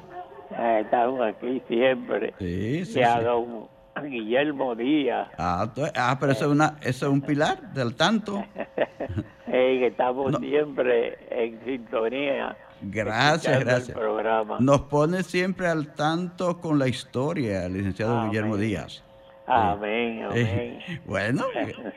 Eh, 0.51 0.81
estamos 0.83 1.21
aquí 1.21 1.61
siempre. 1.67 2.33
Sí, 2.39 2.85
sí, 2.85 2.99
y 2.99 3.03
a 3.03 3.17
sí. 3.19 3.23
don 3.23 3.67
Guillermo 4.03 4.75
Díaz, 4.75 5.27
Ah, 5.37 5.71
tú- 5.73 5.81
ah, 5.95 6.17
pero 6.19 6.31
eso 6.31 6.45
es, 6.45 6.51
una, 6.51 6.77
eso 6.81 7.07
es 7.07 7.11
un 7.11 7.21
pilar 7.21 7.73
del 7.73 7.95
tanto. 7.95 8.45
eh, 9.47 9.77
que 9.79 9.87
estamos 9.87 10.31
No. 10.33 10.39
siempre 10.39 11.17
en 11.31 11.59
sintonía. 11.65 12.55
Gracias, 12.81 13.59
gracias. 13.59 13.89
El 13.89 13.95
programa. 13.95 14.57
Nos 14.59 14.81
pone 14.81 15.23
siempre 15.23 15.67
al 15.67 15.93
tanto 15.95 16.59
con 16.59 16.77
la 16.77 16.87
historia, 16.87 17.67
licenciado 17.67 18.17
Amén. 18.17 18.29
Guillermo 18.29 18.55
Díaz. 18.57 19.03
Amén, 19.47 20.23
amén. 20.25 20.45
Eh, 20.45 21.01
bueno, 21.05 21.45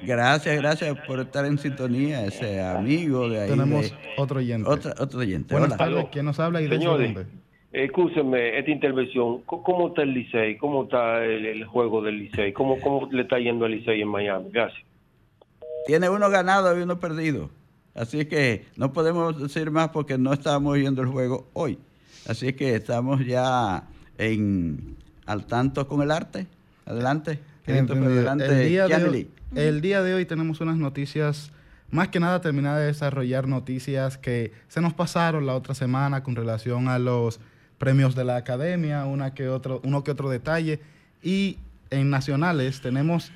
gracias, 0.02 0.56
gracias 0.56 0.96
por 1.06 1.18
estar 1.20 1.44
en 1.44 1.58
sintonía, 1.58 2.24
ese 2.24 2.62
amigo 2.62 3.28
de 3.28 3.42
ahí. 3.42 3.50
Tenemos 3.50 3.90
de- 3.90 3.96
otro 4.16 4.38
oyente. 4.38 4.70
otra- 4.70 4.94
otro 4.98 5.18
oyente. 5.20 5.52
Buenas 5.52 5.72
Hola. 5.72 5.76
tardes, 5.78 6.06
¿quién 6.12 6.24
nos 6.26 6.38
habla 6.40 6.62
y 6.62 6.68
Señores, 6.68 7.12
dónde? 7.14 7.30
Escúcheme 7.72 8.58
esta 8.58 8.70
intervención. 8.70 9.42
¿Cómo 9.42 9.88
está 9.88 10.02
el 10.02 10.14
Licey? 10.14 10.56
¿Cómo 10.58 10.84
está 10.84 11.24
el, 11.24 11.46
el 11.46 11.64
juego 11.64 12.02
del 12.02 12.18
Licey? 12.18 12.52
¿Cómo, 12.52 12.80
¿Cómo 12.80 13.08
le 13.10 13.22
está 13.22 13.38
yendo 13.38 13.64
al 13.64 13.72
Licey 13.72 14.00
en 14.00 14.08
Miami? 14.08 14.50
Gracias. 14.50 14.82
Tiene 15.86 16.08
uno 16.08 16.28
ganado 16.30 16.78
y 16.78 16.82
uno 16.82 16.98
perdido. 17.00 17.50
Así 17.94 18.26
que 18.26 18.66
no 18.76 18.92
podemos 18.92 19.40
decir 19.40 19.70
más 19.70 19.88
porque 19.88 20.18
no 20.18 20.32
estábamos 20.32 20.76
viendo 20.76 21.02
el 21.02 21.08
juego 21.08 21.48
hoy. 21.52 21.78
Así 22.26 22.52
que 22.52 22.74
estamos 22.74 23.24
ya 23.26 23.84
en 24.18 24.96
al 25.26 25.46
tanto 25.46 25.86
con 25.86 26.02
el 26.02 26.10
arte. 26.10 26.46
Adelante. 26.86 27.38
Adelante, 27.66 28.46
El 28.46 28.68
día, 28.68 28.88
de 28.88 29.04
hoy, 29.04 29.30
el 29.54 29.80
día 29.80 30.02
de 30.02 30.14
hoy 30.14 30.24
tenemos 30.24 30.60
unas 30.60 30.76
noticias, 30.76 31.52
más 31.90 32.08
que 32.08 32.18
nada 32.18 32.40
terminar 32.40 32.80
de 32.80 32.86
desarrollar 32.86 33.46
noticias 33.46 34.18
que 34.18 34.52
se 34.66 34.80
nos 34.80 34.92
pasaron 34.92 35.46
la 35.46 35.54
otra 35.54 35.74
semana 35.74 36.24
con 36.24 36.34
relación 36.34 36.88
a 36.88 36.98
los 36.98 37.38
premios 37.80 38.14
de 38.14 38.24
la 38.24 38.36
academia, 38.36 39.06
que 39.34 39.48
otro, 39.48 39.80
uno 39.82 40.04
que 40.04 40.10
otro 40.10 40.28
detalle. 40.28 40.80
Y 41.22 41.56
en 41.88 42.10
nacionales 42.10 42.82
tenemos 42.82 43.32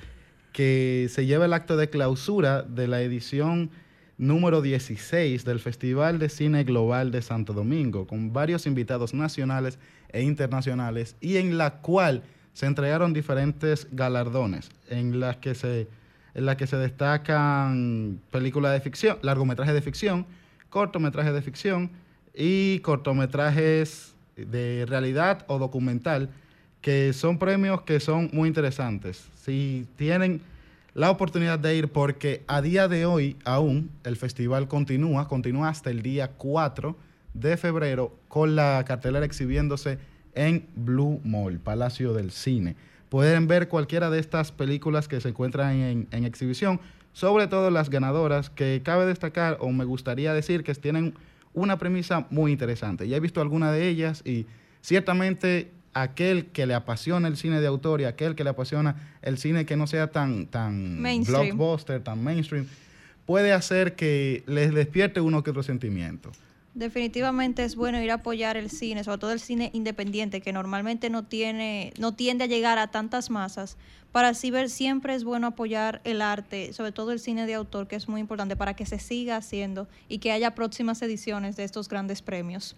que 0.53 1.07
se 1.09 1.25
lleva 1.25 1.45
el 1.45 1.53
acto 1.53 1.75
de 1.75 1.89
clausura 1.89 2.61
de 2.61 2.87
la 2.87 3.01
edición 3.01 3.71
número 4.17 4.61
16 4.61 5.43
del 5.43 5.59
Festival 5.59 6.19
de 6.19 6.29
Cine 6.29 6.63
Global 6.63 7.11
de 7.11 7.23
Santo 7.23 7.53
Domingo, 7.53 8.05
con 8.05 8.31
varios 8.31 8.67
invitados 8.67 9.13
nacionales 9.15 9.79
e 10.09 10.21
internacionales, 10.21 11.17
y 11.19 11.37
en 11.37 11.57
la 11.57 11.81
cual 11.81 12.23
se 12.53 12.67
entregaron 12.67 13.13
diferentes 13.13 13.87
galardones, 13.91 14.69
en 14.89 15.19
las 15.19 15.37
que 15.37 15.55
se, 15.55 15.87
en 16.35 16.45
las 16.45 16.55
que 16.55 16.67
se 16.67 16.77
destacan 16.77 18.21
películas 18.29 18.73
de 18.73 18.79
ficción, 18.79 19.17
largometrajes 19.23 19.73
de 19.73 19.81
ficción, 19.81 20.27
cortometrajes 20.69 21.33
de 21.33 21.41
ficción 21.41 21.91
y 22.33 22.79
cortometrajes 22.79 24.14
de 24.35 24.85
realidad 24.87 25.45
o 25.47 25.59
documental, 25.59 26.29
que 26.81 27.13
son 27.13 27.39
premios 27.39 27.81
que 27.81 27.99
son 27.99 28.29
muy 28.33 28.47
interesantes. 28.47 29.29
Si 29.35 29.87
tienen 29.95 30.41
la 30.93 31.11
oportunidad 31.11 31.59
de 31.59 31.75
ir, 31.75 31.89
porque 31.89 32.43
a 32.47 32.61
día 32.61 32.87
de 32.87 33.05
hoy 33.05 33.35
aún 33.43 33.89
el 34.03 34.15
festival 34.15 34.67
continúa, 34.67 35.27
continúa 35.27 35.69
hasta 35.69 35.89
el 35.89 36.01
día 36.01 36.31
4 36.37 36.95
de 37.33 37.57
febrero 37.57 38.17
con 38.27 38.55
la 38.55 38.83
cartelera 38.87 39.25
exhibiéndose 39.25 39.99
en 40.35 40.67
Blue 40.75 41.19
Mall, 41.23 41.59
Palacio 41.59 42.13
del 42.13 42.31
Cine. 42.31 42.75
Pueden 43.09 43.47
ver 43.47 43.67
cualquiera 43.67 44.09
de 44.09 44.19
estas 44.19 44.51
películas 44.51 45.07
que 45.07 45.19
se 45.21 45.29
encuentran 45.29 45.75
en, 45.75 46.07
en 46.11 46.23
exhibición, 46.23 46.79
sobre 47.13 47.47
todo 47.47 47.71
las 47.71 47.89
ganadoras, 47.89 48.49
que 48.49 48.81
cabe 48.83 49.05
destacar 49.05 49.57
o 49.59 49.71
me 49.71 49.85
gustaría 49.85 50.33
decir 50.33 50.63
que 50.63 50.73
tienen 50.75 51.13
una 51.55 51.79
premisa 51.79 52.27
muy 52.29 52.51
interesante. 52.51 53.07
Ya 53.07 53.17
he 53.17 53.19
visto 53.19 53.41
alguna 53.41 53.71
de 53.71 53.87
ellas 53.87 54.21
y 54.25 54.45
ciertamente 54.81 55.71
aquel 55.93 56.47
que 56.47 56.65
le 56.65 56.73
apasiona 56.73 57.27
el 57.27 57.37
cine 57.37 57.61
de 57.61 57.67
autor 57.67 58.01
y 58.01 58.03
aquel 58.03 58.35
que 58.35 58.43
le 58.43 58.51
apasiona 58.51 59.17
el 59.21 59.37
cine 59.37 59.65
que 59.65 59.77
no 59.77 59.87
sea 59.87 60.11
tan, 60.11 60.45
tan 60.47 61.01
Mainstream. 61.01 61.57
blockbuster, 61.57 62.03
tan 62.03 62.23
mainstream, 62.23 62.67
puede 63.25 63.53
hacer 63.53 63.95
que 63.95 64.43
les 64.45 64.73
despierte 64.73 65.21
uno 65.21 65.41
que 65.41 65.49
otro 65.51 65.63
sentimiento. 65.63 66.31
Definitivamente 66.73 67.63
es 67.63 67.77
bueno 67.77 68.01
ir 68.01 68.11
a 68.11 68.15
apoyar 68.15 68.57
el 68.57 68.69
cine, 68.69 69.05
sobre 69.05 69.19
todo 69.19 69.31
el 69.31 69.39
cine 69.39 69.71
independiente, 69.73 70.41
que 70.41 70.51
normalmente 70.51 71.09
no 71.09 71.23
tiene, 71.23 71.93
no 71.97 72.13
tiende 72.13 72.43
a 72.43 72.47
llegar 72.47 72.77
a 72.77 72.87
tantas 72.87 73.29
masas. 73.29 73.77
Para 74.15 74.29
así 74.29 74.49
ver, 74.49 74.69
siempre 74.69 75.13
es 75.13 75.25
bueno 75.25 75.47
apoyar 75.47 75.99
el 76.05 76.21
arte, 76.21 76.71
sobre 76.71 76.93
todo 76.93 77.11
el 77.11 77.19
cine 77.19 77.45
de 77.45 77.53
autor, 77.53 77.89
que 77.89 77.97
es 77.97 78.07
muy 78.07 78.21
importante 78.21 78.55
para 78.55 78.73
que 78.73 78.85
se 78.85 78.97
siga 78.97 79.35
haciendo 79.35 79.89
y 80.07 80.19
que 80.19 80.31
haya 80.31 80.55
próximas 80.55 81.01
ediciones 81.01 81.57
de 81.57 81.65
estos 81.65 81.89
grandes 81.89 82.21
premios. 82.21 82.77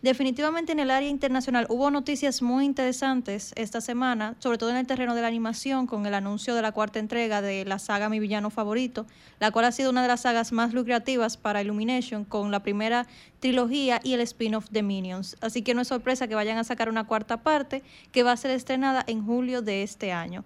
Definitivamente 0.00 0.70
en 0.70 0.78
el 0.78 0.92
área 0.92 1.08
internacional 1.08 1.66
hubo 1.68 1.90
noticias 1.90 2.40
muy 2.40 2.64
interesantes 2.64 3.52
esta 3.56 3.80
semana, 3.80 4.36
sobre 4.38 4.56
todo 4.56 4.70
en 4.70 4.76
el 4.76 4.86
terreno 4.86 5.16
de 5.16 5.22
la 5.22 5.26
animación, 5.26 5.88
con 5.88 6.06
el 6.06 6.14
anuncio 6.14 6.54
de 6.54 6.62
la 6.62 6.70
cuarta 6.70 7.00
entrega 7.00 7.42
de 7.42 7.64
la 7.64 7.80
saga 7.80 8.08
Mi 8.08 8.20
Villano 8.20 8.48
Favorito, 8.50 9.06
la 9.40 9.50
cual 9.50 9.64
ha 9.64 9.72
sido 9.72 9.90
una 9.90 10.02
de 10.02 10.06
las 10.06 10.20
sagas 10.20 10.52
más 10.52 10.72
lucrativas 10.72 11.36
para 11.36 11.62
Illumination, 11.62 12.24
con 12.24 12.52
la 12.52 12.62
primera 12.62 13.08
trilogía 13.40 14.00
y 14.04 14.12
el 14.12 14.20
spin-off 14.20 14.70
de 14.70 14.84
Minions. 14.84 15.36
Así 15.40 15.62
que 15.62 15.74
no 15.74 15.80
es 15.80 15.88
sorpresa 15.88 16.28
que 16.28 16.36
vayan 16.36 16.58
a 16.58 16.64
sacar 16.64 16.88
una 16.88 17.02
cuarta 17.02 17.38
parte 17.38 17.82
que 18.12 18.22
va 18.22 18.30
a 18.30 18.36
ser 18.36 18.52
estrenada 18.52 19.02
en 19.08 19.26
julio 19.26 19.62
de 19.62 19.82
este 19.82 20.12
año. 20.12 20.44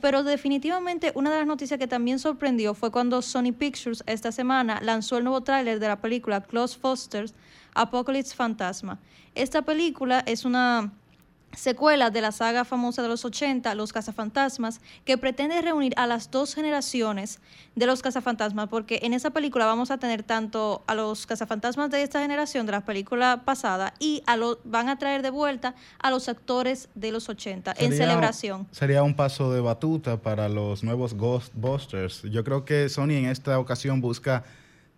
Pero 0.00 0.22
definitivamente 0.22 1.12
una 1.14 1.32
de 1.32 1.38
las 1.38 1.46
noticias 1.46 1.78
que 1.78 1.86
también 1.86 2.18
sorprendió 2.18 2.74
fue 2.74 2.90
cuando 2.90 3.22
Sony 3.22 3.52
Pictures 3.56 4.04
esta 4.06 4.30
semana 4.32 4.80
lanzó 4.82 5.18
el 5.18 5.24
nuevo 5.24 5.42
tráiler 5.42 5.80
de 5.80 5.88
la 5.88 6.00
película 6.00 6.40
Close 6.42 6.78
Foster's 6.78 7.34
Apocalypse 7.74 8.34
Fantasma. 8.34 8.98
Esta 9.34 9.62
película 9.62 10.22
es 10.26 10.44
una 10.44 10.92
secuela 11.56 12.10
de 12.10 12.20
la 12.20 12.32
saga 12.32 12.64
famosa 12.64 13.02
de 13.02 13.08
los 13.08 13.24
80, 13.24 13.74
Los 13.74 13.92
Cazafantasmas, 13.92 14.80
que 15.04 15.18
pretende 15.18 15.60
reunir 15.60 15.92
a 15.96 16.06
las 16.06 16.30
dos 16.30 16.54
generaciones 16.54 17.40
de 17.74 17.86
los 17.86 18.02
cazafantasmas, 18.02 18.68
porque 18.68 19.00
en 19.02 19.14
esa 19.14 19.30
película 19.30 19.66
vamos 19.66 19.90
a 19.90 19.98
tener 19.98 20.22
tanto 20.22 20.82
a 20.86 20.94
los 20.94 21.26
cazafantasmas 21.26 21.90
de 21.90 22.02
esta 22.02 22.20
generación, 22.20 22.66
de 22.66 22.72
la 22.72 22.84
película 22.84 23.42
pasada, 23.44 23.94
y 23.98 24.22
a 24.26 24.36
lo, 24.36 24.58
van 24.64 24.88
a 24.88 24.98
traer 24.98 25.22
de 25.22 25.30
vuelta 25.30 25.74
a 25.98 26.10
los 26.10 26.28
actores 26.28 26.88
de 26.94 27.12
los 27.12 27.28
80 27.28 27.74
en 27.78 27.92
celebración. 27.92 28.66
Sería 28.70 29.02
un 29.02 29.14
paso 29.14 29.52
de 29.52 29.60
batuta 29.60 30.20
para 30.20 30.48
los 30.48 30.82
nuevos 30.82 31.14
Ghostbusters. 31.14 32.22
Yo 32.22 32.44
creo 32.44 32.64
que 32.64 32.88
Sony 32.88 33.12
en 33.12 33.26
esta 33.26 33.58
ocasión 33.58 34.00
busca 34.00 34.44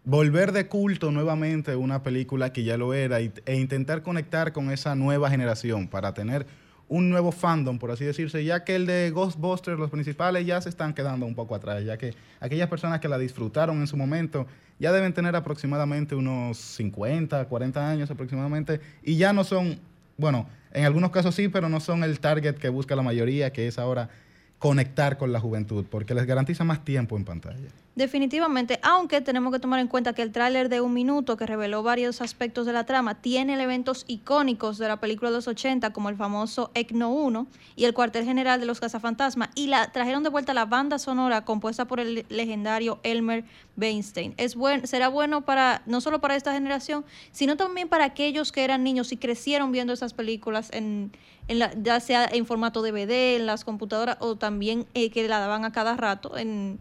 volver 0.04 0.52
de 0.52 0.66
culto 0.68 1.10
nuevamente 1.10 1.76
una 1.76 2.02
película 2.02 2.52
que 2.52 2.62
ya 2.64 2.76
lo 2.76 2.92
era 2.94 3.20
y- 3.20 3.32
e 3.46 3.56
intentar 3.56 4.02
conectar 4.02 4.52
con 4.52 4.70
esa 4.70 4.94
nueva 4.94 5.30
generación 5.30 5.88
para 5.88 6.12
tener 6.12 6.46
un 6.86 7.08
nuevo 7.08 7.32
fandom, 7.32 7.78
por 7.78 7.90
así 7.90 8.04
decirse, 8.04 8.44
ya 8.44 8.62
que 8.62 8.76
el 8.76 8.84
de 8.84 9.10
Ghostbusters, 9.10 9.78
los 9.78 9.90
principales, 9.90 10.44
ya 10.44 10.60
se 10.60 10.68
están 10.68 10.92
quedando 10.92 11.24
un 11.24 11.34
poco 11.34 11.54
atrás, 11.54 11.82
ya 11.82 11.96
que 11.96 12.14
aquellas 12.40 12.68
personas 12.68 13.00
que 13.00 13.08
la 13.08 13.16
disfrutaron 13.16 13.78
en 13.80 13.86
su 13.86 13.96
momento 13.96 14.46
ya 14.78 14.92
deben 14.92 15.14
tener 15.14 15.34
aproximadamente 15.34 16.14
unos 16.14 16.58
50, 16.58 17.46
40 17.46 17.88
años 17.88 18.10
aproximadamente, 18.10 18.80
y 19.02 19.16
ya 19.16 19.32
no 19.32 19.44
son, 19.44 19.78
bueno, 20.18 20.46
en 20.72 20.84
algunos 20.84 21.10
casos 21.10 21.34
sí, 21.34 21.48
pero 21.48 21.70
no 21.70 21.80
son 21.80 22.04
el 22.04 22.20
target 22.20 22.56
que 22.56 22.68
busca 22.68 22.94
la 22.94 23.02
mayoría, 23.02 23.50
que 23.50 23.66
es 23.66 23.78
ahora 23.78 24.10
conectar 24.58 25.16
con 25.16 25.32
la 25.32 25.40
juventud, 25.40 25.86
porque 25.90 26.14
les 26.14 26.26
garantiza 26.26 26.64
más 26.64 26.84
tiempo 26.84 27.16
en 27.16 27.24
pantalla. 27.24 27.70
Definitivamente, 27.96 28.80
aunque 28.82 29.20
tenemos 29.20 29.52
que 29.52 29.60
tomar 29.60 29.78
en 29.78 29.86
cuenta 29.86 30.14
que 30.14 30.22
el 30.22 30.32
tráiler 30.32 30.68
de 30.68 30.80
un 30.80 30.92
minuto 30.92 31.36
que 31.36 31.46
reveló 31.46 31.84
varios 31.84 32.20
aspectos 32.20 32.66
de 32.66 32.72
la 32.72 32.84
trama 32.84 33.14
tiene 33.20 33.54
elementos 33.54 34.04
icónicos 34.08 34.78
de 34.78 34.88
la 34.88 34.98
película 34.98 35.30
de 35.30 35.36
los 35.36 35.46
80 35.46 35.92
como 35.92 36.08
el 36.08 36.16
famoso 36.16 36.72
ECNO 36.74 37.10
1 37.10 37.46
y 37.76 37.84
el 37.84 37.94
cuartel 37.94 38.24
general 38.24 38.58
de 38.58 38.66
los 38.66 38.80
cazafantasmas 38.80 39.50
y 39.54 39.68
la 39.68 39.92
trajeron 39.92 40.24
de 40.24 40.28
vuelta 40.30 40.54
la 40.54 40.64
banda 40.64 40.98
sonora 40.98 41.44
compuesta 41.44 41.84
por 41.84 42.00
el 42.00 42.26
legendario 42.30 42.98
Elmer 43.04 43.44
Weinstein. 43.76 44.34
Es 44.38 44.56
buen, 44.56 44.88
será 44.88 45.06
bueno 45.06 45.44
para 45.44 45.82
no 45.86 46.00
solo 46.00 46.20
para 46.20 46.34
esta 46.34 46.52
generación, 46.52 47.04
sino 47.30 47.56
también 47.56 47.88
para 47.88 48.06
aquellos 48.06 48.50
que 48.50 48.64
eran 48.64 48.82
niños 48.82 49.12
y 49.12 49.16
crecieron 49.18 49.70
viendo 49.70 49.92
esas 49.92 50.14
películas 50.14 50.68
en, 50.72 51.12
en 51.46 51.60
la- 51.60 51.72
ya 51.80 52.00
sea 52.00 52.26
en 52.26 52.44
formato 52.44 52.82
DVD, 52.82 53.36
en 53.36 53.46
las 53.46 53.64
computadoras 53.64 54.16
o 54.18 54.34
también 54.34 54.84
eh, 54.94 55.10
que 55.10 55.28
la 55.28 55.38
daban 55.38 55.64
a 55.64 55.70
cada 55.70 55.96
rato 55.96 56.36
en 56.36 56.80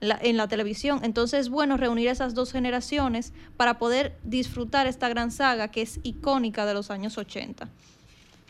la- 0.00 0.18
en 0.22 0.36
la 0.36 0.48
televisión. 0.48 1.00
Entonces 1.02 1.40
es 1.40 1.48
bueno 1.48 1.76
reunir 1.76 2.08
esas 2.08 2.34
dos 2.34 2.52
generaciones 2.52 3.32
para 3.56 3.78
poder 3.78 4.16
disfrutar 4.24 4.86
esta 4.86 5.08
gran 5.08 5.30
saga 5.30 5.68
que 5.68 5.82
es 5.82 6.00
icónica 6.02 6.66
de 6.66 6.74
los 6.74 6.90
años 6.90 7.16
80. 7.18 7.68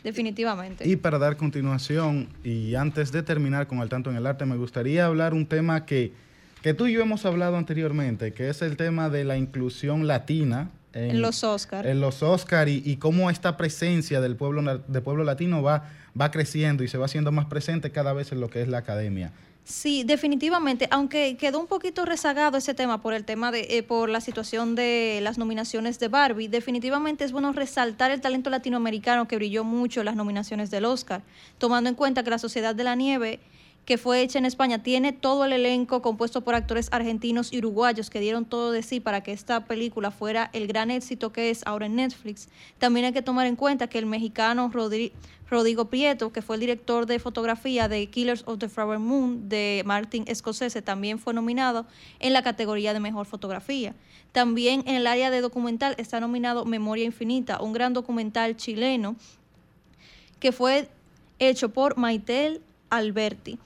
Definitivamente. 0.03 0.87
Y 0.87 0.95
para 0.95 1.17
dar 1.17 1.37
continuación, 1.37 2.29
y 2.43 2.75
antes 2.75 3.11
de 3.11 3.23
terminar 3.23 3.67
con 3.67 3.79
el 3.79 3.89
tanto 3.89 4.09
en 4.09 4.15
el 4.15 4.25
arte, 4.25 4.45
me 4.45 4.55
gustaría 4.55 5.05
hablar 5.05 5.33
un 5.33 5.45
tema 5.47 5.85
que, 5.85 6.13
que 6.61 6.73
tú 6.73 6.87
y 6.87 6.93
yo 6.93 7.01
hemos 7.01 7.25
hablado 7.25 7.57
anteriormente, 7.57 8.31
que 8.33 8.49
es 8.49 8.61
el 8.61 8.77
tema 8.77 9.09
de 9.09 9.23
la 9.25 9.37
inclusión 9.37 10.07
latina. 10.07 10.69
En 10.93 11.21
los 11.21 11.43
Oscar. 11.43 11.85
En 11.85 11.99
los 11.99 12.23
y, 12.67 12.81
y 12.85 12.95
cómo 12.97 13.29
esta 13.29 13.57
presencia 13.57 14.21
del 14.21 14.35
pueblo, 14.35 14.81
del 14.87 15.01
pueblo 15.01 15.23
latino 15.23 15.61
va, 15.61 15.89
va 16.19 16.31
creciendo 16.31 16.83
y 16.83 16.87
se 16.87 16.97
va 16.97 17.05
haciendo 17.05 17.31
más 17.31 17.45
presente 17.45 17.91
cada 17.91 18.13
vez 18.13 18.31
en 18.31 18.39
lo 18.39 18.49
que 18.49 18.61
es 18.61 18.67
la 18.67 18.77
academia. 18.79 19.31
Sí, 19.69 20.05
definitivamente, 20.05 20.87
aunque 20.91 21.35
quedó 21.35 21.59
un 21.59 21.67
poquito 21.67 22.05
rezagado 22.05 22.57
ese 22.57 22.73
tema 22.73 23.01
por 23.01 23.13
el 23.13 23.25
tema 23.25 23.51
de 23.51 23.67
eh, 23.69 23.83
por 23.83 24.07
la 24.07 24.21
situación 24.21 24.75
de 24.75 25.19
las 25.21 25.37
nominaciones 25.37 25.99
de 25.99 26.07
Barbie, 26.07 26.47
definitivamente 26.47 27.25
es 27.25 27.33
bueno 27.33 27.51
resaltar 27.51 28.11
el 28.11 28.21
talento 28.21 28.49
latinoamericano 28.49 29.27
que 29.27 29.35
brilló 29.35 29.65
mucho 29.65 29.99
en 29.99 30.05
las 30.05 30.15
nominaciones 30.15 30.71
del 30.71 30.85
Oscar, 30.85 31.21
tomando 31.57 31.89
en 31.89 31.95
cuenta 31.95 32.23
que 32.23 32.29
la 32.29 32.39
Sociedad 32.39 32.75
de 32.75 32.85
la 32.85 32.95
Nieve 32.95 33.41
que 33.87 33.97
fue 33.97 34.21
hecha 34.21 34.37
en 34.37 34.43
España, 34.43 34.83
tiene 34.83 35.13
todo 35.13 35.45
el 35.45 35.53
elenco 35.53 36.01
compuesto 36.01 36.41
por 36.41 36.55
actores 36.55 36.89
argentinos 36.91 37.53
y 37.53 37.59
uruguayos 37.59 38.09
que 38.09 38.19
dieron 38.19 38.43
todo 38.43 38.73
de 38.73 38.83
sí 38.83 38.99
para 38.99 39.23
que 39.23 39.31
esta 39.31 39.63
película 39.63 40.11
fuera 40.11 40.49
el 40.51 40.67
gran 40.67 40.91
éxito 40.91 41.31
que 41.31 41.49
es 41.49 41.65
ahora 41.65 41.85
en 41.85 41.95
Netflix. 41.95 42.49
También 42.79 43.05
hay 43.05 43.13
que 43.13 43.21
tomar 43.21 43.47
en 43.47 43.55
cuenta 43.55 43.87
que 43.87 43.97
el 43.97 44.05
mexicano 44.05 44.69
Rodrigo 45.49 45.85
Prieto, 45.85 46.31
que 46.31 46.41
fue 46.41 46.57
el 46.57 46.59
director 46.59 47.05
de 47.05 47.19
fotografía 47.19 47.87
de 47.87 48.07
Killers 48.07 48.43
of 48.45 48.59
the 48.59 48.67
Flower 48.67 48.99
Moon 48.99 49.47
de 49.47 49.81
Martin 49.85 50.25
Scorsese, 50.33 50.81
también 50.81 51.19
fue 51.19 51.33
nominado 51.33 51.85
en 52.19 52.33
la 52.33 52.43
categoría 52.43 52.93
de 52.93 52.99
mejor 52.99 53.25
fotografía. 53.25 53.95
También 54.31 54.83
en 54.87 54.95
el 54.95 55.07
área 55.07 55.31
de 55.31 55.41
documental 55.41 55.95
está 55.97 56.19
nominado 56.19 56.65
Memoria 56.65 57.05
Infinita, 57.05 57.61
un 57.61 57.73
gran 57.73 57.93
documental 57.93 58.57
chileno 58.57 59.15
que 60.39 60.51
fue 60.51 60.89
hecho 61.39 61.69
por 61.69 61.97
Maitel 61.97 62.61
Alberti 62.89 63.57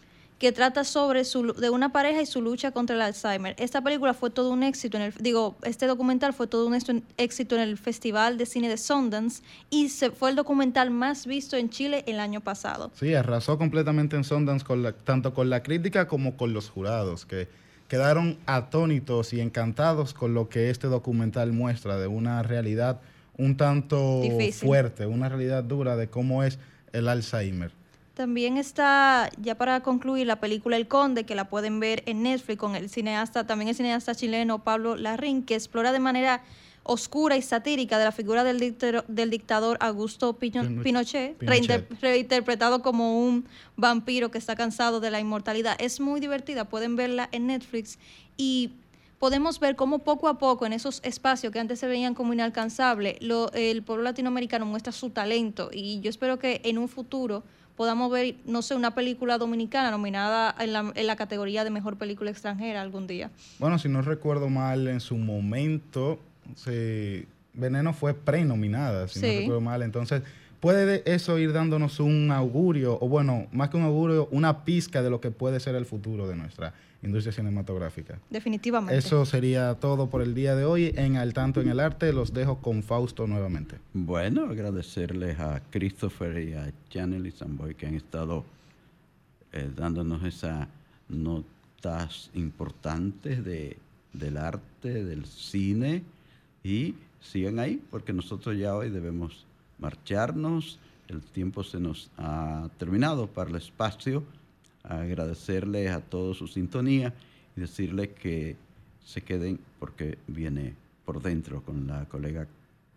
que 0.42 0.52
trata 0.52 0.84
sobre 0.84 1.24
su, 1.24 1.54
de 1.54 1.70
una 1.70 1.92
pareja 1.92 2.20
y 2.20 2.26
su 2.26 2.42
lucha 2.42 2.72
contra 2.72 2.96
el 2.96 3.02
Alzheimer. 3.04 3.56
Esta 3.60 3.84
película 3.84 4.16
fue 4.16 4.32
todo 4.32 4.50
un 4.52 4.64
éxito, 4.64 4.98
en 4.98 5.04
el, 5.04 5.14
digo, 5.20 5.56
este 5.62 5.86
documental 5.86 6.34
fue 6.34 6.48
todo 6.48 6.66
un 6.66 6.74
éxito 7.18 7.56
en 7.56 7.62
el 7.62 7.78
Festival 7.78 8.39
de 8.39 8.48
Cine 8.48 8.68
de 8.68 8.78
Sundance 8.78 9.44
y 9.70 9.89
se, 9.89 10.10
fue 10.10 10.32
el 10.32 10.36
documental 10.36 10.89
más 10.89 11.28
visto 11.28 11.58
en 11.58 11.70
Chile 11.70 12.04
el 12.08 12.20
año 12.20 12.42
pasado. 12.42 12.89
Sí, 12.96 13.14
arrasó 13.14 13.60
completamente 13.60 14.16
en 14.16 14.24
Sundance 14.24 14.66
con 14.66 14.96
tanto 15.04 15.36
con 15.36 15.52
la 15.52 15.62
crítica 15.62 16.08
como 16.08 16.36
con 16.38 16.54
los 16.54 16.72
jurados, 16.72 17.28
que 17.28 17.48
quedaron 17.88 18.39
atónitos 18.48 19.34
y 19.34 19.42
encantados 19.42 20.16
con 20.16 20.34
lo 20.34 20.50
que 20.50 20.72
este 20.72 20.88
documental 20.88 21.54
muestra 21.54 21.98
de 21.98 22.08
una 22.08 22.42
realidad 22.42 23.00
un 23.38 23.58
tanto 23.58 24.24
fuerte, 24.54 25.06
una 25.06 25.30
realidad 25.30 25.64
dura 25.64 25.96
de 25.96 26.08
cómo 26.08 26.44
es 26.44 26.58
el 26.94 27.08
Alzheimer. 27.08 27.80
También 28.22 28.57
está, 28.57 29.32
ya 29.41 29.55
para 29.55 29.80
concluir, 29.80 30.28
la 30.28 30.39
película 30.39 30.78
El 30.78 30.88
Conde, 30.88 31.24
que 31.24 31.34
la 31.34 31.49
pueden 31.49 31.80
ver 31.80 32.03
en 32.05 32.22
Netflix 32.22 32.59
con 32.59 32.76
el 32.76 32.88
cineasta, 32.88 33.47
también 33.47 33.69
el 33.69 33.74
cineasta 33.74 34.13
chileno 34.13 34.63
Pablo 34.63 34.95
Larrín, 34.95 35.41
que 35.41 35.55
explora 35.55 35.91
de 35.91 35.97
manera 35.97 36.43
oscura 36.84 37.36
y 37.36 37.41
satírica 37.41 37.97
de 37.97 38.05
la 38.05 38.11
figura 38.11 38.43
del, 38.43 38.59
dictador, 38.59 39.07
del 39.07 39.32
dictador 39.32 39.80
Augusto 39.82 40.38
Pinochet, 40.38 41.36
reinterpretado 41.99 42.84
como 42.84 43.26
un 43.26 43.47
vampiro 43.76 44.30
que 44.30 44.38
está 44.38 44.55
cansado 44.55 44.99
de 44.99 45.09
la 45.09 45.19
inmortalidad. 45.19 45.76
Es 45.80 45.99
muy 45.99 46.19
divertida, 46.19 46.65
pueden 46.65 46.95
verla 46.95 47.28
en 47.32 47.47
Netflix 47.47 47.97
y 48.38 48.74
podemos 49.17 49.59
ver 49.59 49.76
cómo 49.76 50.03
poco 50.03 50.28
a 50.28 50.38
poco 50.38 50.67
en 50.67 50.74
esos 50.74 50.99
espacios 51.03 51.51
que 51.51 51.59
antes 51.59 51.80
se 51.80 51.88
veían 51.88 52.13
como 52.13 52.34
inalcanzables, 52.34 53.17
el 53.53 53.82
pueblo 53.82 54.03
latinoamericano 54.03 54.67
muestra 54.67 54.91
su 54.91 55.09
talento 55.09 55.72
y 55.74 56.01
yo 56.01 56.11
espero 56.11 56.38
que 56.38 56.61
en 56.65 56.78
un 56.78 56.88
futuro 56.88 57.43
podamos 57.82 58.11
ver, 58.11 58.36
no 58.45 58.61
sé, 58.61 58.75
una 58.75 58.93
película 58.93 59.39
dominicana 59.39 59.89
nominada 59.89 60.53
en 60.59 60.71
la, 60.71 60.91
en 60.93 61.07
la 61.07 61.15
categoría 61.15 61.63
de 61.63 61.71
mejor 61.71 61.97
película 61.97 62.29
extranjera 62.29 62.79
algún 62.79 63.07
día. 63.07 63.32
Bueno, 63.57 63.79
si 63.79 63.89
no 63.89 64.03
recuerdo 64.03 64.49
mal, 64.49 64.88
en 64.88 64.99
su 64.99 65.17
momento, 65.17 66.19
Veneno 67.55 67.93
fue 67.93 68.13
prenominada, 68.13 69.07
si 69.07 69.19
no 69.19 69.27
recuerdo 69.27 69.61
mal. 69.61 69.82
Entonces, 69.82 70.21
puede 70.59 71.01
eso 71.11 71.39
ir 71.39 71.53
dándonos 71.53 71.99
un 71.99 72.29
augurio, 72.29 72.99
o 73.01 73.09
bueno, 73.09 73.47
más 73.51 73.71
que 73.71 73.77
un 73.77 73.84
augurio, 73.84 74.27
una 74.29 74.63
pizca 74.63 75.01
de 75.01 75.09
lo 75.09 75.19
que 75.19 75.32
puede 75.32 75.59
ser 75.59 75.73
el 75.73 75.88
futuro 75.88 76.27
de 76.27 76.36
nuestra 76.36 76.75
industria 77.04 77.34
cinematográfica. 77.34 78.20
Definitivamente. 78.30 78.97
Eso 78.97 79.26
sería 79.26 79.76
todo 79.76 80.10
por 80.10 80.22
el 80.22 80.36
día 80.36 80.56
de 80.56 80.66
hoy 80.66 80.93
en 80.95 81.18
Al 81.18 81.34
Tanto 81.34 81.62
en 81.62 81.70
el 81.70 81.80
Arte. 81.80 82.14
Los 82.14 82.34
dejo 82.34 82.58
con 82.58 82.84
Fausto 82.84 83.28
nuevamente. 83.28 83.78
Bueno, 83.93 84.43
agradecerles 84.43 85.39
a 85.39 85.62
Christopher 85.70 86.41
y 86.41 86.54
a 86.54 86.72
Chanel 86.89 87.26
y 87.26 87.32
Samboy 87.32 87.76
que 87.76 87.88
han 87.88 87.95
estado 87.95 88.45
eh, 89.52 89.70
dándonos 89.76 90.24
esas 90.24 90.68
notas 91.10 92.30
importantes 92.34 93.43
de, 93.43 93.78
del 94.14 94.38
arte, 94.38 95.04
del 95.04 95.26
cine 95.26 96.04
y 96.64 96.95
sigan 97.20 97.60
ahí 97.60 97.82
porque 97.89 98.14
nosotros 98.14 98.58
ya 98.58 98.76
hoy 98.76 98.89
debemos 98.89 99.45
marcharnos. 99.80 100.80
El 101.08 101.22
tiempo 101.22 101.64
se 101.64 101.80
nos 101.80 102.10
ha 102.18 102.70
terminado 102.78 103.28
para 103.28 103.49
el 103.49 103.56
espacio 103.58 104.24
agradecerles 104.84 105.91
a 105.91 106.01
todos 106.01 106.38
su 106.38 106.47
sintonía 106.47 107.13
y 107.55 107.61
decirles 107.61 108.09
que 108.09 108.55
se 109.03 109.21
queden 109.21 109.59
porque 109.79 110.17
viene 110.27 110.73
por 111.05 111.21
dentro 111.21 111.61
con 111.61 111.88
la 111.88 112.05
colega 112.05 112.47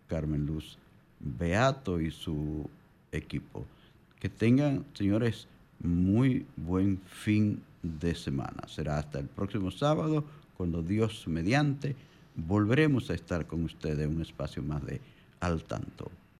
Carmen 0.07 0.45
Luz 0.45 0.77
Beato 1.19 1.99
y 1.99 2.11
su 2.11 2.69
equipo. 3.11 3.65
Que 4.19 4.29
tengan, 4.29 4.85
señores, 4.93 5.47
muy 5.79 6.45
buen 6.55 6.99
fin 7.05 7.61
de 7.81 8.15
semana. 8.15 8.67
Será 8.67 8.99
hasta 8.99 9.19
el 9.19 9.27
próximo 9.27 9.71
sábado, 9.71 10.23
cuando 10.57 10.81
Dios 10.81 11.27
mediante, 11.27 11.95
volveremos 12.35 13.09
a 13.09 13.13
estar 13.13 13.45
con 13.45 13.63
ustedes 13.63 13.99
en 13.99 14.15
un 14.15 14.21
espacio 14.21 14.63
más 14.63 14.85
de 14.85 15.01
al 15.39 15.63
tanto. 15.63 16.09